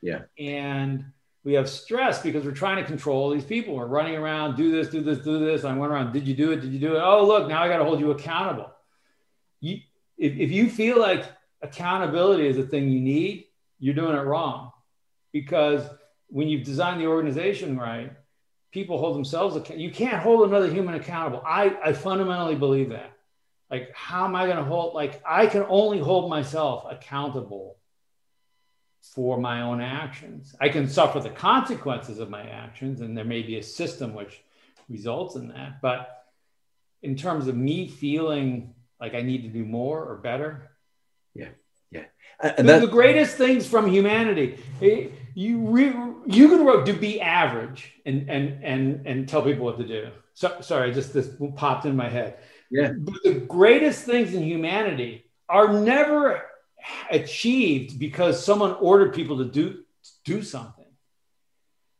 Yeah. 0.00 0.20
And 0.38 1.06
we 1.42 1.54
have 1.54 1.68
stress 1.68 2.22
because 2.22 2.44
we're 2.44 2.52
trying 2.52 2.76
to 2.76 2.84
control 2.84 3.30
these 3.30 3.44
people. 3.44 3.74
We're 3.74 3.86
running 3.86 4.14
around, 4.14 4.56
do 4.56 4.70
this, 4.70 4.86
do 4.86 5.00
this, 5.00 5.18
do 5.18 5.40
this. 5.40 5.64
I 5.64 5.76
went 5.76 5.90
around, 5.90 6.12
did 6.12 6.28
you 6.28 6.34
do 6.36 6.52
it? 6.52 6.60
Did 6.60 6.72
you 6.72 6.78
do 6.78 6.94
it? 6.94 7.00
Oh, 7.02 7.26
look, 7.26 7.48
now 7.48 7.64
I 7.64 7.68
got 7.68 7.78
to 7.78 7.84
hold 7.84 7.98
you 7.98 8.12
accountable. 8.12 8.70
You, 9.60 9.78
if, 10.16 10.36
if 10.36 10.52
you 10.52 10.70
feel 10.70 11.00
like 11.00 11.24
accountability 11.60 12.46
is 12.46 12.56
a 12.56 12.62
thing 12.62 12.88
you 12.88 13.00
need, 13.00 13.46
you're 13.80 13.96
doing 13.96 14.16
it 14.16 14.20
wrong. 14.20 14.70
Because 15.32 15.82
when 16.28 16.46
you've 16.46 16.64
designed 16.64 17.00
the 17.00 17.08
organization 17.08 17.76
right, 17.76 18.12
people 18.70 18.98
hold 18.98 19.16
themselves 19.16 19.56
accountable. 19.56 19.80
You 19.80 19.90
can't 19.90 20.22
hold 20.22 20.48
another 20.48 20.70
human 20.70 20.94
accountable. 20.94 21.42
I, 21.46 21.76
I 21.82 21.92
fundamentally 21.92 22.54
believe 22.54 22.90
that. 22.90 23.12
Like, 23.70 23.90
how 23.94 24.24
am 24.24 24.34
I 24.34 24.46
going 24.46 24.56
to 24.56 24.64
hold, 24.64 24.94
like, 24.94 25.20
I 25.26 25.46
can 25.46 25.64
only 25.68 25.98
hold 25.98 26.30
myself 26.30 26.86
accountable 26.90 27.76
for 29.14 29.38
my 29.38 29.62
own 29.62 29.80
actions. 29.80 30.54
I 30.60 30.68
can 30.68 30.88
suffer 30.88 31.20
the 31.20 31.30
consequences 31.30 32.18
of 32.18 32.30
my 32.30 32.42
actions, 32.42 33.00
and 33.00 33.16
there 33.16 33.24
may 33.24 33.42
be 33.42 33.58
a 33.58 33.62
system 33.62 34.14
which 34.14 34.42
results 34.88 35.36
in 35.36 35.48
that. 35.48 35.80
But 35.80 36.24
in 37.02 37.16
terms 37.16 37.46
of 37.46 37.56
me 37.56 37.88
feeling 37.88 38.74
like 39.00 39.14
I 39.14 39.22
need 39.22 39.42
to 39.42 39.48
do 39.48 39.64
more 39.64 40.02
or 40.02 40.16
better, 40.16 40.70
yeah, 41.34 41.48
yeah. 41.90 42.04
And 42.40 42.68
the, 42.68 42.80
the 42.80 42.86
greatest 42.86 43.36
things 43.36 43.66
from 43.66 43.90
humanity, 43.90 44.58
eh, 44.82 45.08
you 45.38 45.58
re, 45.58 45.94
you 46.26 46.48
can 46.48 46.66
write 46.66 46.84
to 46.86 46.92
be 46.92 47.20
average 47.20 47.92
and 48.04 48.28
and 48.28 48.64
and 48.64 49.06
and 49.06 49.28
tell 49.28 49.40
people 49.40 49.66
what 49.66 49.78
to 49.78 49.86
do. 49.86 50.10
So, 50.34 50.60
sorry, 50.62 50.90
I 50.90 50.92
just 50.92 51.14
this 51.14 51.30
popped 51.54 51.86
in 51.86 51.94
my 51.94 52.08
head. 52.08 52.38
Yeah. 52.72 52.90
But 52.98 53.22
the 53.22 53.34
greatest 53.34 54.04
things 54.04 54.34
in 54.34 54.42
humanity 54.42 55.30
are 55.48 55.72
never 55.72 56.42
achieved 57.08 58.00
because 58.00 58.44
someone 58.44 58.72
ordered 58.80 59.14
people 59.14 59.38
to 59.38 59.44
do 59.44 59.84
do 60.24 60.42
something. 60.42 60.86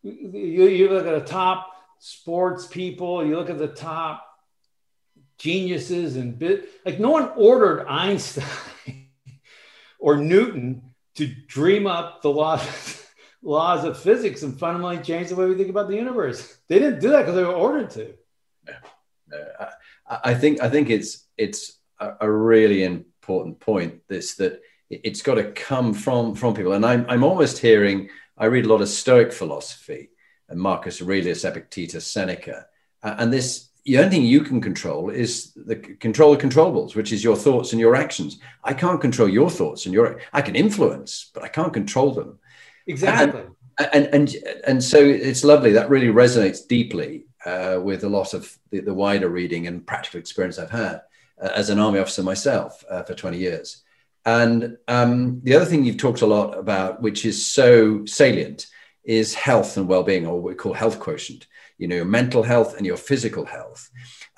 You, 0.02 0.66
you 0.66 0.88
look 0.88 1.06
at 1.06 1.24
the 1.24 1.30
top 1.30 1.70
sports 2.00 2.66
people, 2.66 3.24
you 3.24 3.36
look 3.36 3.50
at 3.50 3.58
the 3.58 3.68
top 3.68 4.26
geniuses 5.38 6.16
and 6.16 6.36
bit 6.36 6.68
like 6.84 6.98
no 6.98 7.10
one 7.10 7.30
ordered 7.36 7.86
Einstein 7.86 9.06
or 10.00 10.16
Newton 10.16 10.82
to 11.14 11.28
dream 11.46 11.86
up 11.86 12.22
the 12.22 12.30
laws 12.30 13.04
laws 13.42 13.84
of 13.84 13.98
physics 13.98 14.42
and 14.42 14.58
fundamentally 14.58 15.02
change 15.02 15.28
the 15.28 15.36
way 15.36 15.46
we 15.46 15.54
think 15.54 15.70
about 15.70 15.88
the 15.88 15.96
universe. 15.96 16.58
They 16.68 16.78
didn't 16.78 17.00
do 17.00 17.10
that 17.10 17.20
because 17.20 17.34
they 17.34 17.44
were 17.44 17.52
ordered 17.52 17.90
to. 17.90 18.14
I, 20.08 20.34
think 20.34 20.62
I 20.62 20.70
think 20.70 20.90
it's 20.90 21.26
it's 21.36 21.78
a, 22.00 22.30
really 22.30 22.84
important 22.84 23.60
point. 23.60 24.00
This 24.08 24.36
that 24.36 24.60
it's 24.90 25.22
got 25.22 25.34
to 25.34 25.52
come 25.52 25.92
from 25.92 26.34
from 26.34 26.54
people. 26.54 26.72
And 26.72 26.84
I'm 26.84 27.04
I'm 27.08 27.24
almost 27.24 27.58
hearing. 27.58 28.08
I 28.36 28.46
read 28.46 28.66
a 28.66 28.68
lot 28.68 28.80
of 28.80 28.88
Stoic 28.88 29.32
philosophy 29.32 30.10
and 30.48 30.60
Marcus 30.60 31.02
Aurelius, 31.02 31.44
Epictetus, 31.44 32.06
Seneca, 32.06 32.66
and 33.02 33.32
this. 33.32 33.66
The 33.84 33.98
only 33.98 34.10
thing 34.10 34.24
you 34.24 34.42
can 34.42 34.60
control 34.60 35.08
is 35.08 35.54
the 35.54 35.76
control 35.76 36.34
of 36.34 36.40
controllables, 36.40 36.94
which 36.94 37.10
is 37.10 37.24
your 37.24 37.36
thoughts 37.36 37.72
and 37.72 37.80
your 37.80 37.96
actions. 37.96 38.38
I 38.62 38.74
can't 38.74 39.00
control 39.00 39.28
your 39.28 39.48
thoughts 39.48 39.86
and 39.86 39.94
your. 39.94 40.20
I 40.32 40.42
can 40.42 40.56
influence, 40.56 41.30
but 41.32 41.42
I 41.42 41.48
can't 41.48 41.72
control 41.72 42.12
them. 42.12 42.38
Exactly. 42.88 43.42
And 43.78 43.88
and 43.92 44.06
and, 44.14 44.36
and 44.66 44.84
so 44.84 44.98
it's 44.98 45.44
lovely. 45.44 45.72
That 45.72 45.90
really 45.90 46.08
resonates 46.08 46.66
deeply 46.66 47.26
uh, 47.44 47.78
with 47.82 48.02
a 48.02 48.08
lot 48.08 48.34
of 48.34 48.58
the, 48.70 48.80
the, 48.80 48.94
wider 48.94 49.28
reading 49.28 49.68
and 49.68 49.86
practical 49.86 50.18
experience 50.18 50.58
I've 50.58 50.70
had 50.70 51.02
uh, 51.40 51.50
as 51.54 51.70
an 51.70 51.78
army 51.78 52.00
officer 52.00 52.22
myself 52.22 52.84
uh, 52.90 53.04
for 53.04 53.14
20 53.14 53.38
years. 53.38 53.84
And 54.26 54.76
um, 54.88 55.40
the 55.44 55.54
other 55.54 55.64
thing 55.64 55.84
you've 55.84 55.96
talked 55.96 56.22
a 56.22 56.26
lot 56.26 56.58
about, 56.58 57.00
which 57.00 57.24
is 57.24 57.46
so 57.46 58.04
salient, 58.04 58.66
is 59.04 59.34
health 59.34 59.76
and 59.76 59.88
well-being, 59.88 60.26
or 60.26 60.34
what 60.34 60.50
we 60.50 60.54
call 60.54 60.74
health 60.74 60.98
quotient. 60.98 61.46
You 61.78 61.88
know, 61.88 61.96
your 61.96 62.04
mental 62.04 62.42
health 62.42 62.76
and 62.76 62.84
your 62.84 62.96
physical 62.96 63.46
health. 63.46 63.88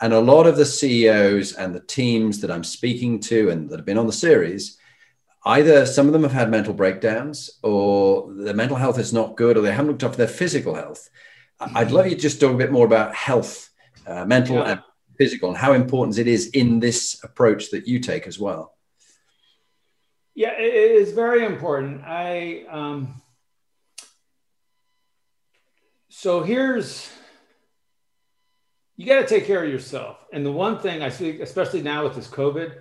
And 0.00 0.12
a 0.12 0.20
lot 0.20 0.46
of 0.46 0.56
the 0.56 0.66
CEOs 0.66 1.54
and 1.54 1.74
the 1.74 1.80
teams 1.80 2.40
that 2.40 2.50
I'm 2.50 2.62
speaking 2.62 3.18
to 3.20 3.50
and 3.50 3.68
that 3.70 3.78
have 3.78 3.86
been 3.86 3.98
on 3.98 4.06
the 4.06 4.12
series, 4.12 4.78
either 5.44 5.87
some 5.87 6.07
of 6.07 6.12
them 6.12 6.22
have 6.22 6.33
had 6.33 6.50
mental 6.50 6.74
breakdowns, 6.74 7.50
or 7.62 8.33
their 8.35 8.55
mental 8.55 8.76
health 8.76 8.98
is 8.98 9.12
not 9.12 9.37
good, 9.37 9.57
or 9.57 9.62
they 9.62 9.72
haven't 9.72 9.88
looked 9.88 10.05
after 10.05 10.18
their 10.18 10.26
physical 10.29 10.74
health. 10.74 11.09
I'd 11.61 11.90
love 11.90 12.07
you 12.07 12.14
to 12.14 12.20
just 12.20 12.40
talk 12.40 12.53
a 12.53 12.57
bit 12.57 12.72
more 12.72 12.87
about 12.87 13.14
health, 13.14 13.70
uh, 14.07 14.24
mental 14.24 14.57
yeah. 14.57 14.70
and 14.70 14.81
physical, 15.18 15.50
and 15.50 15.59
how 15.59 15.72
important 15.72 16.18
it 16.18 16.26
is 16.26 16.48
in 16.48 16.81
this 16.81 17.22
approach 17.22 17.70
that 17.70 17.87
you 17.87 17.98
take 17.98 18.26
as 18.26 18.38
well. 18.38 18.74
Yeah, 20.35 20.53
it 20.53 20.72
is 20.72 21.12
very 21.12 21.44
important. 21.44 22.03
I 22.05 22.64
um, 22.70 23.20
so 26.09 26.42
here's 26.42 27.11
you 28.96 29.07
got 29.07 29.20
to 29.20 29.26
take 29.26 29.46
care 29.46 29.64
of 29.64 29.70
yourself. 29.70 30.18
And 30.31 30.44
the 30.44 30.53
one 30.53 30.79
thing 30.79 31.03
I 31.03 31.09
see, 31.09 31.40
especially 31.40 31.81
now 31.81 32.05
with 32.05 32.14
this 32.14 32.29
COVID, 32.29 32.74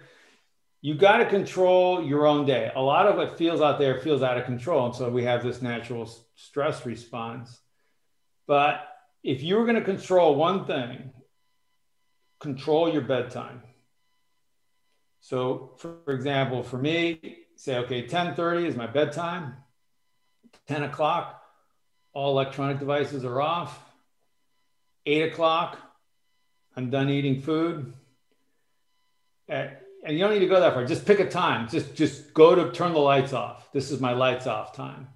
you 0.82 0.96
got 0.96 1.18
to 1.18 1.26
control 1.26 2.04
your 2.04 2.26
own 2.26 2.46
day. 2.46 2.72
A 2.74 2.82
lot 2.82 3.08
of 3.08 3.18
what 3.18 3.38
feels 3.38 3.62
out 3.62 3.80
there 3.80 4.00
feels 4.00 4.22
out 4.22 4.38
of 4.38 4.46
control, 4.46 4.86
and 4.86 4.96
so 4.96 5.10
we 5.10 5.24
have 5.24 5.44
this 5.44 5.62
natural 5.62 6.10
stress 6.36 6.86
response. 6.86 7.60
But 8.48 8.88
if 9.24 9.44
you 9.44 9.58
were 9.58 9.66
going 9.66 9.76
to 9.76 9.84
control 9.84 10.36
one 10.36 10.66
thing, 10.66 11.12
control 12.40 12.92
your 12.92 13.02
bedtime. 13.02 13.62
So, 15.20 15.76
for 15.78 16.00
example, 16.08 16.64
for 16.64 16.78
me, 16.78 17.20
say, 17.56 17.78
okay, 17.80 18.08
10:30 18.08 18.66
is 18.66 18.76
my 18.76 18.88
bedtime. 18.88 19.58
10 20.68 20.84
o'clock, 20.84 21.44
all 22.14 22.32
electronic 22.32 22.80
devices 22.80 23.26
are 23.26 23.42
off. 23.42 23.78
Eight 25.06 25.34
o'clock, 25.34 25.78
I'm 26.76 26.90
done 26.90 27.10
eating 27.10 27.42
food. 27.42 27.94
And 30.06 30.18
you 30.18 30.24
don't 30.24 30.34
need 30.34 30.40
to 30.40 30.48
go 30.48 30.60
that 30.60 30.74
far. 30.74 30.86
Just 30.86 31.06
pick 31.06 31.20
a 31.20 31.30
time. 31.30 31.68
Just 31.68 31.96
just 31.96 32.34
go 32.34 32.56
to 32.56 32.72
turn 32.72 32.94
the 32.94 33.00
lights 33.00 33.34
off. 33.34 33.72
This 33.72 33.92
is 33.92 34.00
my 34.00 34.14
lights 34.14 34.48
off 34.48 34.74
time, 34.74 35.08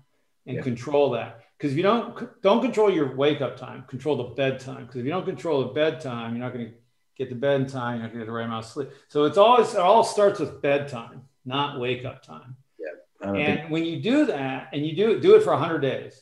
and 0.45 0.57
yeah. 0.57 0.61
control 0.61 1.11
that. 1.11 1.41
Because 1.57 1.71
if 1.71 1.77
you 1.77 1.83
don't 1.83 2.41
don't 2.41 2.61
control 2.61 2.91
your 2.91 3.15
wake 3.15 3.41
up 3.41 3.57
time, 3.57 3.83
control 3.87 4.17
the 4.17 4.35
bedtime. 4.35 4.85
Because 4.85 4.97
if 4.97 5.05
you 5.05 5.11
don't 5.11 5.25
control 5.25 5.61
the 5.61 5.73
bedtime, 5.73 6.35
you're 6.35 6.43
not 6.43 6.53
going 6.53 6.65
to 6.65 6.73
get 7.17 7.29
to 7.29 7.35
bed 7.35 7.61
in 7.61 7.67
time. 7.67 7.99
You're 7.99 8.03
not 8.03 8.13
going 8.13 8.19
to 8.19 8.21
get 8.21 8.25
the 8.25 8.31
right 8.31 8.45
amount 8.45 8.65
of 8.65 8.71
sleep. 8.71 8.89
So 9.07 9.23
it's 9.23 9.37
always 9.37 9.73
it 9.73 9.79
all 9.79 10.03
starts 10.03 10.39
with 10.39 10.61
bedtime 10.61 11.23
not 11.45 11.79
wake 11.79 12.05
up 12.05 12.23
time. 12.23 12.55
Yeah. 12.79 13.29
And 13.29 13.59
think- 13.59 13.71
when 13.71 13.85
you 13.85 14.01
do 14.01 14.25
that 14.27 14.69
and 14.73 14.85
you 14.85 14.95
do 14.95 15.19
do 15.19 15.35
it 15.35 15.43
for 15.43 15.51
100 15.51 15.79
days, 15.79 16.21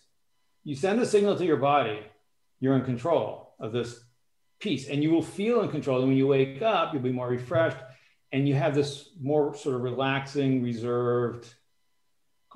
you 0.63 0.75
send 0.75 0.99
a 0.99 1.05
signal 1.05 1.35
to 1.37 1.45
your 1.45 1.57
body, 1.57 2.01
you're 2.59 2.75
in 2.75 2.85
control 2.85 3.53
of 3.59 3.71
this 3.71 3.99
piece 4.59 4.87
and 4.87 5.01
you 5.01 5.09
will 5.09 5.23
feel 5.23 5.61
in 5.61 5.69
control. 5.69 5.99
And 5.99 6.07
when 6.07 6.17
you 6.17 6.27
wake 6.27 6.61
up, 6.61 6.93
you'll 6.93 7.01
be 7.01 7.11
more 7.11 7.27
refreshed 7.27 7.77
and 8.31 8.47
you 8.47 8.55
have 8.55 8.73
this 8.73 9.09
more 9.19 9.55
sort 9.55 9.75
of 9.75 9.81
relaxing, 9.81 10.63
reserved, 10.63 11.53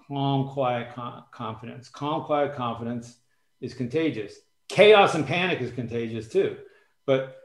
calm, 0.07 0.49
quiet 0.49 0.95
confidence. 1.31 1.89
Calm, 1.89 2.23
quiet 2.23 2.55
confidence 2.55 3.17
is 3.61 3.73
contagious. 3.73 4.35
Chaos 4.69 5.15
and 5.15 5.27
panic 5.27 5.61
is 5.61 5.71
contagious 5.71 6.27
too. 6.27 6.57
But 7.05 7.37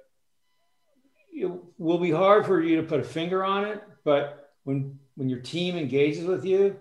it 1.32 1.50
will 1.78 1.98
be 1.98 2.10
hard 2.10 2.46
for 2.46 2.60
you 2.60 2.76
to 2.76 2.82
put 2.82 3.00
a 3.00 3.04
finger 3.04 3.44
on 3.44 3.64
it. 3.64 3.82
But 4.04 4.52
when 4.64 4.98
when 5.16 5.28
your 5.28 5.40
team 5.40 5.76
engages 5.76 6.24
with 6.24 6.44
you, 6.44 6.76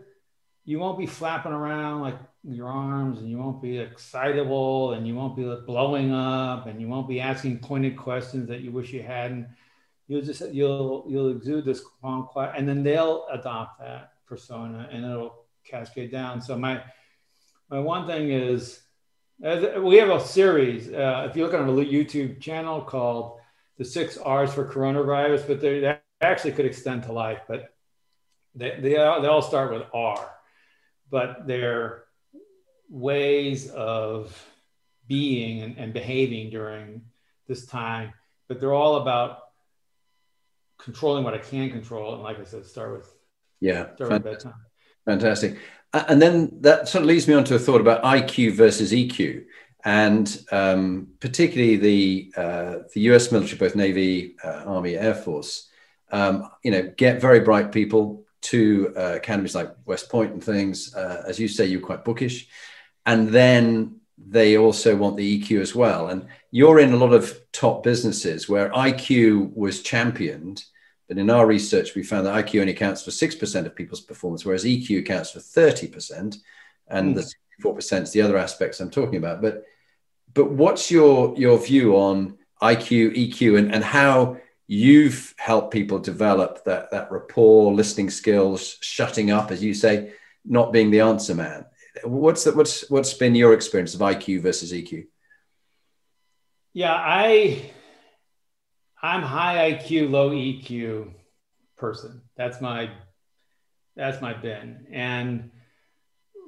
you 0.64 0.80
won't 0.80 0.98
be 0.98 1.06
flapping 1.06 1.52
around 1.52 2.02
like 2.02 2.18
your 2.44 2.68
arms 2.68 3.20
and 3.20 3.30
you 3.30 3.38
won't 3.38 3.62
be 3.62 3.80
excitable 3.80 4.94
and 4.94 5.06
you 5.06 5.16
won't 5.16 5.36
be 5.36 5.44
blowing 5.66 6.14
up 6.14 6.68
and 6.68 6.80
you 6.80 6.88
won't 6.88 7.08
be 7.08 7.20
asking 7.20 7.60
pointed 7.60 7.98
questions 7.98 8.48
that 8.48 8.62
you 8.62 8.72
wish 8.72 8.94
you 8.94 9.04
hadn't. 9.04 9.48
You'll 10.10 10.24
just 10.24 10.42
you'll 10.52 11.06
you'll 11.08 11.30
exude 11.30 11.66
this 11.66 11.84
calm 12.02 12.26
quiet 12.26 12.56
and 12.58 12.68
then 12.68 12.82
they'll 12.82 13.28
adopt 13.32 13.80
that 13.80 14.14
persona 14.26 14.90
and 14.92 15.06
it'll 15.06 15.46
cascade 15.64 16.12
down. 16.12 16.42
So 16.42 16.58
my 16.58 16.82
my 17.70 17.80
one 17.80 18.08
thing 18.08 18.32
is 18.32 18.82
we 19.40 19.98
have 19.98 20.10
a 20.10 20.20
series. 20.20 20.92
Uh, 20.92 21.28
if 21.30 21.38
you 21.38 21.44
look 21.46 21.54
on 21.54 21.62
our 21.62 21.86
YouTube 21.86 22.42
channel 22.42 22.82
called 22.82 23.38
the 23.78 23.86
six 23.86 24.18
R's 24.18 24.52
for 24.52 24.66
coronavirus, 24.66 25.48
but 25.48 25.62
they 25.62 26.00
actually 26.22 26.54
could 26.54 26.66
extend 26.66 27.04
to 27.04 27.14
life. 27.14 27.42
But 27.48 27.74
they, 28.56 28.80
they, 28.82 28.98
all, 28.98 29.22
they 29.22 29.28
all 29.28 29.44
start 29.44 29.72
with 29.72 29.84
R, 29.94 30.32
but 31.12 31.46
they're 31.46 32.06
ways 32.90 33.70
of 33.70 34.36
being 35.08 35.62
and, 35.62 35.78
and 35.78 35.94
behaving 35.94 36.50
during 36.50 37.04
this 37.48 37.68
time, 37.68 38.12
but 38.48 38.60
they're 38.60 38.74
all 38.74 38.98
about 38.98 39.40
controlling 40.80 41.24
what 41.24 41.34
I 41.34 41.38
can 41.38 41.70
control. 41.70 42.16
And 42.16 42.24
like 42.24 42.40
I 42.40 42.44
said, 42.44 42.66
start 42.66 42.98
with 42.98 43.14
yeah, 43.60 43.94
start 43.96 44.12
with 44.12 44.24
bedtime. 44.24 44.54
Fantastic. 45.06 45.58
And 45.94 46.22
then 46.22 46.58
that 46.62 46.88
sort 46.88 47.02
of 47.02 47.08
leads 47.08 47.28
me 47.28 47.34
on 47.34 47.44
to 47.46 47.56
a 47.56 47.60
thought 47.60 47.82
about 47.82 48.04
IQ 48.04 48.54
versus 48.54 48.92
EQ, 48.92 49.46
and 49.84 50.46
um, 50.52 51.08
particularly 51.20 51.78
the 51.78 52.34
uh, 52.38 52.76
the 52.94 53.02
U.S. 53.02 53.32
military, 53.32 53.58
both 53.58 53.76
Navy, 53.76 54.36
uh, 54.44 54.64
Army, 54.66 54.96
Air 54.96 55.16
Force. 55.16 55.68
Um, 56.12 56.50
you 56.64 56.72
know, 56.72 56.94
get 56.96 57.22
very 57.22 57.40
bright 57.40 57.72
people 57.72 58.24
to 58.42 58.94
uh, 58.96 59.14
academies 59.16 59.56
like 59.56 59.72
West 59.86 60.10
Point 60.10 60.34
and 60.34 60.44
things. 60.44 60.94
Uh, 60.94 61.24
as 61.28 61.40
you 61.40 61.48
say, 61.48 61.66
you're 61.66 61.82
quite 61.82 62.06
bookish, 62.06 62.48
and 63.06 63.30
then 63.30 63.99
they 64.28 64.58
also 64.58 64.96
want 64.96 65.18
the 65.18 65.42
EQ 65.42 65.62
as 65.62 65.74
well. 65.74 66.10
And 66.10 66.28
you're 66.52 66.80
in 66.80 66.94
a 66.94 66.98
lot 66.98 67.14
of 67.14 67.40
top 67.52 67.84
businesses 67.84 68.48
where 68.48 68.70
IQ 68.70 69.56
was 69.56 69.82
championed 69.82 70.64
but 71.10 71.18
in 71.18 71.32
our 71.32 71.48
research, 71.48 71.96
we 71.96 72.04
found 72.04 72.28
that 72.28 72.46
IQ 72.46 72.62
only 72.62 72.74
accounts 72.74 73.04
for 73.04 73.10
6% 73.10 73.66
of 73.66 73.76
people's 73.76 74.00
performance, 74.00 74.46
whereas 74.46 74.64
EQ 74.64 75.00
accounts 75.00 75.32
for 75.32 75.40
30%. 75.40 76.38
And 76.88 77.16
mm. 77.16 77.34
the 77.62 77.68
4% 77.68 78.04
is 78.04 78.12
the 78.12 78.22
other 78.22 78.38
aspects 78.38 78.80
I'm 78.80 78.92
talking 78.92 79.18
about. 79.18 79.42
But 79.42 79.66
but 80.32 80.52
what's 80.52 80.92
your 80.92 81.34
your 81.36 81.58
view 81.58 81.96
on 81.98 82.38
IQ, 82.62 83.18
EQ, 83.18 83.58
and, 83.58 83.74
and 83.74 83.84
how 83.84 84.38
you've 84.68 85.34
helped 85.40 85.74
people 85.74 85.98
develop 85.98 86.64
that, 86.66 86.92
that 86.92 87.12
rapport, 87.12 87.74
listening 87.74 88.12
skills, 88.12 88.78
shutting 88.82 89.32
up, 89.32 89.50
as 89.50 89.64
you 89.64 89.74
say, 89.74 90.14
not 90.46 90.72
being 90.72 90.92
the 90.92 91.00
answer 91.00 91.34
man? 91.34 91.66
What's 92.04 92.44
the, 92.44 92.54
what's 92.54 92.90
what's 92.90 93.14
been 93.14 93.36
your 93.36 93.54
experience 93.54 93.94
of 93.94 94.02
IQ 94.02 94.42
versus 94.42 94.72
EQ? 94.72 95.08
Yeah, 96.74 96.94
I 96.94 97.72
I'm 99.02 99.22
high 99.22 99.74
IQ, 99.74 100.10
low 100.10 100.32
EQ 100.32 101.14
person. 101.78 102.22
That's 102.36 102.62
my 102.62 102.90
that's 103.96 104.22
my 104.22 104.34
bin. 104.34 104.88
And 104.92 105.52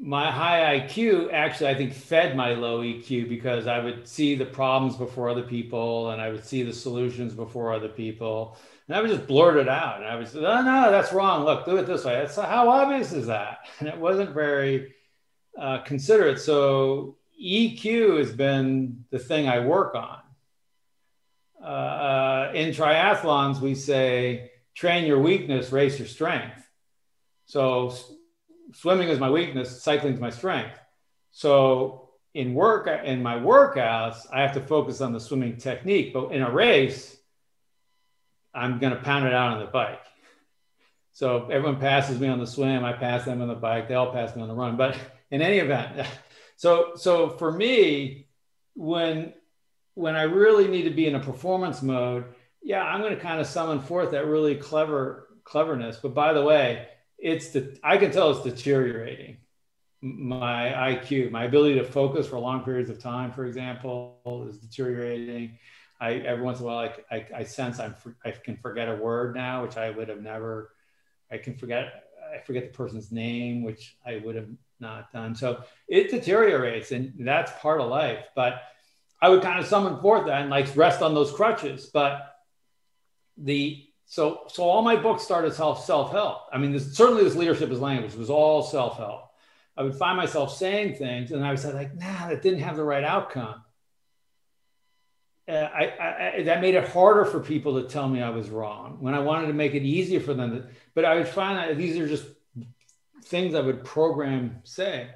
my 0.01 0.31
high 0.31 0.79
IQ 0.79 1.31
actually 1.31 1.69
I 1.69 1.75
think 1.75 1.93
fed 1.93 2.35
my 2.35 2.53
low 2.53 2.81
EQ 2.81 3.29
because 3.29 3.67
I 3.67 3.79
would 3.79 4.07
see 4.07 4.35
the 4.35 4.45
problems 4.45 4.95
before 4.95 5.29
other 5.29 5.43
people 5.43 6.11
and 6.11 6.21
I 6.21 6.29
would 6.29 6.43
see 6.43 6.63
the 6.63 6.73
solutions 6.73 7.33
before 7.33 7.73
other 7.73 7.89
people. 7.89 8.57
And 8.87 8.97
I 8.97 9.01
would 9.01 9.11
just 9.11 9.27
blurt 9.27 9.57
it 9.57 9.69
out. 9.69 9.97
And 9.97 10.05
I 10.05 10.15
would 10.15 10.27
say, 10.27 10.39
oh, 10.39 10.61
no, 10.61 10.91
that's 10.91 11.13
wrong. 11.13 11.45
Look, 11.45 11.65
do 11.65 11.77
it 11.77 11.85
this 11.85 12.03
way. 12.03 12.15
That's 12.15 12.35
how 12.35 12.69
obvious 12.69 13.13
is 13.13 13.27
that? 13.27 13.59
And 13.79 13.87
it 13.87 13.97
wasn't 13.97 14.33
very 14.33 14.93
uh, 15.57 15.79
considerate. 15.79 16.39
So 16.39 17.17
EQ 17.41 18.19
has 18.19 18.31
been 18.31 19.05
the 19.09 19.19
thing 19.19 19.47
I 19.47 19.59
work 19.59 19.95
on. 19.95 20.19
Uh, 21.63 22.51
in 22.53 22.69
triathlons, 22.69 23.59
we 23.59 23.75
say 23.75 24.51
train 24.73 25.05
your 25.05 25.19
weakness, 25.19 25.71
race 25.71 25.99
your 25.99 26.07
strength. 26.07 26.67
So 27.45 27.93
swimming 28.73 29.09
is 29.09 29.19
my 29.19 29.29
weakness, 29.29 29.81
cycling 29.83 30.13
is 30.13 30.19
my 30.19 30.29
strength. 30.29 30.79
So 31.31 32.09
in 32.33 32.53
work 32.53 32.87
in 32.87 33.21
my 33.21 33.35
workouts, 33.35 34.25
I 34.31 34.41
have 34.41 34.53
to 34.53 34.61
focus 34.61 35.01
on 35.01 35.13
the 35.13 35.19
swimming 35.19 35.57
technique, 35.57 36.13
but 36.13 36.31
in 36.31 36.41
a 36.41 36.51
race, 36.51 37.17
I'm 38.53 38.79
going 38.79 38.93
to 38.93 39.01
pound 39.01 39.25
it 39.25 39.33
out 39.33 39.53
on 39.53 39.59
the 39.59 39.65
bike. 39.65 39.99
So 41.13 41.47
everyone 41.49 41.79
passes 41.79 42.19
me 42.19 42.27
on 42.27 42.39
the 42.39 42.47
swim, 42.47 42.85
I 42.85 42.93
pass 42.93 43.25
them 43.25 43.41
on 43.41 43.47
the 43.47 43.55
bike, 43.55 43.87
they 43.87 43.95
all 43.95 44.11
pass 44.11 44.35
me 44.35 44.41
on 44.41 44.47
the 44.47 44.53
run. 44.53 44.77
But 44.77 44.97
in 45.31 45.41
any 45.41 45.57
event, 45.57 46.05
so 46.55 46.91
so 46.95 47.29
for 47.29 47.51
me, 47.51 48.27
when 48.75 49.33
when 49.95 50.15
I 50.15 50.23
really 50.23 50.67
need 50.67 50.83
to 50.83 50.91
be 50.91 51.07
in 51.07 51.15
a 51.15 51.19
performance 51.19 51.81
mode, 51.81 52.25
yeah, 52.61 52.83
I'm 52.83 53.01
going 53.01 53.15
to 53.15 53.21
kind 53.21 53.39
of 53.39 53.47
summon 53.47 53.81
forth 53.81 54.11
that 54.11 54.25
really 54.25 54.55
clever 54.55 55.27
cleverness. 55.43 55.97
But 55.97 56.13
by 56.13 56.33
the 56.33 56.41
way, 56.41 56.87
it's 57.17 57.49
the 57.49 57.77
I 57.83 57.97
can 57.97 58.11
tell 58.11 58.31
it's 58.31 58.43
deteriorating. 58.43 59.37
My 60.01 60.95
IQ, 60.95 61.29
my 61.29 61.43
ability 61.43 61.75
to 61.75 61.83
focus 61.83 62.27
for 62.27 62.39
long 62.39 62.63
periods 62.63 62.89
of 62.89 62.99
time, 62.99 63.31
for 63.31 63.45
example, 63.45 64.47
is 64.49 64.57
deteriorating. 64.57 65.59
I 65.99 66.13
every 66.13 66.43
once 66.43 66.59
in 66.59 66.65
a 66.65 66.67
while, 66.67 66.89
I, 67.11 67.15
I, 67.15 67.27
I 67.37 67.43
sense 67.43 67.79
I'm 67.79 67.95
I 68.25 68.31
can 68.31 68.57
forget 68.57 68.89
a 68.89 68.95
word 68.95 69.35
now, 69.35 69.63
which 69.63 69.77
I 69.77 69.91
would 69.91 70.09
have 70.09 70.21
never. 70.21 70.71
I 71.31 71.37
can 71.37 71.55
forget 71.55 72.05
I 72.33 72.39
forget 72.39 72.71
the 72.71 72.77
person's 72.77 73.11
name, 73.11 73.63
which 73.63 73.95
I 74.05 74.17
would 74.17 74.35
have 74.35 74.49
not 74.81 75.13
done. 75.13 75.35
So 75.35 75.63
it 75.87 76.09
deteriorates, 76.09 76.91
and 76.91 77.13
that's 77.19 77.51
part 77.61 77.79
of 77.79 77.89
life. 77.89 78.25
But 78.35 78.61
I 79.21 79.29
would 79.29 79.41
kind 79.43 79.59
of 79.59 79.67
summon 79.67 80.01
forth 80.01 80.25
that 80.25 80.41
and 80.41 80.49
like 80.49 80.75
rest 80.75 81.01
on 81.01 81.13
those 81.13 81.31
crutches. 81.31 81.85
But 81.85 82.35
the 83.37 83.85
so 84.05 84.41
so 84.47 84.63
all 84.63 84.81
my 84.81 84.95
books 84.95 85.23
started 85.23 85.53
self 85.53 85.85
self 85.85 86.11
help. 86.11 86.41
I 86.51 86.57
mean, 86.57 86.71
this, 86.71 86.97
certainly 86.97 87.23
this 87.23 87.35
leadership 87.35 87.69
is 87.71 87.79
language 87.79 88.15
was 88.15 88.29
all 88.29 88.63
self 88.63 88.97
help. 88.97 89.29
I 89.77 89.83
would 89.83 89.95
find 89.95 90.17
myself 90.17 90.55
saying 90.57 90.95
things, 90.95 91.31
and 91.31 91.45
I 91.45 91.51
would 91.51 91.59
say 91.59 91.71
like, 91.71 91.95
"Nah, 91.95 92.27
that 92.27 92.41
didn't 92.41 92.59
have 92.59 92.75
the 92.75 92.83
right 92.83 93.03
outcome." 93.03 93.63
Uh, 95.47 95.53
I, 95.53 96.37
I, 96.37 96.43
that 96.43 96.61
made 96.61 96.75
it 96.75 96.89
harder 96.89 97.25
for 97.25 97.39
people 97.39 97.81
to 97.81 97.87
tell 97.87 98.07
me 98.07 98.21
I 98.21 98.29
was 98.29 98.49
wrong 98.49 98.97
when 98.99 99.13
I 99.13 99.19
wanted 99.19 99.47
to 99.47 99.53
make 99.53 99.73
it 99.73 99.83
easier 99.83 100.19
for 100.19 100.33
them. 100.33 100.51
To, 100.51 100.67
but 100.93 101.03
I 101.03 101.15
would 101.15 101.27
find 101.27 101.57
that 101.57 101.77
these 101.77 101.97
are 101.97 102.07
just 102.07 102.25
things 103.31 103.55
I 103.55 103.61
would 103.61 103.83
program 103.83 104.61
say, 104.63 105.09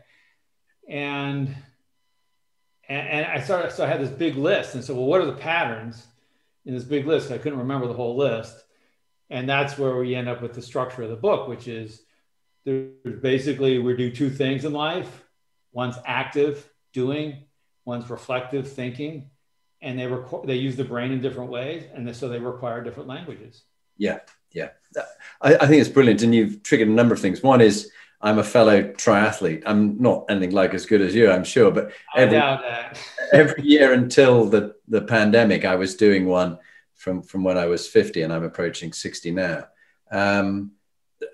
and 0.89 1.55
and, 2.87 3.25
I 3.25 3.39
started, 3.41 3.71
so 3.71 3.83
I 3.83 3.87
had 3.87 3.99
this 3.99 4.11
big 4.11 4.35
list. 4.35 4.75
And 4.75 4.83
so, 4.83 4.93
well, 4.93 5.05
what 5.05 5.21
are 5.21 5.25
the 5.25 5.33
patterns 5.33 6.05
in 6.65 6.73
this 6.73 6.83
big 6.83 7.07
list? 7.07 7.31
I 7.31 7.37
couldn't 7.37 7.59
remember 7.59 7.87
the 7.87 7.93
whole 7.93 8.15
list. 8.15 8.55
And 9.29 9.49
that's 9.49 9.77
where 9.77 9.95
we 9.97 10.13
end 10.13 10.29
up 10.29 10.41
with 10.41 10.53
the 10.53 10.61
structure 10.61 11.01
of 11.01 11.09
the 11.09 11.15
book, 11.15 11.47
which 11.47 11.67
is 11.67 12.03
there's 12.63 13.19
basically 13.21 13.79
we 13.79 13.95
do 13.95 14.11
two 14.11 14.29
things 14.29 14.65
in 14.65 14.73
life. 14.73 15.23
One's 15.71 15.97
active 16.05 16.69
doing, 16.93 17.45
one's 17.85 18.09
reflective 18.09 18.71
thinking, 18.71 19.31
and 19.81 19.97
they 19.97 20.03
requ- 20.03 20.45
they 20.45 20.55
use 20.55 20.75
the 20.75 20.83
brain 20.83 21.11
in 21.11 21.21
different 21.21 21.49
ways, 21.49 21.83
and 21.93 22.15
so 22.15 22.29
they 22.29 22.39
require 22.39 22.83
different 22.83 23.09
languages. 23.09 23.63
Yeah, 23.97 24.19
yeah, 24.51 24.69
I, 25.41 25.55
I 25.55 25.67
think 25.67 25.81
it's 25.81 25.89
brilliant, 25.89 26.21
and 26.21 26.33
you've 26.33 26.63
triggered 26.63 26.87
a 26.87 26.91
number 26.91 27.13
of 27.13 27.19
things. 27.19 27.43
One 27.43 27.61
is 27.61 27.91
I'm 28.21 28.39
a 28.39 28.43
fellow 28.43 28.81
triathlete. 28.83 29.63
I'm 29.65 30.01
not 30.01 30.25
anything 30.29 30.51
like 30.51 30.73
as 30.73 30.85
good 30.85 31.01
as 31.01 31.13
you, 31.13 31.29
I'm 31.29 31.43
sure, 31.43 31.71
but 31.71 31.91
every, 32.15 32.37
every 33.33 33.63
year 33.63 33.93
until 33.93 34.45
the, 34.45 34.75
the 34.87 35.01
pandemic, 35.01 35.65
I 35.65 35.75
was 35.75 35.95
doing 35.95 36.25
one 36.25 36.57
from, 36.95 37.21
from 37.21 37.43
when 37.43 37.57
I 37.57 37.65
was 37.65 37.87
50 37.87 38.21
and 38.21 38.33
I'm 38.33 38.43
approaching 38.43 38.93
60 38.93 39.31
now. 39.31 39.67
Um, 40.11 40.71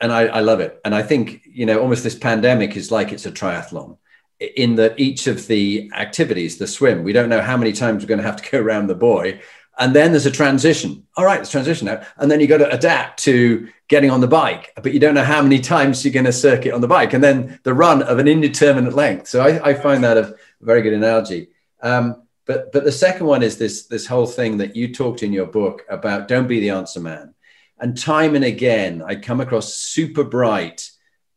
and 0.02 0.12
I, 0.12 0.28
I 0.28 0.40
love 0.42 0.60
it. 0.60 0.80
And 0.84 0.94
I 0.94 1.02
think, 1.02 1.42
you 1.46 1.66
know, 1.66 1.80
almost 1.80 2.04
this 2.04 2.16
pandemic 2.16 2.76
is 2.76 2.92
like 2.92 3.12
it's 3.12 3.26
a 3.26 3.32
triathlon 3.32 3.98
in 4.40 4.76
that 4.76 5.00
each 5.00 5.28
of 5.28 5.48
the 5.48 5.92
activities, 5.94 6.58
the 6.58 6.68
swim, 6.68 7.04
we 7.04 7.14
don't 7.14 7.30
know 7.30 7.42
how 7.42 7.58
many 7.58 7.72
times 7.72 8.04
we're 8.04 8.08
going 8.08 8.20
to 8.20 8.26
have 8.26 8.42
to 8.42 8.50
go 8.50 8.60
around 8.60 8.88
the 8.88 8.96
buoy 8.96 9.40
and 9.80 9.96
then 9.96 10.12
there's 10.12 10.26
a 10.26 10.32
transition. 10.32 11.06
All 11.16 11.26
right, 11.26 11.40
it's 11.40 11.50
transition 11.50 11.88
now. 11.88 12.06
And 12.18 12.30
then 12.30 12.40
you 12.40 12.48
got 12.48 12.58
to 12.58 12.72
adapt 12.72 13.24
to 13.24 13.70
getting 13.88 14.12
on 14.12 14.22
the 14.22 14.28
bike, 14.28 14.72
but 14.82 14.94
you 14.94 15.00
don't 15.00 15.16
know 15.16 15.24
how 15.24 15.42
many 15.42 15.60
times 15.60 16.04
you're 16.04 16.14
going 16.14 16.26
to 16.26 16.34
circuit 16.34 16.74
on 16.74 16.82
the 16.82 16.88
bike. 16.88 17.14
And 17.14 17.24
then 17.24 17.60
the 17.64 17.74
run 17.74 18.04
of 18.04 18.20
an 18.20 18.28
indeterminate 18.28 18.94
length. 18.94 19.28
So 19.28 19.42
I, 19.42 19.70
I 19.70 19.74
find 19.74 20.04
that 20.04 20.18
a 20.18 20.36
very 20.62 20.82
good 20.82 20.94
analogy. 20.94 21.50
Um, 21.82 22.24
but 22.46 22.72
but 22.72 22.84
the 22.84 22.92
second 22.92 23.28
one 23.28 23.44
is 23.44 23.58
this 23.58 23.88
this 23.88 24.06
whole 24.06 24.26
thing 24.26 24.58
that 24.58 24.76
you 24.76 24.94
talked 24.94 25.24
in 25.24 25.32
your 25.32 25.46
book 25.46 25.84
about 25.90 26.28
don't 26.28 26.48
be 26.48 26.60
the 26.60 26.72
answer 26.72 27.00
man. 27.00 27.34
And 27.80 27.98
time 27.98 28.36
and 28.36 28.44
again, 28.44 29.02
I 29.06 29.16
come 29.16 29.42
across 29.42 29.74
super 29.74 30.24
bright 30.24 30.90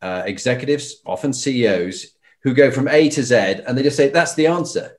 uh, 0.02 0.24
executives, 0.26 1.00
often 1.06 1.32
CEOs, 1.32 2.16
who 2.42 2.52
go 2.52 2.70
from 2.70 2.88
A 2.88 3.08
to 3.10 3.22
Z 3.22 3.34
and 3.34 3.78
they 3.78 3.82
just 3.82 3.96
say 3.96 4.08
that's 4.08 4.34
the 4.34 4.48
answer, 4.48 4.98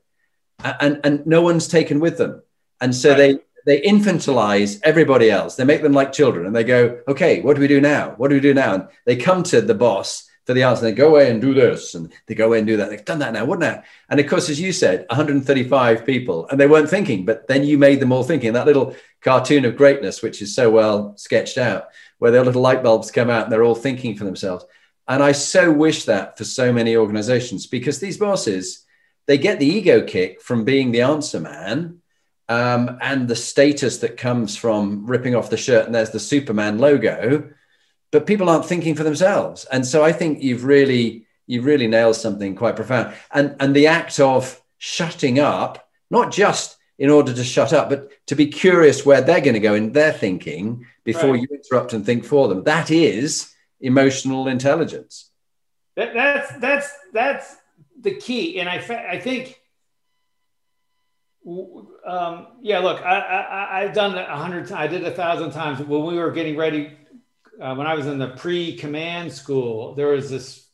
and 0.63 1.01
and 1.03 1.25
no 1.27 1.41
one's 1.41 1.67
taken 1.67 1.99
with 1.99 2.17
them 2.17 2.41
and 2.81 2.93
so 2.95 3.09
right. 3.09 3.17
they 3.17 3.39
they 3.65 3.81
infantilize 3.81 4.79
everybody 4.83 5.31
else. 5.31 5.55
They 5.55 5.63
make 5.63 5.81
them 5.81 5.93
like 5.93 6.13
children, 6.13 6.45
and 6.45 6.55
they 6.55 6.63
go, 6.63 6.99
"Okay, 7.07 7.41
what 7.41 7.55
do 7.55 7.61
we 7.61 7.67
do 7.67 7.81
now? 7.81 8.13
What 8.17 8.29
do 8.29 8.35
we 8.35 8.41
do 8.41 8.53
now?" 8.53 8.75
And 8.75 8.87
they 9.05 9.15
come 9.15 9.43
to 9.43 9.61
the 9.61 9.73
boss 9.73 10.29
for 10.45 10.53
the 10.53 10.63
answer. 10.63 10.85
And 10.85 10.95
They 10.95 10.97
go 10.97 11.09
away 11.09 11.31
and 11.31 11.41
do 11.41 11.53
this, 11.53 11.95
and 11.95 12.11
they 12.27 12.35
go 12.35 12.47
away 12.47 12.59
and 12.59 12.67
do 12.67 12.77
that. 12.77 12.89
They've 12.89 13.03
done 13.03 13.19
that 13.19 13.33
now, 13.33 13.45
wouldn't 13.45 13.77
it? 13.77 13.83
And 14.09 14.19
of 14.19 14.27
course, 14.27 14.49
as 14.49 14.61
you 14.61 14.71
said, 14.71 15.05
135 15.09 16.05
people, 16.05 16.47
and 16.47 16.59
they 16.59 16.67
weren't 16.67 16.89
thinking, 16.89 17.25
but 17.25 17.47
then 17.47 17.63
you 17.63 17.77
made 17.77 17.99
them 17.99 18.11
all 18.11 18.23
thinking. 18.23 18.53
That 18.53 18.67
little 18.67 18.95
cartoon 19.21 19.65
of 19.65 19.75
greatness, 19.75 20.21
which 20.21 20.41
is 20.41 20.53
so 20.55 20.69
well 20.69 21.17
sketched 21.17 21.57
out, 21.57 21.87
where 22.19 22.31
their 22.31 22.45
little 22.45 22.61
light 22.61 22.83
bulbs 22.83 23.11
come 23.11 23.29
out 23.29 23.43
and 23.43 23.51
they're 23.51 23.63
all 23.63 23.75
thinking 23.75 24.15
for 24.15 24.25
themselves. 24.25 24.65
And 25.07 25.21
I 25.21 25.33
so 25.33 25.71
wish 25.71 26.05
that 26.05 26.37
for 26.37 26.43
so 26.43 26.71
many 26.71 26.95
organizations 26.95 27.67
because 27.67 27.99
these 27.99 28.17
bosses, 28.17 28.85
they 29.27 29.37
get 29.37 29.59
the 29.59 29.67
ego 29.67 30.01
kick 30.01 30.41
from 30.41 30.63
being 30.63 30.91
the 30.91 31.01
answer 31.01 31.39
man 31.39 32.01
um, 32.47 32.97
and 33.01 33.27
the 33.27 33.35
status 33.35 33.99
that 33.99 34.17
comes 34.17 34.55
from 34.55 35.05
ripping 35.05 35.35
off 35.35 35.49
the 35.49 35.57
shirt 35.57 35.85
and 35.85 35.95
there's 35.95 36.11
the 36.11 36.19
Superman 36.19 36.77
logo, 36.77 37.49
but 38.11 38.27
people 38.27 38.49
aren't 38.49 38.65
thinking 38.65 38.95
for 38.95 39.03
themselves. 39.03 39.65
And 39.65 39.85
so 39.85 40.03
I 40.03 40.11
think 40.11 40.43
you've 40.43 40.63
really 40.63 41.25
you've 41.47 41.65
really 41.65 41.87
nailed 41.87 42.15
something 42.15 42.55
quite 42.55 42.75
profound. 42.75 43.13
And 43.31 43.55
and 43.59 43.75
the 43.75 43.87
act 43.87 44.19
of 44.19 44.61
shutting 44.77 45.39
up, 45.39 45.89
not 46.09 46.31
just 46.31 46.77
in 46.97 47.09
order 47.09 47.33
to 47.33 47.43
shut 47.43 47.73
up, 47.73 47.89
but 47.89 48.09
to 48.27 48.35
be 48.35 48.47
curious 48.47 49.05
where 49.05 49.21
they're 49.21 49.41
going 49.41 49.55
to 49.55 49.59
go 49.59 49.75
in 49.75 49.91
their 49.91 50.13
thinking 50.13 50.85
before 51.03 51.31
right. 51.31 51.41
you 51.41 51.47
interrupt 51.51 51.93
and 51.93 52.05
think 52.05 52.23
for 52.23 52.47
them. 52.47 52.63
That 52.63 52.89
is 52.91 53.53
emotional 53.81 54.47
intelligence. 54.47 55.29
That, 55.95 56.13
that's 56.13 56.57
that's 56.59 56.89
that's 57.11 57.55
the 57.99 58.15
key, 58.15 58.59
and 58.59 58.69
I 58.69 58.77
I 59.09 59.19
think. 59.19 59.59
Um, 61.47 62.47
yeah, 62.61 62.79
look, 62.79 63.01
I, 63.03 63.83
I've 63.83 63.93
done 63.93 64.17
a 64.17 64.35
hundred. 64.35 64.71
I 64.71 64.87
did 64.87 65.03
a 65.03 65.11
thousand 65.11 65.51
times 65.51 65.79
when 65.79 66.05
we 66.05 66.17
were 66.17 66.31
getting 66.31 66.57
ready. 66.57 66.97
Uh, 67.61 67.75
when 67.75 67.87
I 67.87 67.93
was 67.93 68.07
in 68.07 68.17
the 68.17 68.29
pre-command 68.29 69.31
school, 69.31 69.95
there 69.95 70.07
was 70.07 70.29
this 70.29 70.67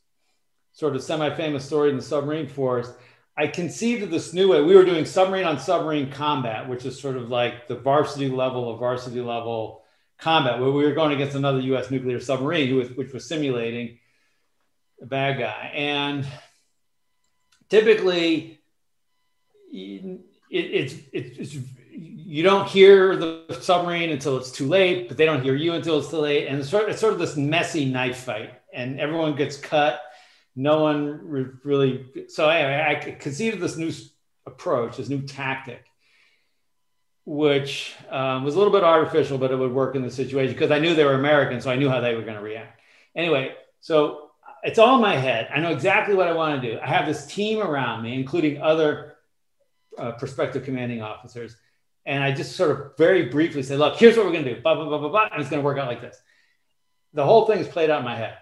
sort 0.72 0.96
of 0.96 1.04
semi-famous 1.04 1.66
story 1.66 1.90
in 1.90 1.98
the 1.98 2.02
submarine 2.02 2.48
force. 2.48 2.92
I 3.38 3.48
conceived 3.48 4.04
of 4.04 4.12
this 4.12 4.34
new 4.34 4.50
way. 4.50 4.62
We 4.62 4.76
were 4.76 4.86
doing 4.86 5.06
submarine 5.06 5.46
on 5.46 5.60
submarine 5.60 6.10
combat, 6.10 6.68
which 6.68 6.86
is 6.86 7.00
sort 7.00 7.18
of 7.18 7.30
like 7.30 7.68
the 7.68 7.76
varsity 7.76 8.30
level 8.30 8.72
of 8.72 8.80
varsity 8.80 9.22
level 9.22 9.84
combat, 10.18 10.60
where 10.60 10.72
we 10.72 10.84
were 10.84 10.94
going 10.94 11.12
against 11.12 11.36
another 11.36 11.60
U.S. 11.60 11.92
nuclear 11.92 12.20
submarine, 12.20 12.76
was, 12.76 12.90
which 12.92 13.14
was 13.14 13.28
simulating 13.28 14.00
a 15.02 15.06
bad 15.06 15.38
guy. 15.38 15.72
And 15.76 16.26
typically, 17.70 18.60
it's, 20.52 20.96
it's, 21.12 21.58
you 21.92 22.44
don't 22.44 22.68
hear 22.68 23.16
the 23.16 23.58
submarine 23.62 24.12
until 24.12 24.38
it's 24.38 24.52
too 24.52 24.68
late, 24.68 25.08
but 25.08 25.18
they 25.18 25.26
don't 25.26 25.42
hear 25.42 25.56
you 25.56 25.74
until 25.74 26.00
it's 26.00 26.10
too 26.10 26.18
late. 26.18 26.48
And 26.48 26.60
it's 26.60 26.70
sort, 26.70 26.84
of, 26.84 26.90
it's 26.90 27.02
sort 27.02 27.14
of 27.14 27.20
this 27.20 27.36
messy 27.36 27.86
knife 27.86 28.24
fight, 28.24 28.54
and 28.74 29.00
everyone 29.00 29.36
gets 29.36 29.58
cut. 29.58 30.02
No 30.56 30.82
one 30.84 31.20
really. 31.64 32.06
So 32.28 32.50
anyway, 32.50 32.86
I 32.88 33.12
conceived 33.12 33.60
this 33.60 33.78
new 33.78 33.92
approach, 34.46 34.98
this 34.98 35.10
new 35.10 35.22
tactic, 35.22 35.86
which 37.26 37.96
um, 38.10 38.44
was 38.44 38.56
a 38.56 38.58
little 38.58 38.74
bit 38.74 38.84
artificial, 38.84 39.38
but 39.38 39.52
it 39.52 39.56
would 39.56 39.72
work 39.72 39.96
in 39.96 40.02
the 40.02 40.12
situation 40.12 40.54
because 40.54 40.72
I 40.72 40.80
knew 40.80 40.94
they 40.94 41.06
were 41.06 41.14
American, 41.14 41.62
so 41.62 41.72
I 41.72 41.76
knew 41.76 41.90
how 41.90 42.02
they 42.02 42.16
were 42.16 42.24
going 42.24 42.38
to 42.38 42.44
react. 42.44 42.82
Anyway, 43.16 43.54
so 43.80 44.32
it's 44.64 44.80
all 44.80 44.96
in 44.96 45.02
my 45.02 45.16
head. 45.16 45.50
I 45.54 45.60
know 45.60 45.72
exactly 45.72 46.16
what 46.16 46.28
I 46.28 46.34
want 46.34 46.62
to 46.62 46.72
do. 46.72 46.80
I 46.80 46.88
have 46.88 47.06
this 47.06 47.26
team 47.26 47.62
around 47.62 48.04
me, 48.04 48.14
including 48.14 48.62
other 48.62 49.11
uh, 49.98 50.14
prospective 50.14 50.64
commanding 50.64 51.02
officers. 51.02 51.56
And 52.06 52.24
I 52.24 52.32
just 52.32 52.56
sort 52.56 52.72
of 52.72 52.98
very 52.98 53.26
briefly 53.26 53.62
say, 53.64 53.78
look, 53.78 53.98
here's 53.98 54.18
what 54.18 54.26
we're 54.26 54.32
going 54.32 54.46
to 54.46 54.56
do. 54.56 54.62
Blah, 54.62 54.76
blah, 54.76 54.86
blah, 54.86 54.98
blah, 54.98 55.10
blah. 55.10 55.28
And 55.32 55.42
it's 55.42 55.50
going 55.50 55.62
to 55.62 55.66
work 55.66 55.78
out 55.78 55.88
like 55.88 56.02
this. 56.02 56.20
The 57.14 57.26
whole 57.26 57.46
thing 57.46 57.60
is 57.60 57.68
played 57.68 57.90
out 57.90 58.00
in 58.00 58.06
my 58.06 58.16
head. 58.16 58.38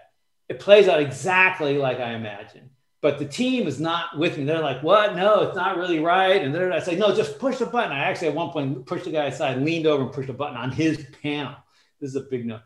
It 0.48 0.60
plays 0.60 0.88
out 0.88 1.00
exactly 1.00 1.76
like 1.76 2.00
I 2.00 2.14
imagined. 2.14 2.70
But 3.02 3.18
the 3.18 3.24
team 3.24 3.66
is 3.66 3.80
not 3.80 4.18
with 4.18 4.36
me. 4.36 4.44
They're 4.44 4.60
like, 4.60 4.82
what? 4.82 5.16
No, 5.16 5.42
it's 5.42 5.56
not 5.56 5.76
really 5.76 6.00
right. 6.00 6.42
And 6.42 6.54
then 6.54 6.72
I 6.72 6.80
say, 6.80 6.96
no, 6.96 7.14
just 7.14 7.38
push 7.38 7.58
the 7.58 7.66
button. 7.66 7.92
I 7.92 8.00
actually, 8.00 8.28
at 8.28 8.34
one 8.34 8.50
point, 8.50 8.84
pushed 8.84 9.04
the 9.04 9.10
guy 9.10 9.26
aside, 9.26 9.62
leaned 9.62 9.86
over 9.86 10.02
and 10.04 10.12
pushed 10.12 10.26
the 10.26 10.34
button 10.34 10.56
on 10.56 10.70
his 10.70 11.06
panel. 11.22 11.54
This 12.00 12.10
is 12.10 12.16
a 12.16 12.20
big 12.20 12.46
note. 12.46 12.60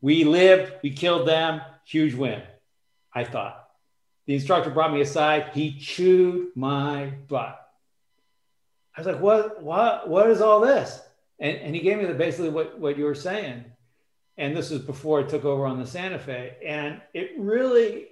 We 0.00 0.24
lived, 0.24 0.72
we 0.82 0.90
killed 0.90 1.28
them, 1.28 1.60
huge 1.84 2.14
win, 2.14 2.42
I 3.14 3.24
thought. 3.24 3.61
The 4.26 4.34
instructor 4.34 4.70
brought 4.70 4.92
me 4.92 5.00
aside. 5.00 5.50
He 5.52 5.78
chewed 5.78 6.48
my 6.54 7.12
butt. 7.28 7.58
I 8.96 9.00
was 9.00 9.06
like, 9.06 9.20
what, 9.20 9.62
what, 9.62 10.08
what 10.08 10.30
is 10.30 10.40
all 10.40 10.60
this? 10.60 11.00
And, 11.40 11.56
and 11.58 11.74
he 11.74 11.80
gave 11.80 11.98
me 11.98 12.04
the, 12.04 12.14
basically 12.14 12.50
what, 12.50 12.78
what 12.78 12.96
you 12.96 13.04
were 13.04 13.14
saying. 13.14 13.64
And 14.36 14.56
this 14.56 14.70
was 14.70 14.80
before 14.80 15.20
I 15.20 15.24
took 15.24 15.44
over 15.44 15.66
on 15.66 15.78
the 15.78 15.86
Santa 15.86 16.18
Fe. 16.18 16.56
And 16.64 17.00
it 17.14 17.32
really, 17.38 18.06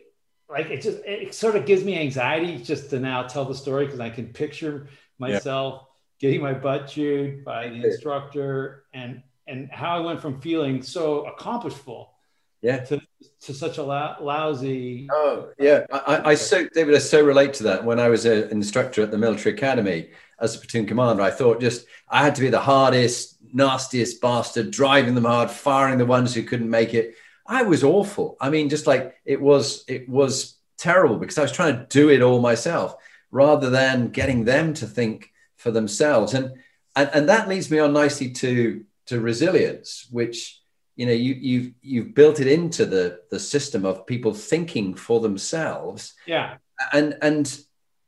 like, 0.48 0.66
it 0.66 0.82
just, 0.82 0.98
it 1.04 1.34
sort 1.34 1.56
of 1.56 1.64
gives 1.64 1.84
me 1.84 1.98
anxiety 1.98 2.58
just 2.58 2.90
to 2.90 2.98
now 2.98 3.22
tell 3.22 3.44
the 3.44 3.54
story 3.54 3.84
because 3.84 4.00
I 4.00 4.10
can 4.10 4.26
picture 4.26 4.88
myself 5.18 5.86
yeah. 6.18 6.28
getting 6.28 6.42
my 6.42 6.54
butt 6.54 6.88
chewed 6.88 7.44
by 7.44 7.68
the 7.68 7.84
instructor 7.84 8.84
and, 8.92 9.22
and 9.46 9.70
how 9.70 9.96
I 9.96 10.00
went 10.00 10.20
from 10.20 10.40
feeling 10.40 10.82
so 10.82 11.26
accomplishful 11.26 12.14
yeah. 12.62 12.78
To, 12.84 13.00
to 13.42 13.54
such 13.54 13.78
a 13.78 13.82
lousy 13.82 15.08
oh 15.10 15.50
yeah. 15.58 15.86
I, 15.90 16.30
I 16.30 16.34
so 16.34 16.66
david 16.74 16.94
i 16.94 16.98
so 16.98 17.24
relate 17.24 17.54
to 17.54 17.62
that. 17.64 17.84
When 17.84 17.98
i 17.98 18.08
was 18.08 18.26
an 18.26 18.50
instructor 18.50 19.02
at 19.02 19.10
the 19.10 19.18
military 19.18 19.54
academy 19.54 20.10
as 20.38 20.54
a 20.54 20.58
platoon 20.58 20.86
commander 20.86 21.22
i 21.22 21.30
thought 21.30 21.60
just 21.60 21.86
i 22.08 22.22
had 22.22 22.34
to 22.34 22.40
be 22.40 22.50
the 22.50 22.60
hardest 22.60 23.38
nastiest 23.52 24.20
bastard 24.20 24.70
driving 24.70 25.14
them 25.14 25.24
hard 25.24 25.50
firing 25.50 25.98
the 25.98 26.06
ones 26.06 26.34
who 26.34 26.42
couldn't 26.42 26.70
make 26.70 26.94
it. 26.94 27.14
I 27.46 27.62
was 27.62 27.82
awful. 27.82 28.36
I 28.40 28.50
mean 28.50 28.68
just 28.68 28.86
like 28.86 29.16
it 29.24 29.40
was 29.40 29.84
it 29.88 30.08
was 30.08 30.56
terrible 30.78 31.16
because 31.16 31.36
i 31.36 31.42
was 31.42 31.52
trying 31.52 31.76
to 31.76 31.86
do 31.90 32.08
it 32.08 32.22
all 32.22 32.40
myself 32.40 32.96
rather 33.30 33.70
than 33.70 34.08
getting 34.08 34.44
them 34.44 34.72
to 34.74 34.86
think 34.86 35.30
for 35.56 35.70
themselves. 35.70 36.34
And 36.34 36.52
and, 36.96 37.10
and 37.12 37.28
that 37.28 37.48
leads 37.48 37.70
me 37.70 37.78
on 37.78 37.92
nicely 37.92 38.30
to 38.32 38.84
to 39.06 39.20
resilience 39.20 40.06
which 40.10 40.59
you 41.00 41.06
know 41.06 41.12
you 41.12 41.32
you've 41.32 41.72
you've 41.80 42.14
built 42.14 42.40
it 42.40 42.46
into 42.46 42.84
the 42.84 43.20
the 43.30 43.40
system 43.40 43.86
of 43.86 44.06
people 44.06 44.34
thinking 44.34 44.94
for 44.94 45.18
themselves. 45.18 46.12
Yeah. 46.26 46.58
And 46.92 47.16
and 47.22 47.58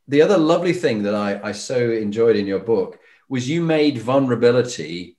the 0.09 0.20
other 0.20 0.37
lovely 0.37 0.74
thing 0.74 1.05
that 1.05 1.14
i 1.14 1.40
i 1.42 1.52
so 1.52 1.78
enjoyed 1.90 2.37
in 2.37 2.46
your 2.46 2.59
book 2.59 2.98
was 3.31 3.48
you 3.48 3.62
made 3.62 3.96
vulnerability 3.96 5.16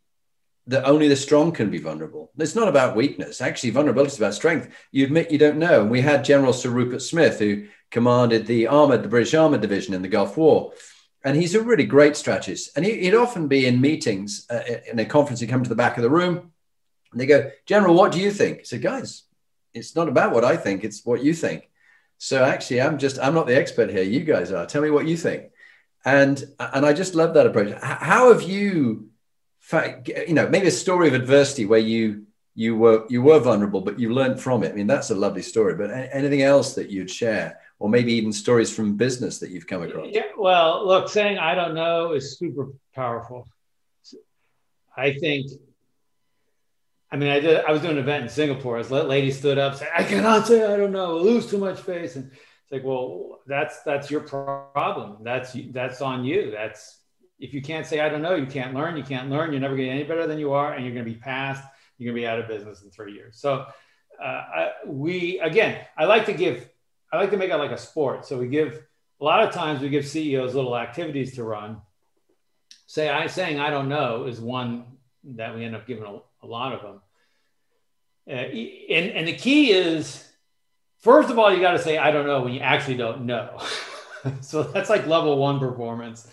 that 0.67 0.85
only 0.85 1.07
the 1.07 1.15
strong 1.15 1.51
can 1.51 1.71
be 1.71 1.79
vulnerable. 1.79 2.31
It's 2.37 2.55
not 2.55 2.67
about 2.67 2.95
weakness. 2.95 3.41
Actually 3.41 3.71
vulnerability 3.71 4.13
is 4.13 4.19
about 4.19 4.35
strength. 4.35 4.69
You 4.91 5.05
admit 5.05 5.31
you 5.31 5.39
don't 5.39 5.57
know. 5.57 5.81
And 5.81 5.89
we 5.89 6.01
had 6.01 6.23
general 6.23 6.53
sir 6.53 6.69
rupert 6.69 7.01
smith 7.01 7.39
who 7.39 7.65
commanded 7.89 8.45
the 8.45 8.67
armored 8.67 9.01
the 9.01 9.13
british 9.15 9.33
armored 9.33 9.61
division 9.61 9.95
in 9.95 10.03
the 10.03 10.15
gulf 10.15 10.37
war. 10.37 10.73
And 11.25 11.35
he's 11.35 11.55
a 11.55 11.67
really 11.69 11.87
great 11.87 12.15
strategist. 12.17 12.69
And 12.75 12.85
he, 12.85 13.09
would 13.09 13.19
often 13.25 13.47
be 13.47 13.65
in 13.65 13.81
meetings 13.81 14.45
uh, 14.51 14.61
in 14.91 14.99
a 14.99 15.05
conference 15.05 15.39
he'd 15.39 15.49
come 15.49 15.63
to 15.63 15.75
the 15.75 15.83
back 15.83 15.97
of 15.97 16.03
the 16.03 16.17
room 16.21 16.52
and 17.13 17.21
they 17.21 17.25
go, 17.25 17.49
General, 17.65 17.95
what 17.95 18.11
do 18.11 18.19
you 18.19 18.31
think? 18.31 18.59
I 18.59 18.63
said, 18.63 18.81
guys, 18.81 19.23
it's 19.73 19.95
not 19.95 20.09
about 20.09 20.33
what 20.33 20.43
I 20.43 20.57
think, 20.57 20.83
it's 20.83 21.05
what 21.05 21.23
you 21.23 21.33
think. 21.33 21.69
So 22.17 22.43
actually, 22.43 22.81
I'm 22.81 22.97
just, 22.97 23.19
I'm 23.19 23.33
not 23.33 23.47
the 23.47 23.57
expert 23.57 23.89
here. 23.89 24.03
You 24.03 24.21
guys 24.21 24.51
are. 24.51 24.65
Tell 24.65 24.81
me 24.81 24.89
what 24.89 25.07
you 25.07 25.17
think. 25.17 25.51
And, 26.05 26.43
and 26.59 26.85
I 26.85 26.93
just 26.93 27.15
love 27.15 27.33
that 27.33 27.47
approach. 27.47 27.73
How 27.81 28.31
have 28.31 28.43
you, 28.43 29.09
you 30.27 30.33
know, 30.33 30.47
maybe 30.49 30.67
a 30.67 30.71
story 30.71 31.07
of 31.07 31.13
adversity 31.13 31.65
where 31.65 31.79
you, 31.79 32.25
you 32.55 32.75
were, 32.75 33.05
you 33.09 33.21
were 33.21 33.39
vulnerable, 33.39 33.81
but 33.81 33.99
you 33.99 34.13
learned 34.13 34.39
from 34.39 34.63
it. 34.63 34.71
I 34.71 34.75
mean, 34.75 34.87
that's 34.87 35.09
a 35.09 35.15
lovely 35.15 35.41
story, 35.41 35.75
but 35.75 35.89
anything 35.91 36.41
else 36.41 36.75
that 36.75 36.89
you'd 36.89 37.09
share? 37.09 37.59
or 37.83 37.89
maybe 37.89 38.13
even 38.13 38.31
stories 38.31 38.73
from 38.73 38.95
business 38.95 39.39
that 39.39 39.49
you've 39.49 39.67
come 39.67 39.83
across? 39.83 40.07
Yeah, 40.09 40.21
well, 40.37 40.87
look, 40.87 41.09
saying 41.09 41.37
I 41.37 41.53
don't 41.53 41.75
know 41.75 42.13
is 42.13 42.37
super 42.37 42.69
powerful. 42.95 43.45
I 44.95 45.11
think 45.15 45.51
I 47.13 47.15
mean, 47.15 47.29
I 47.29 47.39
did. 47.39 47.63
I 47.63 47.71
was 47.71 47.81
doing 47.81 47.93
an 47.93 47.99
event 47.99 48.23
in 48.23 48.29
Singapore. 48.29 48.79
As 48.79 48.89
lady 48.89 49.29
stood 49.29 49.59
up, 49.59 49.75
said, 49.75 49.89
"I 49.95 50.03
cannot 50.03 50.47
say 50.47 50.65
I 50.65 50.75
don't 50.75 50.91
know. 50.91 51.15
lose 51.17 51.45
too 51.45 51.59
much 51.59 51.79
face." 51.79 52.15
And 52.15 52.31
it's 52.31 52.71
like, 52.71 52.83
well, 52.83 53.41
that's 53.45 53.83
that's 53.83 54.09
your 54.09 54.21
problem. 54.21 55.17
That's 55.21 55.55
that's 55.69 56.01
on 56.01 56.25
you. 56.25 56.49
That's 56.49 57.01
if 57.37 57.53
you 57.53 57.61
can't 57.61 57.85
say 57.85 57.99
I 57.99 58.09
don't 58.09 58.23
know, 58.23 58.33
you 58.33 58.47
can't 58.47 58.73
learn. 58.73 58.97
You 58.97 59.03
can't 59.03 59.29
learn. 59.29 59.51
You're 59.51 59.61
never 59.61 59.75
getting 59.75 59.91
any 59.91 60.05
better 60.05 60.25
than 60.25 60.39
you 60.39 60.53
are, 60.53 60.73
and 60.73 60.83
you're 60.83 60.95
going 60.95 61.05
to 61.05 61.11
be 61.11 61.19
past. 61.19 61.63
You're 61.99 62.11
going 62.11 62.15
to 62.15 62.21
be 62.23 62.27
out 62.27 62.39
of 62.39 62.47
business 62.47 62.81
in 62.81 62.89
three 62.89 63.13
years. 63.13 63.37
So, 63.37 63.67
uh, 64.19 64.25
I, 64.25 64.71
we 64.87 65.37
again, 65.39 65.85
I 65.95 66.05
like 66.05 66.25
to 66.25 66.33
give. 66.33 66.67
I 67.11 67.17
like 67.17 67.29
to 67.29 67.37
make 67.37 67.51
it 67.51 67.57
like 67.57 67.69
a 67.69 67.77
sport. 67.77 68.25
So 68.25 68.39
we 68.39 68.47
give 68.47 68.83
a 69.21 69.23
lot 69.23 69.47
of 69.47 69.53
times 69.53 69.81
we 69.81 69.89
give 69.89 70.07
CEOs 70.07 70.55
little 70.55 70.75
activities 70.75 71.35
to 71.35 71.43
run. 71.43 71.79
Say 72.87 73.07
I 73.07 73.27
saying 73.27 73.59
I 73.59 73.69
don't 73.69 73.87
know 73.87 74.25
is 74.25 74.41
one 74.41 74.97
that 75.25 75.55
we 75.55 75.63
end 75.63 75.75
up 75.75 75.85
giving 75.85 76.05
a, 76.05 76.19
a 76.43 76.47
lot 76.47 76.73
of 76.73 76.81
them. 76.81 77.01
Uh, 78.27 78.31
and, 78.31 79.11
and 79.11 79.27
the 79.27 79.35
key 79.35 79.71
is, 79.71 80.27
first 80.99 81.29
of 81.29 81.39
all, 81.39 81.53
you 81.53 81.61
got 81.61 81.71
to 81.71 81.79
say, 81.79 81.97
I 81.97 82.11
don't 82.11 82.25
know 82.25 82.41
when 82.41 82.53
you 82.53 82.59
actually 82.59 82.97
don't 82.97 83.25
know. 83.25 83.61
so 84.41 84.63
that's 84.63 84.89
like 84.89 85.07
level 85.07 85.37
one 85.37 85.59
performance. 85.59 86.29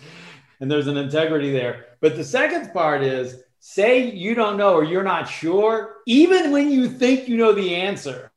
And 0.61 0.71
there's 0.71 0.87
an 0.87 0.97
integrity 0.97 1.53
there. 1.53 1.87
But 2.01 2.17
the 2.17 2.25
second 2.25 2.73
part 2.73 3.03
is 3.03 3.43
say 3.61 4.11
you 4.11 4.35
don't 4.35 4.57
know 4.57 4.75
or 4.75 4.85
you're 4.85 5.03
not 5.03 5.29
sure, 5.29 5.97
even 6.07 6.51
when 6.51 6.71
you 6.71 6.89
think 6.89 7.29
you 7.29 7.37
know 7.37 7.53
the 7.53 7.75
answer. 7.75 8.31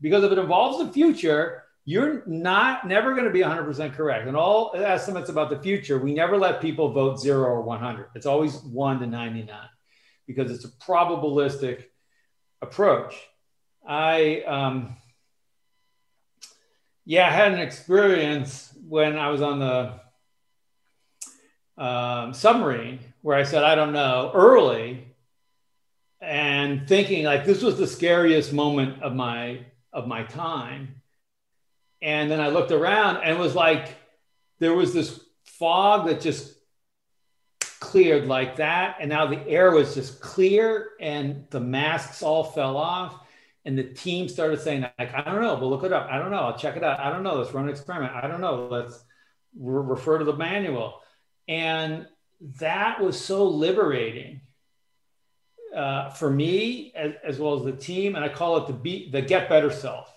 Because 0.00 0.24
if 0.24 0.32
it 0.32 0.38
involves 0.38 0.78
the 0.84 0.92
future, 0.92 1.64
you're 1.84 2.22
not 2.26 2.86
never 2.86 3.12
going 3.12 3.24
to 3.24 3.30
be 3.30 3.40
100% 3.40 3.94
correct. 3.94 4.28
And 4.28 4.36
all 4.36 4.72
estimates 4.76 5.30
about 5.30 5.50
the 5.50 5.58
future, 5.58 5.98
we 5.98 6.12
never 6.12 6.36
let 6.36 6.60
people 6.60 6.92
vote 6.92 7.18
zero 7.18 7.44
or 7.44 7.62
100. 7.62 8.08
It's 8.14 8.26
always 8.26 8.56
one 8.56 9.00
to 9.00 9.06
99 9.06 9.68
because 10.28 10.52
it's 10.52 10.64
a 10.64 10.68
probabilistic 10.68 11.86
approach. 12.62 13.16
I, 13.84 14.42
um, 14.42 14.96
yeah, 17.04 17.26
I 17.26 17.30
had 17.30 17.52
an 17.52 17.58
experience 17.58 18.72
when 18.86 19.18
I 19.18 19.30
was 19.30 19.42
on 19.42 19.58
the 19.58 19.94
um, 21.82 22.32
submarine 22.32 23.00
where 23.22 23.36
I 23.36 23.42
said, 23.42 23.64
I 23.64 23.74
don't 23.74 23.92
know, 23.92 24.30
early 24.32 25.08
and 26.20 26.88
thinking 26.88 27.24
like 27.24 27.44
this 27.44 27.62
was 27.62 27.78
the 27.78 27.86
scariest 27.86 28.52
moment 28.52 29.02
of 29.02 29.14
my 29.14 29.60
of 29.92 30.08
my 30.08 30.24
time 30.24 31.00
and 32.02 32.30
then 32.30 32.40
i 32.40 32.48
looked 32.48 32.72
around 32.72 33.18
and 33.18 33.38
was 33.38 33.54
like 33.54 33.96
there 34.58 34.74
was 34.74 34.92
this 34.92 35.20
fog 35.44 36.08
that 36.08 36.20
just 36.20 36.57
cleared 37.80 38.26
like 38.26 38.56
that. 38.56 38.96
And 39.00 39.08
now 39.08 39.26
the 39.26 39.46
air 39.48 39.70
was 39.70 39.94
just 39.94 40.20
clear 40.20 40.90
and 41.00 41.44
the 41.50 41.60
masks 41.60 42.22
all 42.22 42.44
fell 42.44 42.76
off. 42.76 43.20
and 43.64 43.76
the 43.76 43.84
team 43.84 44.28
started 44.28 44.58
saying 44.60 44.80
like 44.98 45.12
i 45.14 45.20
don't 45.22 45.42
know 45.42 45.58
we'll 45.58 45.68
look 45.68 45.84
it 45.84 45.92
up. 45.92 46.08
I 46.10 46.18
don't 46.18 46.30
know. 46.30 46.38
I'll 46.38 46.58
check 46.58 46.76
it 46.76 46.84
out. 46.84 47.00
I 47.00 47.10
don't 47.10 47.22
know. 47.22 47.36
Let's 47.36 47.52
run 47.52 47.64
an 47.64 47.70
experiment. 47.70 48.14
I 48.14 48.26
don't 48.26 48.40
know. 48.40 48.68
Let's 48.70 49.04
re- 49.58 49.84
refer 49.84 50.18
to 50.18 50.24
the 50.24 50.36
manual. 50.36 51.00
And 51.46 52.06
that 52.60 53.00
was 53.00 53.20
so 53.20 53.46
liberating 53.48 54.40
uh, 55.74 56.10
for 56.10 56.30
me 56.30 56.92
as, 56.94 57.12
as, 57.24 57.38
well 57.38 57.58
as 57.58 57.64
the 57.64 57.72
team. 57.72 58.16
And 58.16 58.24
i 58.24 58.28
call 58.28 58.56
it 58.58 58.66
the 58.66 58.72
be 58.72 59.10
the 59.10 59.22
get 59.22 59.48
better 59.48 59.70
self. 59.70 60.12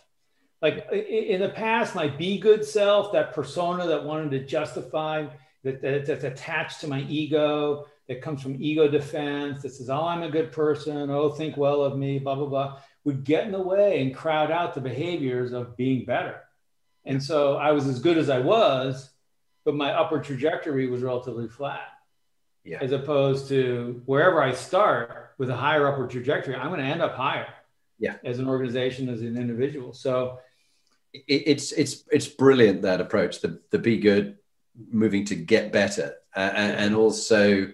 Like 0.61 0.87
in 0.91 1.41
the 1.41 1.49
past 1.49 1.95
my 1.95 2.07
be 2.07 2.37
good 2.37 2.63
self 2.63 3.13
that 3.13 3.33
persona 3.33 3.87
that 3.87 4.03
wanted 4.03 4.31
to 4.31 4.45
justify 4.45 5.27
that, 5.63 5.81
that 5.81 6.05
that's 6.05 6.23
attached 6.23 6.81
to 6.81 6.87
my 6.87 7.01
ego 7.01 7.85
that 8.07 8.21
comes 8.21 8.41
from 8.41 8.57
ego 8.59 8.87
defense 8.87 9.61
that 9.61 9.69
says 9.69 9.89
oh 9.89 10.05
i'm 10.05 10.23
a 10.23 10.29
good 10.29 10.51
person. 10.51 11.09
Oh 11.09 11.29
think 11.29 11.57
well 11.57 11.81
of 11.81 11.97
me 11.97 12.19
blah 12.19 12.35
blah 12.35 12.47
blah 12.47 12.79
would 13.03 13.23
get 13.23 13.45
in 13.45 13.51
the 13.51 13.61
way 13.61 14.01
and 14.01 14.15
crowd 14.15 14.51
out 14.51 14.73
the 14.73 14.81
behaviors 14.81 15.53
of 15.53 15.75
being 15.75 16.05
better. 16.05 16.41
And 17.05 17.21
so 17.21 17.57
i 17.57 17.71
was 17.71 17.87
as 17.87 17.99
good 17.99 18.17
as 18.17 18.29
i 18.29 18.39
was 18.39 19.09
but 19.63 19.75
my 19.75 19.93
upward 19.93 20.23
trajectory 20.23 20.87
was 20.87 21.01
relatively 21.01 21.47
flat. 21.47 21.87
Yeah. 22.63 22.77
as 22.79 22.91
opposed 22.91 23.47
to 23.47 24.03
wherever 24.05 24.39
i 24.39 24.51
start 24.53 25.33
with 25.39 25.49
a 25.49 25.55
higher 25.55 25.87
upward 25.87 26.11
trajectory 26.11 26.55
i'm 26.55 26.67
going 26.67 26.79
to 26.79 26.85
end 26.85 27.01
up 27.01 27.15
higher 27.15 27.47
yeah. 28.01 28.15
as 28.25 28.39
an 28.39 28.49
organization 28.49 29.07
as 29.07 29.21
an 29.21 29.37
individual. 29.37 29.93
So 29.93 30.39
it's 31.13 31.71
it's 31.71 32.03
it's 32.11 32.27
brilliant 32.27 32.81
that 32.81 32.99
approach 32.99 33.41
the 33.41 33.59
the 33.69 33.79
be 33.79 33.97
good 33.97 34.37
moving 34.75 35.25
to 35.25 35.35
get 35.35 35.71
better 35.71 36.15
uh, 36.35 36.51
and, 36.55 36.95
also 36.95 37.71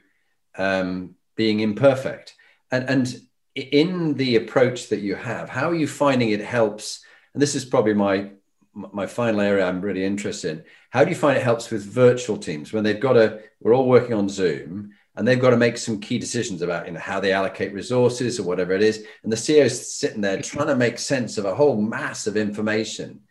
um, 0.57 1.15
being 1.35 1.59
imperfect. 1.59 2.35
And 2.71 2.89
and 2.89 3.21
in 3.57 4.13
the 4.13 4.35
approach 4.35 4.89
that 4.89 4.99
you 4.99 5.15
have 5.15 5.49
how 5.49 5.69
are 5.69 5.75
you 5.75 5.87
finding 5.87 6.29
it 6.29 6.41
helps 6.41 7.03
and 7.33 7.41
this 7.41 7.55
is 7.55 7.65
probably 7.65 7.93
my 7.93 8.29
my 8.73 9.07
final 9.07 9.41
area 9.41 9.65
i'm 9.65 9.81
really 9.81 10.05
interested 10.05 10.59
in 10.59 10.63
how 10.91 11.03
do 11.03 11.09
you 11.09 11.15
find 11.15 11.35
it 11.35 11.43
helps 11.43 11.71
with 11.71 11.83
virtual 11.83 12.37
teams 12.37 12.71
when 12.71 12.83
they've 12.83 12.99
got 12.99 13.13
to 13.13 13.39
we're 13.59 13.73
all 13.73 13.87
working 13.87 14.13
on 14.13 14.29
zoom 14.29 14.91
and 15.15 15.27
they've 15.27 15.41
got 15.41 15.49
to 15.49 15.57
make 15.57 15.75
some 15.75 15.99
key 15.99 16.19
decisions 16.19 16.61
about 16.61 16.85
you 16.85 16.91
know 16.91 16.99
how 16.99 17.19
they 17.19 17.33
allocate 17.33 17.73
resources 17.73 18.39
or 18.39 18.43
whatever 18.43 18.73
it 18.73 18.83
is 18.83 19.03
and 19.23 19.31
the 19.31 19.35
ceo 19.37 19.65
is 19.65 19.95
sitting 19.95 20.21
there 20.21 20.39
trying 20.39 20.67
to 20.67 20.75
make 20.75 20.99
sense 20.99 21.39
of 21.39 21.45
a 21.45 21.55
whole 21.55 21.81
mass 21.81 22.27
of 22.27 22.37
information. 22.37 23.21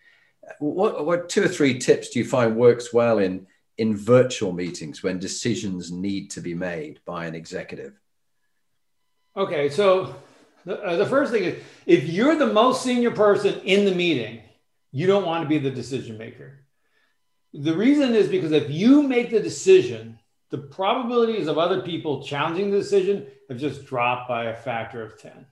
What, 0.60 1.04
what 1.04 1.28
two 1.28 1.42
or 1.42 1.48
three 1.48 1.80
tips 1.80 2.10
do 2.10 2.20
you 2.20 2.24
find 2.24 2.54
works 2.54 2.92
well 2.92 3.18
in 3.18 3.48
in 3.78 3.96
virtual 3.96 4.52
meetings 4.52 5.02
when 5.02 5.18
decisions 5.18 5.90
need 5.90 6.30
to 6.30 6.40
be 6.40 6.54
made 6.54 7.00
by 7.04 7.26
an 7.26 7.34
executive? 7.34 8.00
Okay, 9.36 9.68
so 9.68 10.16
the, 10.64 10.82
uh, 10.82 10.96
the 10.96 11.06
first 11.06 11.32
thing 11.32 11.44
is 11.44 11.62
if 11.84 12.04
you're 12.04 12.36
the 12.36 12.52
most 12.52 12.82
senior 12.82 13.10
person 13.10 13.60
in 13.60 13.84
the 13.84 13.94
meeting, 13.94 14.40
you 14.92 15.06
don't 15.06 15.26
want 15.26 15.42
to 15.42 15.48
be 15.48 15.58
the 15.58 15.70
decision 15.70 16.16
maker. 16.16 16.60
The 17.52 17.76
reason 17.76 18.14
is 18.14 18.28
because 18.28 18.52
if 18.52 18.70
you 18.70 19.02
make 19.02 19.30
the 19.30 19.40
decision, 19.40 20.18
the 20.50 20.58
probabilities 20.58 21.48
of 21.48 21.58
other 21.58 21.82
people 21.82 22.22
challenging 22.22 22.70
the 22.70 22.78
decision 22.78 23.26
have 23.48 23.58
just 23.58 23.84
dropped 23.84 24.28
by 24.28 24.46
a 24.46 24.56
factor 24.56 25.02
of 25.02 25.18
10 25.18 25.46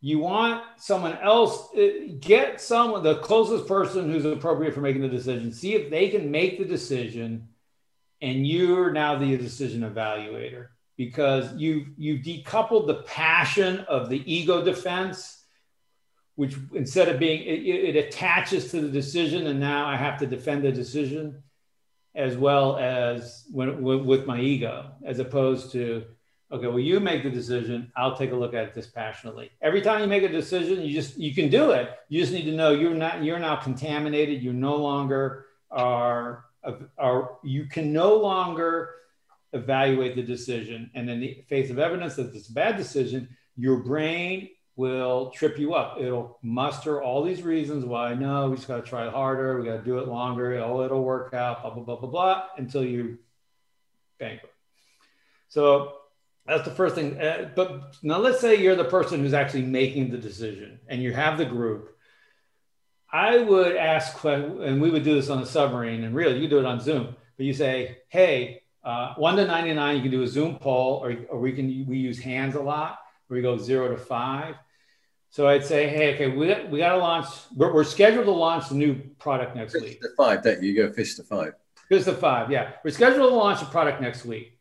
you 0.00 0.20
want 0.20 0.62
someone 0.76 1.18
else 1.18 1.74
uh, 1.74 2.14
get 2.20 2.60
someone 2.60 3.02
the 3.02 3.16
closest 3.16 3.66
person 3.66 4.10
who's 4.10 4.24
appropriate 4.24 4.74
for 4.74 4.80
making 4.80 5.02
the 5.02 5.08
decision. 5.08 5.52
See 5.52 5.74
if 5.74 5.90
they 5.90 6.08
can 6.08 6.30
make 6.30 6.58
the 6.58 6.64
decision 6.64 7.48
and 8.20 8.46
you're 8.46 8.90
now 8.90 9.18
the 9.18 9.36
decision 9.36 9.82
evaluator. 9.82 10.68
Because 10.96 11.54
you 11.54 11.86
you 11.96 12.18
decoupled 12.18 12.86
the 12.86 13.02
passion 13.02 13.80
of 13.88 14.08
the 14.08 14.22
ego 14.32 14.64
defense 14.64 15.38
which 16.38 16.56
instead 16.72 17.08
of 17.08 17.18
being 17.18 17.42
it, 17.42 17.96
it 17.96 17.96
attaches 17.96 18.70
to 18.70 18.80
the 18.80 18.88
decision 18.88 19.48
and 19.48 19.58
now 19.58 19.86
i 19.86 19.96
have 19.96 20.16
to 20.20 20.26
defend 20.26 20.62
the 20.62 20.70
decision 20.70 21.42
as 22.14 22.36
well 22.36 22.76
as 22.76 23.44
when, 23.50 23.82
with 23.82 24.24
my 24.24 24.40
ego 24.40 24.92
as 25.04 25.18
opposed 25.18 25.72
to 25.72 26.04
okay 26.50 26.66
well 26.66 26.78
you 26.78 27.00
make 27.00 27.22
the 27.22 27.30
decision. 27.30 27.92
I'll 27.96 28.16
take 28.16 28.32
a 28.32 28.36
look 28.36 28.54
at 28.54 28.64
it 28.64 28.74
dispassionately. 28.74 29.50
Every 29.60 29.80
time 29.80 30.00
you 30.00 30.06
make 30.06 30.22
a 30.22 30.28
decision 30.28 30.82
you 30.82 30.92
just 30.92 31.16
you 31.16 31.34
can 31.34 31.48
do 31.48 31.72
it. 31.72 31.90
You 32.08 32.20
just 32.20 32.32
need 32.32 32.44
to 32.44 32.52
know 32.52 32.70
you're 32.72 32.94
not 32.94 33.22
you're 33.22 33.38
now 33.38 33.56
contaminated. 33.56 34.42
You 34.42 34.52
no 34.52 34.76
longer 34.76 35.46
are 35.70 36.44
are 36.96 37.38
you 37.42 37.66
can 37.66 37.92
no 37.92 38.16
longer 38.16 38.94
evaluate 39.52 40.14
the 40.14 40.22
decision. 40.22 40.90
And 40.94 41.08
in 41.08 41.20
the 41.20 41.44
face 41.48 41.70
of 41.70 41.78
evidence 41.78 42.16
that 42.16 42.34
it's 42.34 42.48
a 42.48 42.52
bad 42.52 42.76
decision 42.76 43.28
your 43.56 43.78
brain 43.78 44.48
will 44.76 45.30
trip 45.30 45.58
you 45.58 45.74
up. 45.74 45.98
It'll 46.00 46.38
muster 46.40 47.02
all 47.02 47.24
these 47.24 47.42
reasons 47.42 47.84
why 47.84 48.14
no 48.14 48.48
we 48.48 48.56
just 48.56 48.68
got 48.68 48.84
to 48.84 48.88
try 48.88 49.10
harder. 49.10 49.58
We 49.58 49.66
got 49.66 49.78
to 49.78 49.84
do 49.84 49.98
it 49.98 50.06
longer. 50.08 50.56
Oh 50.58 50.82
it'll 50.82 51.02
work 51.02 51.34
out 51.34 51.62
blah 51.62 51.70
blah 51.74 51.82
blah 51.82 51.96
blah 51.96 52.08
blah 52.08 52.44
until 52.56 52.84
you 52.84 53.18
bankrupt. 54.18 54.54
So 55.48 55.97
that's 56.48 56.64
the 56.64 56.74
first 56.74 56.94
thing. 56.94 57.20
Uh, 57.20 57.50
but 57.54 57.94
now 58.02 58.18
let's 58.18 58.40
say 58.40 58.56
you're 58.56 58.74
the 58.74 58.84
person 58.84 59.20
who's 59.20 59.34
actually 59.34 59.62
making 59.62 60.10
the 60.10 60.18
decision 60.18 60.80
and 60.88 61.02
you 61.02 61.12
have 61.12 61.36
the 61.36 61.44
group. 61.44 61.94
I 63.12 63.38
would 63.38 63.76
ask, 63.76 64.22
and 64.24 64.80
we 64.80 64.90
would 64.90 65.04
do 65.04 65.14
this 65.14 65.30
on 65.30 65.42
a 65.42 65.46
submarine, 65.46 66.04
and 66.04 66.14
really 66.14 66.38
you 66.38 66.48
do 66.48 66.58
it 66.58 66.66
on 66.66 66.80
Zoom, 66.80 67.16
but 67.36 67.46
you 67.46 67.54
say, 67.54 67.98
hey, 68.08 68.62
uh, 68.84 69.14
one 69.14 69.36
to 69.36 69.46
99, 69.46 69.96
you 69.96 70.02
can 70.02 70.10
do 70.10 70.22
a 70.22 70.26
Zoom 70.26 70.56
poll, 70.58 71.02
or, 71.02 71.16
or 71.30 71.38
we 71.38 71.52
can, 71.52 71.86
we 71.86 71.98
use 71.98 72.18
hands 72.18 72.54
a 72.54 72.60
lot, 72.60 72.98
where 73.26 73.36
we 73.36 73.42
go 73.42 73.56
zero 73.56 73.88
to 73.88 73.96
five. 73.96 74.56
So 75.30 75.48
I'd 75.48 75.64
say, 75.64 75.88
hey, 75.88 76.14
okay, 76.14 76.28
we, 76.28 76.54
we 76.70 76.78
got 76.78 76.92
to 76.92 76.98
launch, 76.98 77.26
we're, 77.54 77.72
we're, 77.72 77.84
scheduled 77.84 78.26
to 78.26 78.30
launch 78.30 78.68
the 78.68 78.74
new 78.74 78.94
product 79.18 79.56
next 79.56 79.72
fist 79.72 79.84
week. 79.84 80.00
to 80.02 80.08
five, 80.16 80.42
don't 80.42 80.62
you? 80.62 80.72
You 80.72 80.88
go 80.88 80.92
fist 80.92 81.16
to 81.16 81.22
five. 81.22 81.52
Fist 81.88 82.06
to 82.06 82.14
five, 82.14 82.50
yeah. 82.50 82.72
We're 82.84 82.90
scheduled 82.90 83.30
to 83.30 83.34
launch 83.34 83.62
a 83.62 83.66
product 83.66 84.02
next 84.02 84.24
week. 84.26 84.57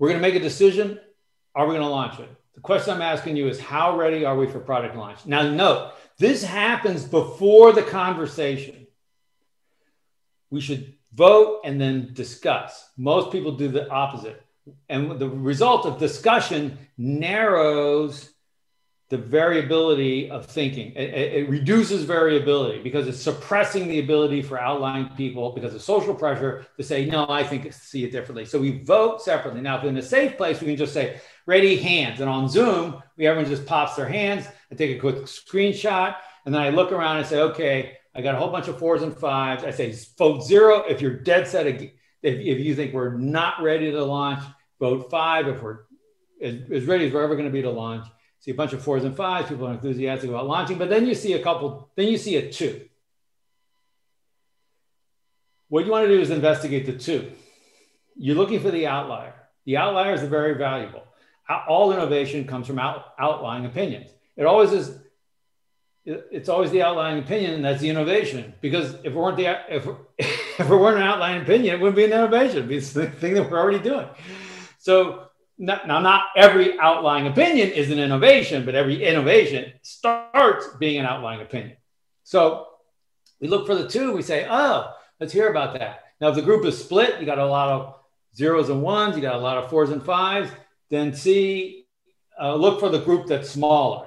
We're 0.00 0.08
going 0.08 0.20
to 0.20 0.26
make 0.26 0.34
a 0.34 0.42
decision. 0.42 0.98
Are 1.54 1.66
we 1.66 1.74
going 1.74 1.86
to 1.86 1.88
launch 1.88 2.18
it? 2.18 2.28
The 2.54 2.60
question 2.62 2.94
I'm 2.94 3.02
asking 3.02 3.36
you 3.36 3.48
is 3.48 3.60
how 3.60 3.98
ready 3.98 4.24
are 4.24 4.34
we 4.36 4.46
for 4.46 4.58
product 4.58 4.96
launch? 4.96 5.26
Now, 5.26 5.42
note, 5.42 5.92
this 6.18 6.42
happens 6.42 7.04
before 7.04 7.72
the 7.74 7.82
conversation. 7.82 8.86
We 10.48 10.62
should 10.62 10.94
vote 11.12 11.60
and 11.64 11.78
then 11.78 12.14
discuss. 12.14 12.88
Most 12.96 13.30
people 13.30 13.52
do 13.52 13.68
the 13.68 13.90
opposite. 13.90 14.42
And 14.88 15.18
the 15.18 15.28
result 15.28 15.84
of 15.84 15.98
discussion 15.98 16.78
narrows 16.96 18.30
the 19.10 19.18
variability 19.18 20.30
of 20.30 20.46
thinking. 20.46 20.92
It, 20.92 21.12
it, 21.12 21.48
reduces 21.50 22.04
variability 22.04 22.80
because 22.80 23.08
it's 23.08 23.20
suppressing 23.20 23.88
the 23.88 23.98
ability 23.98 24.40
for 24.40 24.58
outlying 24.58 25.08
people 25.16 25.50
because 25.50 25.74
of 25.74 25.82
social 25.82 26.14
pressure 26.14 26.64
to 26.76 26.84
say, 26.84 27.06
no, 27.06 27.28
I 27.28 27.42
think 27.42 27.72
see 27.72 28.04
it 28.04 28.12
differently. 28.12 28.44
So 28.44 28.60
we 28.60 28.84
vote 28.84 29.20
separately. 29.20 29.62
Now, 29.62 29.78
if 29.78 29.84
in 29.84 29.96
a 29.96 30.02
safe 30.02 30.36
place, 30.36 30.60
we 30.60 30.68
can 30.68 30.76
just 30.76 30.94
say, 30.94 31.20
ready, 31.44 31.76
hands. 31.76 32.20
And 32.20 32.30
on 32.30 32.48
Zoom, 32.48 33.02
we 33.16 33.26
everyone 33.26 33.50
just 33.50 33.66
pops 33.66 33.96
their 33.96 34.08
hands. 34.08 34.46
I 34.70 34.76
take 34.76 34.96
a 34.96 35.00
quick 35.00 35.16
screenshot, 35.24 36.14
and 36.46 36.54
then 36.54 36.62
I 36.62 36.70
look 36.70 36.92
around 36.92 37.16
and 37.16 37.26
say, 37.26 37.40
okay, 37.40 37.96
I 38.14 38.22
got 38.22 38.36
a 38.36 38.38
whole 38.38 38.50
bunch 38.52 38.68
of 38.68 38.78
fours 38.78 39.02
and 39.02 39.16
fives. 39.16 39.64
I 39.64 39.72
say, 39.72 39.92
vote 40.18 40.44
zero 40.44 40.84
if 40.88 41.02
you're 41.02 41.16
dead 41.16 41.48
set. 41.48 41.66
If, 41.66 41.90
if 42.22 42.60
you 42.60 42.76
think 42.76 42.94
we're 42.94 43.16
not 43.16 43.60
ready 43.60 43.90
to 43.90 44.04
launch, 44.04 44.44
vote 44.78 45.10
five 45.10 45.48
if 45.48 45.60
we're 45.60 45.80
as, 46.40 46.58
as 46.70 46.84
ready 46.84 47.08
as 47.08 47.12
we're 47.12 47.24
ever 47.24 47.34
going 47.34 47.48
to 47.48 47.52
be 47.52 47.62
to 47.62 47.70
launch 47.70 48.06
see 48.40 48.50
a 48.50 48.54
bunch 48.54 48.72
of 48.72 48.82
fours 48.82 49.04
and 49.04 49.16
fives. 49.16 49.48
People 49.48 49.68
are 49.68 49.72
enthusiastic 49.72 50.28
about 50.28 50.46
launching, 50.46 50.78
but 50.78 50.90
then 50.90 51.06
you 51.06 51.14
see 51.14 51.34
a 51.34 51.42
couple, 51.42 51.88
then 51.94 52.08
you 52.08 52.16
see 52.16 52.36
a 52.36 52.50
two. 52.50 52.86
What 55.68 55.84
you 55.84 55.92
want 55.92 56.06
to 56.08 56.14
do 56.14 56.20
is 56.20 56.30
investigate 56.30 56.86
the 56.86 56.94
two. 56.94 57.30
You're 58.16 58.36
looking 58.36 58.60
for 58.60 58.70
the 58.70 58.88
outlier. 58.88 59.34
The 59.66 59.76
outliers 59.76 60.22
are 60.22 60.26
very 60.26 60.54
valuable. 60.54 61.04
All 61.68 61.92
innovation 61.92 62.46
comes 62.46 62.66
from 62.66 62.78
out, 62.78 63.14
outlying 63.18 63.66
opinions. 63.66 64.10
It 64.36 64.46
always 64.46 64.72
is. 64.72 64.98
It's 66.04 66.48
always 66.48 66.70
the 66.70 66.82
outlying 66.82 67.18
opinion, 67.18 67.60
that's 67.60 67.82
the 67.82 67.90
innovation. 67.90 68.54
Because 68.60 68.94
if 68.94 69.06
it 69.06 69.14
weren't 69.14 69.36
the 69.36 69.46
if, 69.68 69.86
if 70.18 70.60
it 70.60 70.68
weren't 70.68 70.96
an 70.96 71.02
outlying 71.02 71.42
opinion, 71.42 71.74
it 71.74 71.80
wouldn't 71.80 71.96
be 71.96 72.04
an 72.04 72.12
innovation. 72.12 72.58
It'd 72.58 72.68
be 72.68 72.78
the 72.78 73.10
thing 73.10 73.34
that 73.34 73.50
we're 73.50 73.58
already 73.58 73.80
doing. 73.80 74.08
So 74.78 75.29
not, 75.60 75.86
now 75.86 76.00
not 76.00 76.28
every 76.34 76.78
outlying 76.78 77.26
opinion 77.26 77.70
is 77.70 77.90
an 77.90 77.98
innovation, 77.98 78.64
but 78.64 78.74
every 78.74 79.04
innovation 79.04 79.72
starts 79.82 80.66
being 80.78 80.98
an 80.98 81.06
outlying 81.06 81.42
opinion. 81.42 81.76
So 82.24 82.66
we 83.40 83.48
look 83.48 83.66
for 83.66 83.74
the 83.74 83.86
two, 83.86 84.12
we 84.12 84.22
say, 84.22 84.46
oh, 84.48 84.92
let's 85.20 85.34
hear 85.34 85.50
about 85.50 85.78
that. 85.78 86.04
Now, 86.18 86.28
if 86.28 86.34
the 86.34 86.42
group 86.42 86.64
is 86.64 86.82
split, 86.82 87.20
you 87.20 87.26
got 87.26 87.38
a 87.38 87.46
lot 87.46 87.68
of 87.68 87.94
zeros 88.34 88.70
and 88.70 88.80
ones, 88.80 89.16
you 89.16 89.22
got 89.22 89.34
a 89.34 89.38
lot 89.38 89.58
of 89.58 89.68
fours 89.68 89.90
and 89.90 90.02
fives, 90.02 90.50
then 90.88 91.14
see, 91.14 91.84
uh, 92.40 92.54
look 92.54 92.80
for 92.80 92.88
the 92.88 93.00
group 93.00 93.26
that's 93.26 93.50
smaller. 93.50 94.06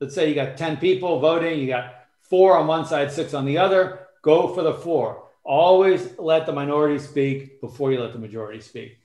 Let's 0.00 0.16
say 0.16 0.28
you 0.28 0.34
got 0.34 0.56
10 0.56 0.78
people 0.78 1.20
voting, 1.20 1.60
you 1.60 1.68
got 1.68 1.94
four 2.22 2.58
on 2.58 2.66
one 2.66 2.86
side, 2.86 3.12
six 3.12 3.34
on 3.34 3.44
the 3.44 3.58
other, 3.58 4.08
go 4.22 4.52
for 4.52 4.62
the 4.62 4.74
four. 4.74 5.28
Always 5.44 6.18
let 6.18 6.44
the 6.44 6.52
minority 6.52 6.98
speak 6.98 7.60
before 7.60 7.92
you 7.92 8.00
let 8.00 8.12
the 8.12 8.18
majority 8.18 8.60
speak. 8.60 8.98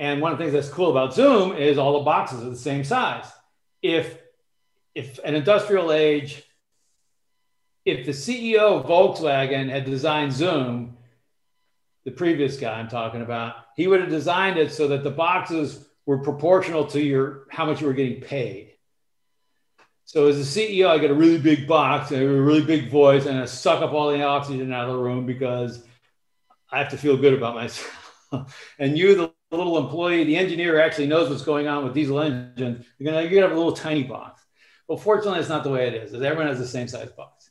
And 0.00 0.22
one 0.22 0.32
of 0.32 0.38
the 0.38 0.44
things 0.44 0.54
that's 0.54 0.74
cool 0.74 0.90
about 0.90 1.12
Zoom 1.12 1.54
is 1.54 1.76
all 1.76 1.98
the 1.98 2.04
boxes 2.06 2.42
are 2.42 2.48
the 2.48 2.56
same 2.56 2.84
size. 2.84 3.26
If 3.82 4.18
if 4.94 5.20
an 5.22 5.34
industrial 5.34 5.92
age, 5.92 6.42
if 7.84 8.06
the 8.06 8.12
CEO 8.12 8.80
of 8.80 8.86
Volkswagen 8.86 9.68
had 9.68 9.84
designed 9.84 10.32
Zoom, 10.32 10.96
the 12.04 12.10
previous 12.10 12.56
guy 12.56 12.78
I'm 12.78 12.88
talking 12.88 13.20
about, 13.20 13.56
he 13.76 13.86
would 13.86 14.00
have 14.00 14.08
designed 14.08 14.58
it 14.58 14.72
so 14.72 14.88
that 14.88 15.04
the 15.04 15.10
boxes 15.10 15.86
were 16.06 16.18
proportional 16.18 16.86
to 16.86 17.00
your 17.00 17.46
how 17.50 17.66
much 17.66 17.82
you 17.82 17.86
were 17.86 17.92
getting 17.92 18.22
paid. 18.22 18.72
So 20.06 20.28
as 20.28 20.38
a 20.38 20.60
CEO, 20.60 20.88
I 20.88 20.96
get 20.96 21.10
a 21.10 21.14
really 21.14 21.38
big 21.38 21.68
box 21.68 22.10
and 22.10 22.22
a 22.22 22.26
really 22.26 22.64
big 22.64 22.90
voice, 22.90 23.26
and 23.26 23.38
I 23.38 23.44
suck 23.44 23.82
up 23.82 23.92
all 23.92 24.10
the 24.10 24.22
oxygen 24.22 24.72
out 24.72 24.88
of 24.88 24.96
the 24.96 25.02
room 25.02 25.26
because 25.26 25.84
I 26.72 26.78
have 26.78 26.88
to 26.92 26.96
feel 26.96 27.18
good 27.18 27.34
about 27.34 27.54
myself. 27.54 28.26
and 28.78 28.96
you, 28.96 29.14
the 29.14 29.32
little 29.56 29.78
employee, 29.78 30.24
the 30.24 30.36
engineer 30.36 30.80
actually 30.80 31.06
knows 31.06 31.28
what's 31.28 31.42
going 31.42 31.66
on 31.66 31.84
with 31.84 31.94
diesel 31.94 32.20
engines. 32.20 32.86
You're 32.98 33.12
gonna, 33.12 33.22
you're 33.22 33.30
gonna 33.30 33.48
have 33.48 33.52
a 33.52 33.58
little 33.58 33.72
tiny 33.72 34.04
box. 34.04 34.44
Well, 34.86 34.98
fortunately, 34.98 35.40
it's 35.40 35.48
not 35.48 35.64
the 35.64 35.70
way 35.70 35.88
it 35.88 35.94
is. 35.94 36.14
Everyone 36.14 36.46
has 36.46 36.58
the 36.58 36.66
same 36.66 36.88
size 36.88 37.10
box. 37.10 37.50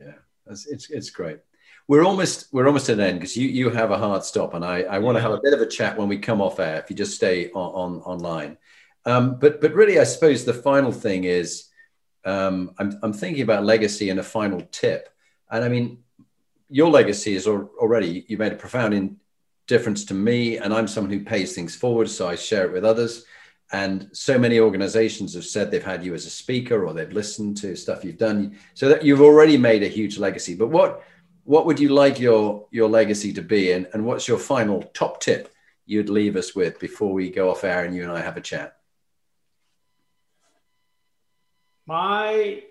Yeah, 0.00 0.12
it's, 0.48 0.66
it's, 0.66 0.90
it's 0.90 1.10
great. 1.10 1.38
We're 1.88 2.04
almost 2.04 2.52
we're 2.52 2.66
almost 2.66 2.88
at 2.88 2.98
an 2.98 3.04
end 3.04 3.20
because 3.20 3.36
you 3.36 3.48
you 3.48 3.70
have 3.70 3.92
a 3.92 3.98
hard 3.98 4.24
stop, 4.24 4.54
and 4.54 4.64
I, 4.64 4.82
I 4.82 4.98
want 4.98 5.16
to 5.16 5.22
have 5.22 5.30
a 5.30 5.40
bit 5.40 5.54
of 5.54 5.60
a 5.60 5.66
chat 5.66 5.96
when 5.96 6.08
we 6.08 6.18
come 6.18 6.40
off 6.40 6.58
air. 6.58 6.80
If 6.80 6.90
you 6.90 6.96
just 6.96 7.14
stay 7.14 7.50
on, 7.50 8.00
on 8.00 8.00
online, 8.02 8.58
um, 9.04 9.38
but 9.38 9.60
but 9.60 9.72
really, 9.72 10.00
I 10.00 10.04
suppose 10.04 10.44
the 10.44 10.52
final 10.52 10.90
thing 10.90 11.22
is 11.24 11.68
um, 12.24 12.72
I'm 12.78 12.98
I'm 13.04 13.12
thinking 13.12 13.42
about 13.42 13.64
legacy 13.64 14.10
and 14.10 14.18
a 14.18 14.24
final 14.24 14.62
tip, 14.72 15.08
and 15.48 15.64
I 15.64 15.68
mean 15.68 15.98
your 16.68 16.90
legacy 16.90 17.34
is 17.34 17.46
already 17.46 18.24
you 18.28 18.36
made 18.36 18.52
a 18.52 18.56
profound 18.56 18.92
in, 18.94 19.16
difference 19.66 20.04
to 20.06 20.14
me, 20.14 20.58
and 20.58 20.72
I'm 20.72 20.88
someone 20.88 21.12
who 21.12 21.24
pays 21.24 21.54
things 21.54 21.74
forward, 21.74 22.08
so 22.08 22.28
I 22.28 22.36
share 22.36 22.64
it 22.66 22.72
with 22.72 22.84
others. 22.84 23.24
And 23.72 24.08
so 24.12 24.38
many 24.38 24.60
organizations 24.60 25.34
have 25.34 25.44
said 25.44 25.70
they've 25.70 25.82
had 25.82 26.04
you 26.04 26.14
as 26.14 26.24
a 26.24 26.30
speaker 26.30 26.86
or 26.86 26.92
they've 26.92 27.12
listened 27.12 27.56
to 27.58 27.74
stuff 27.74 28.04
you've 28.04 28.18
done, 28.18 28.56
so 28.74 28.88
that 28.88 29.04
you've 29.04 29.20
already 29.20 29.56
made 29.56 29.82
a 29.82 29.88
huge 29.88 30.18
legacy. 30.18 30.54
But 30.54 30.68
what 30.68 31.02
what 31.44 31.66
would 31.66 31.78
you 31.78 31.90
like 31.90 32.18
your 32.20 32.66
your 32.70 32.88
legacy 32.88 33.32
to 33.32 33.42
be 33.42 33.72
and, 33.72 33.88
and 33.92 34.04
what's 34.04 34.28
your 34.28 34.38
final 34.38 34.82
top 34.94 35.20
tip 35.20 35.52
you'd 35.84 36.08
leave 36.08 36.36
us 36.36 36.54
with 36.54 36.78
before 36.80 37.12
we 37.12 37.30
go 37.30 37.50
off 37.50 37.64
air 37.64 37.84
and 37.84 37.94
you 37.94 38.02
and 38.02 38.12
I 38.12 38.20
have 38.20 38.36
a 38.36 38.40
chat? 38.40 38.76
My 41.86 42.62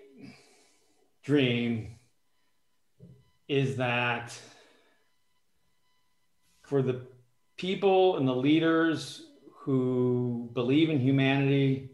dream 1.24 1.96
is 3.48 3.76
that 3.76 4.38
for 6.66 6.82
the 6.82 7.00
people 7.56 8.16
and 8.16 8.28
the 8.28 8.34
leaders 8.34 9.22
who 9.60 10.50
believe 10.52 10.90
in 10.90 11.00
humanity, 11.00 11.90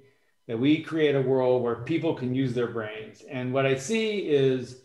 that 0.49 0.59
we 0.59 0.83
create 0.83 1.15
a 1.15 1.21
world 1.21 1.63
where 1.63 1.77
people 1.77 2.15
can 2.15 2.35
use 2.35 2.53
their 2.53 2.67
brains. 2.67 3.23
And 3.31 3.53
what 3.53 3.67
I 3.67 3.77
see 3.77 4.21
is 4.21 4.83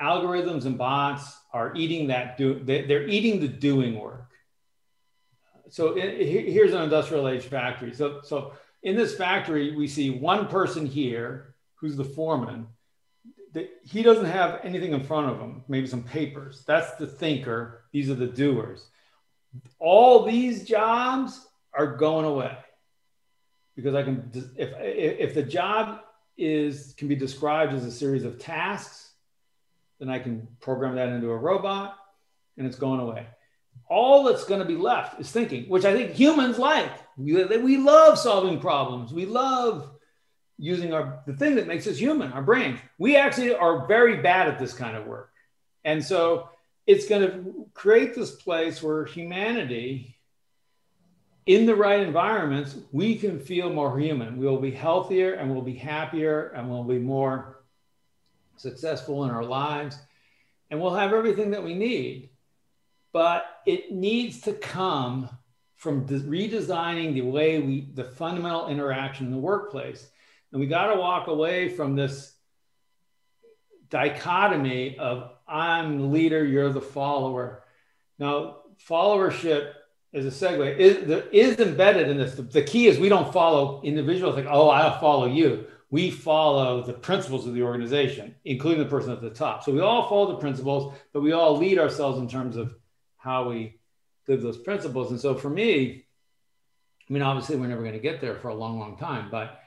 algorithms 0.00 0.64
and 0.64 0.78
bots 0.78 1.36
are 1.52 1.74
eating 1.76 2.08
that 2.08 2.36
do 2.36 2.60
they're 2.64 3.06
eating 3.06 3.40
the 3.40 3.48
doing 3.48 3.98
work. 3.98 4.30
So 5.68 5.94
here's 5.94 6.72
an 6.72 6.82
industrial 6.82 7.28
age 7.28 7.44
factory. 7.44 7.92
So 7.92 8.20
so 8.22 8.54
in 8.82 8.96
this 8.96 9.14
factory 9.14 9.76
we 9.76 9.86
see 9.86 10.10
one 10.10 10.48
person 10.48 10.86
here 10.86 11.54
who's 11.74 11.96
the 11.96 12.04
foreman. 12.04 12.66
He 13.84 14.02
doesn't 14.02 14.24
have 14.24 14.60
anything 14.64 14.92
in 14.92 15.04
front 15.04 15.30
of 15.30 15.38
him 15.38 15.62
maybe 15.68 15.86
some 15.86 16.02
papers. 16.02 16.64
That's 16.66 16.96
the 16.96 17.06
thinker. 17.06 17.84
These 17.92 18.10
are 18.10 18.14
the 18.14 18.26
doers 18.26 18.88
all 19.78 20.24
these 20.24 20.64
jobs 20.64 21.46
are 21.72 21.96
going 21.96 22.24
away 22.24 22.56
because 23.76 23.94
i 23.94 24.02
can 24.02 24.30
if 24.56 24.70
if 24.80 25.34
the 25.34 25.42
job 25.42 26.00
is 26.36 26.94
can 26.96 27.08
be 27.08 27.14
described 27.14 27.72
as 27.72 27.84
a 27.84 27.92
series 27.92 28.24
of 28.24 28.38
tasks 28.38 29.04
then 29.98 30.08
I 30.08 30.18
can 30.18 30.48
program 30.60 30.96
that 30.96 31.08
into 31.08 31.30
a 31.30 31.36
robot 31.36 31.96
and 32.56 32.66
it's 32.66 32.76
going 32.76 33.00
away. 33.00 33.26
All 33.88 34.24
that's 34.24 34.44
going 34.44 34.60
to 34.60 34.66
be 34.66 34.76
left 34.76 35.20
is 35.20 35.30
thinking, 35.30 35.64
which 35.64 35.84
I 35.84 35.92
think 35.92 36.12
humans 36.12 36.58
like. 36.58 36.90
We, 37.16 37.44
we 37.44 37.76
love 37.76 38.18
solving 38.18 38.60
problems. 38.60 39.12
We 39.12 39.26
love 39.26 39.90
using 40.56 40.92
our 40.92 41.22
the 41.26 41.32
thing 41.32 41.56
that 41.56 41.66
makes 41.66 41.86
us 41.86 41.96
human, 41.96 42.32
our 42.32 42.42
brains. 42.42 42.78
We 42.98 43.16
actually 43.16 43.54
are 43.54 43.86
very 43.86 44.18
bad 44.18 44.48
at 44.48 44.58
this 44.58 44.72
kind 44.72 44.96
of 44.96 45.06
work. 45.06 45.30
And 45.84 46.04
so 46.04 46.48
it's 46.86 47.08
going 47.08 47.22
to 47.22 47.66
create 47.74 48.14
this 48.14 48.32
place 48.32 48.82
where 48.82 49.04
humanity 49.04 50.14
in 51.46 51.66
the 51.66 51.74
right 51.74 52.00
environments, 52.00 52.76
we 52.90 53.16
can 53.16 53.38
feel 53.38 53.70
more 53.70 53.98
human. 53.98 54.38
We 54.38 54.46
will 54.46 54.60
be 54.60 54.70
healthier 54.70 55.34
and 55.34 55.52
we'll 55.52 55.62
be 55.62 55.74
happier 55.74 56.48
and 56.48 56.70
we'll 56.70 56.84
be 56.84 56.98
more 56.98 57.62
successful 58.56 59.24
in 59.24 59.30
our 59.30 59.44
lives, 59.44 59.98
and 60.70 60.80
we'll 60.80 60.94
have 60.94 61.12
everything 61.12 61.50
that 61.50 61.64
we 61.64 61.74
need. 61.74 62.30
But 63.12 63.44
it 63.66 63.92
needs 63.92 64.40
to 64.42 64.52
come 64.52 65.28
from 65.76 66.06
redesigning 66.06 67.14
the 67.14 67.22
way 67.22 67.60
we, 67.60 67.90
the 67.92 68.04
fundamental 68.04 68.68
interaction 68.68 69.26
in 69.26 69.32
the 69.32 69.38
workplace. 69.38 70.08
And 70.50 70.60
we 70.60 70.66
got 70.66 70.92
to 70.92 70.98
walk 70.98 71.26
away 71.26 71.68
from 71.68 71.94
this 71.94 72.32
dichotomy 73.90 74.96
of 74.98 75.33
I'm 75.46 75.98
the 75.98 76.06
leader, 76.06 76.44
you're 76.44 76.72
the 76.72 76.80
follower. 76.80 77.64
Now, 78.18 78.58
followership 78.88 79.72
is 80.12 80.26
a 80.26 80.46
segue, 80.46 80.76
is, 80.78 81.24
is 81.32 81.58
embedded 81.58 82.08
in 82.08 82.18
this. 82.18 82.34
The, 82.34 82.42
the 82.42 82.62
key 82.62 82.86
is 82.86 82.98
we 82.98 83.08
don't 83.08 83.32
follow 83.32 83.82
individuals 83.82 84.36
like, 84.36 84.46
oh, 84.48 84.68
I'll 84.68 85.00
follow 85.00 85.26
you 85.26 85.66
we 85.94 86.10
follow 86.10 86.82
the 86.82 86.92
principles 86.92 87.46
of 87.46 87.54
the 87.54 87.62
organization, 87.62 88.34
including 88.44 88.82
the 88.82 88.90
person 88.90 89.12
at 89.12 89.20
the 89.20 89.30
top. 89.30 89.62
So 89.62 89.70
we 89.70 89.78
all 89.78 90.08
follow 90.08 90.32
the 90.32 90.38
principles, 90.38 90.92
but 91.12 91.22
we 91.22 91.30
all 91.30 91.56
lead 91.56 91.78
ourselves 91.78 92.18
in 92.18 92.28
terms 92.28 92.56
of 92.56 92.74
how 93.16 93.48
we 93.48 93.78
live 94.26 94.42
those 94.42 94.58
principles. 94.58 95.12
And 95.12 95.20
so 95.20 95.36
for 95.36 95.48
me, 95.48 96.04
I 97.08 97.12
mean, 97.12 97.22
obviously 97.22 97.54
we're 97.54 97.68
never 97.68 97.82
going 97.82 97.92
to 97.92 98.00
get 98.00 98.20
there 98.20 98.34
for 98.34 98.48
a 98.48 98.54
long, 98.56 98.80
long 98.80 98.96
time, 98.96 99.28
but 99.30 99.60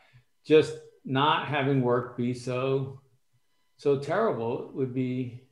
just 0.45 0.75
not 1.05 1.47
having 1.47 1.81
work 1.81 2.17
be 2.17 2.33
so 2.33 2.99
so 3.77 3.97
terrible 3.97 4.71
would 4.73 4.93
be 4.93 5.46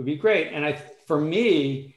would 0.00 0.06
be 0.06 0.16
great. 0.16 0.48
And 0.54 0.64
I 0.64 0.72
for 1.06 1.20
me, 1.20 1.94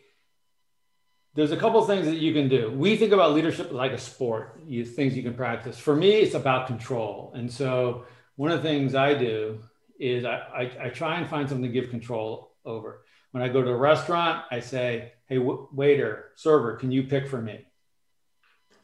there's 1.35 1.53
a 1.53 1.57
couple 1.57 1.81
things 1.85 2.05
that 2.05 2.17
you 2.17 2.33
can 2.33 2.49
do. 2.49 2.69
We 2.69 2.97
think 2.97 3.13
about 3.13 3.31
leadership 3.31 3.71
like 3.71 3.93
a 3.93 3.97
sport, 3.97 4.59
you, 4.67 4.83
things 4.83 5.15
you 5.15 5.23
can 5.23 5.35
practice. 5.35 5.79
For 5.79 5.95
me, 5.95 6.15
it's 6.15 6.35
about 6.35 6.67
control. 6.67 7.31
And 7.33 7.49
so 7.49 8.03
one 8.35 8.51
of 8.51 8.61
the 8.61 8.67
things 8.67 8.93
I 8.93 9.13
do 9.13 9.59
is 9.97 10.25
I, 10.25 10.35
I, 10.35 10.85
I 10.87 10.89
try 10.89 11.17
and 11.17 11.29
find 11.29 11.47
something 11.47 11.63
to 11.63 11.71
give 11.71 11.91
control 11.91 12.51
over. 12.65 13.05
When 13.31 13.41
I 13.41 13.47
go 13.47 13.61
to 13.61 13.69
a 13.69 13.77
restaurant, 13.77 14.43
I 14.51 14.59
say, 14.59 15.13
hey, 15.27 15.37
w- 15.37 15.69
waiter, 15.71 16.31
server, 16.35 16.75
can 16.75 16.91
you 16.91 17.03
pick 17.03 17.29
for 17.29 17.41
me? 17.41 17.65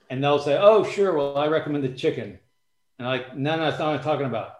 And 0.09 0.24
they'll 0.24 0.39
say, 0.39 0.57
oh, 0.57 0.86
sure. 0.86 1.13
Well, 1.13 1.38
I 1.38 1.47
recommend 1.47 1.84
the 1.84 1.89
chicken. 1.89 2.39
And 2.97 3.07
I'm 3.07 3.20
like, 3.20 3.36
no, 3.36 3.57
no, 3.57 3.65
that's 3.65 3.80
not 3.80 3.89
what 3.89 3.97
I'm 3.97 4.03
talking 4.03 4.28
about. 4.28 4.53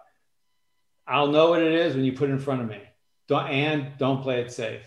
I'll 1.06 1.28
know 1.28 1.48
what 1.48 1.62
it 1.62 1.72
is 1.72 1.94
when 1.94 2.04
you 2.04 2.12
put 2.12 2.28
it 2.28 2.34
in 2.34 2.38
front 2.38 2.60
of 2.60 2.68
me. 2.68 2.82
Don't, 3.30 3.46
and 3.46 3.96
don't 3.96 4.22
play 4.22 4.40
it 4.40 4.50
safe. 4.50 4.82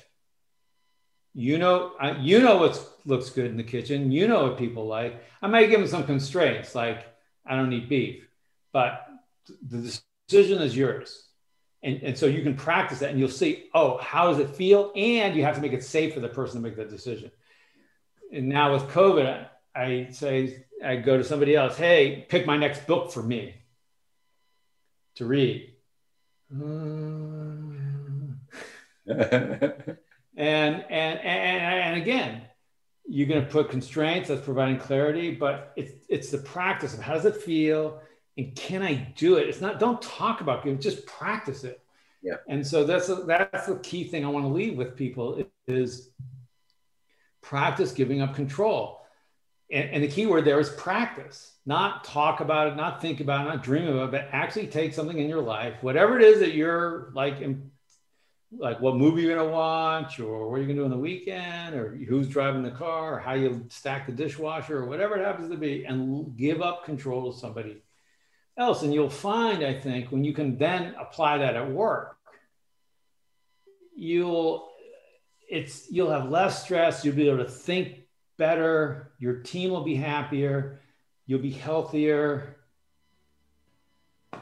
You 1.34 1.58
know 1.58 1.94
you 2.20 2.40
know 2.40 2.58
what 2.58 2.78
looks 3.06 3.30
good 3.30 3.46
in 3.46 3.56
the 3.56 3.64
kitchen. 3.64 4.12
You 4.12 4.28
know 4.28 4.44
what 4.44 4.58
people 4.58 4.86
like. 4.86 5.24
I 5.42 5.48
might 5.48 5.68
give 5.68 5.80
them 5.80 5.88
some 5.88 6.06
constraints 6.06 6.76
like 6.76 7.08
i 7.46 7.56
don't 7.56 7.74
eat 7.74 7.90
beef 7.90 8.26
but 8.72 9.06
the 9.70 9.94
decision 10.30 10.62
is 10.62 10.76
yours. 10.76 11.28
And, 11.84 12.02
and 12.02 12.18
so 12.18 12.28
you 12.28 12.42
can 12.44 12.56
practice 12.56 13.00
that 13.00 13.12
and 13.12 13.20
you'll 13.20 13.30
see 13.30 13.70
oh 13.74 13.98
how 14.00 14.30
does 14.30 14.40
it 14.40 14.50
feel? 14.50 14.92
And 14.94 15.36
you 15.38 15.44
have 15.44 15.56
to 15.56 15.62
make 15.62 15.74
it 15.74 15.84
safe 15.84 16.14
for 16.14 16.20
the 16.20 16.30
person 16.30 16.62
to 16.62 16.68
make 16.68 16.76
that 16.76 16.90
decision. 16.90 17.32
And 18.34 18.50
now 18.50 18.74
with 18.74 18.84
covid 18.90 19.48
i 19.74 20.08
say 20.12 20.66
i 20.84 20.98
go 20.98 21.18
to 21.18 21.24
somebody 21.24 21.56
else 21.56 21.78
hey 21.78 22.26
pick 22.28 22.46
my 22.46 22.58
next 22.58 22.86
book 22.88 23.14
for 23.14 23.24
me 23.24 23.56
to 25.16 25.26
read 25.26 25.74
mm. 26.54 27.83
And, 30.36 30.84
and, 30.90 31.20
and, 31.20 31.64
and 31.64 32.02
again, 32.02 32.42
you're 33.08 33.28
going 33.28 33.46
to 33.46 33.52
put 33.52 33.70
constraints 33.70 34.30
that's 34.30 34.42
providing 34.42 34.80
clarity, 34.80 35.32
but 35.32 35.74
it's, 35.76 35.92
it's 36.10 36.30
the 36.32 36.40
practice 36.40 36.94
of 36.94 37.02
how 37.02 37.14
does 37.14 37.26
it 37.26 37.38
feel 37.38 38.02
and 38.38 38.56
can 38.56 38.82
I 38.82 39.14
do 39.16 39.36
it? 39.36 39.48
It's 39.48 39.62
not, 39.62 39.80
don't 39.80 40.02
talk 40.02 40.42
about 40.42 40.66
it, 40.66 40.82
just 40.82 41.06
practice 41.06 41.64
it. 41.64 41.82
Yeah. 42.24 42.38
And 42.48 42.66
so 42.66 42.84
that's, 42.84 43.10
a, 43.10 43.16
that's 43.16 43.68
the 43.68 43.76
key 43.76 44.06
thing 44.06 44.26
I 44.26 44.30
want 44.30 44.46
to 44.46 44.50
leave 44.50 44.76
with 44.76 44.96
people 44.96 45.44
is 45.68 46.10
practice 47.42 47.92
giving 47.92 48.22
up 48.22 48.34
control. 48.34 49.02
And, 49.72 49.90
and 49.92 50.04
the 50.04 50.08
key 50.08 50.26
word 50.26 50.46
there 50.46 50.60
is 50.60 50.70
practice, 50.70 51.52
not 51.66 52.06
talk 52.06 52.40
about 52.40 52.70
it, 52.70 52.76
not 52.76 53.02
think 53.02 53.20
about 53.20 53.46
it, 53.46 53.50
not 53.50 53.64
dream 53.64 53.88
about 53.88 54.06
it, 54.06 54.12
but 54.12 54.30
actually 54.32 54.68
take 54.68 54.94
something 54.96 55.20
in 55.20 55.30
your 55.30 55.42
life, 55.42 55.76
whatever 55.82 56.18
it 56.18 56.26
is 56.26 56.40
that 56.40 56.56
you're 56.56 57.12
like 57.14 57.42
like 58.58 58.80
what 58.80 58.96
movie 58.96 59.22
you're 59.22 59.36
gonna 59.36 59.50
watch 59.50 60.20
or 60.20 60.50
what 60.50 60.58
you're 60.58 60.68
gonna 60.68 60.80
do 60.80 60.86
on 60.86 60.92
the 60.92 60.98
weekend 60.98 61.76
or 61.76 61.96
who's 61.96 62.28
driving 62.28 62.64
the 62.64 62.72
car 62.72 63.16
or 63.16 63.20
how 63.20 63.34
you 63.34 63.66
stack 63.70 64.06
the 64.06 64.12
dishwasher 64.12 64.78
or 64.78 64.86
whatever 64.86 65.16
it 65.16 65.26
happens 65.26 65.50
to 65.50 65.58
be 65.58 65.86
and 65.86 66.38
give 66.38 66.62
up 66.62 66.86
control 66.86 67.32
to 67.32 67.38
somebody 67.38 67.82
else. 68.58 68.84
And 68.84 68.94
you'll 68.94 69.10
find, 69.10 69.64
I 69.64 69.74
think, 69.74 70.12
when 70.12 70.24
you 70.24 70.34
can 70.34 70.58
then 70.58 70.96
apply 71.00 71.40
that 71.40 71.56
at 71.56 71.72
work, 71.72 72.18
you'll 73.96 74.70
it's 75.50 75.92
you'll 75.92 76.10
have 76.10 76.30
less 76.30 76.64
stress, 76.64 77.04
you'll 77.04 77.16
be 77.16 77.28
able 77.28 77.44
to 77.44 77.50
think 77.50 78.02
better, 78.38 79.12
your 79.20 79.36
team 79.36 79.72
will 79.72 79.84
be 79.84 79.96
happier, 79.96 80.82
you'll 81.26 81.40
be 81.40 81.52
healthier, 81.52 82.58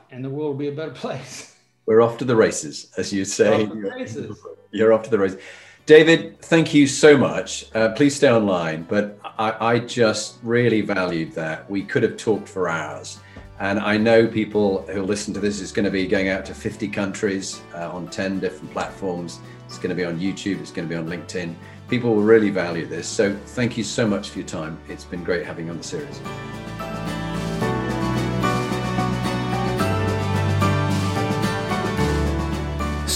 and 0.09 0.23
the 0.23 0.29
world 0.29 0.51
will 0.51 0.59
be 0.59 0.67
a 0.67 0.71
better 0.71 0.91
place. 0.95 1.50
We're 1.91 2.01
off 2.01 2.17
to 2.19 2.25
the 2.25 2.37
races, 2.37 2.89
as 2.95 3.11
you 3.11 3.25
say. 3.25 3.69
You're 4.71 4.93
off 4.93 5.03
to 5.03 5.09
the 5.09 5.19
races. 5.19 5.41
David, 5.85 6.39
thank 6.39 6.73
you 6.73 6.87
so 6.87 7.17
much. 7.17 7.65
Uh, 7.75 7.89
please 7.89 8.15
stay 8.15 8.31
online. 8.31 8.83
But 8.83 9.19
I, 9.37 9.73
I, 9.73 9.79
just 9.79 10.37
really 10.41 10.79
valued 10.79 11.33
that. 11.33 11.69
We 11.69 11.83
could 11.83 12.01
have 12.03 12.15
talked 12.15 12.47
for 12.47 12.69
hours. 12.69 13.19
And 13.59 13.77
I 13.77 13.97
know 13.97 14.25
people 14.25 14.83
who 14.83 15.01
listen 15.01 15.33
to 15.33 15.41
this 15.41 15.59
is 15.59 15.73
going 15.73 15.83
to 15.83 15.91
be 15.91 16.07
going 16.07 16.29
out 16.29 16.45
to 16.45 16.55
50 16.55 16.87
countries 16.87 17.59
uh, 17.75 17.91
on 17.91 18.07
10 18.07 18.39
different 18.39 18.71
platforms. 18.71 19.41
It's 19.65 19.77
going 19.77 19.89
to 19.89 19.95
be 19.95 20.05
on 20.05 20.17
YouTube, 20.17 20.61
it's 20.61 20.71
going 20.71 20.87
to 20.87 20.89
be 20.89 20.97
on 20.97 21.07
LinkedIn. 21.07 21.53
People 21.89 22.15
will 22.15 22.23
really 22.23 22.51
value 22.51 22.85
this. 22.85 23.05
So 23.05 23.35
thank 23.47 23.75
you 23.75 23.83
so 23.83 24.07
much 24.07 24.29
for 24.29 24.39
your 24.39 24.47
time. 24.47 24.79
It's 24.87 25.03
been 25.03 25.25
great 25.25 25.45
having 25.45 25.65
you 25.65 25.71
on 25.71 25.77
the 25.77 25.83
series. 25.83 26.21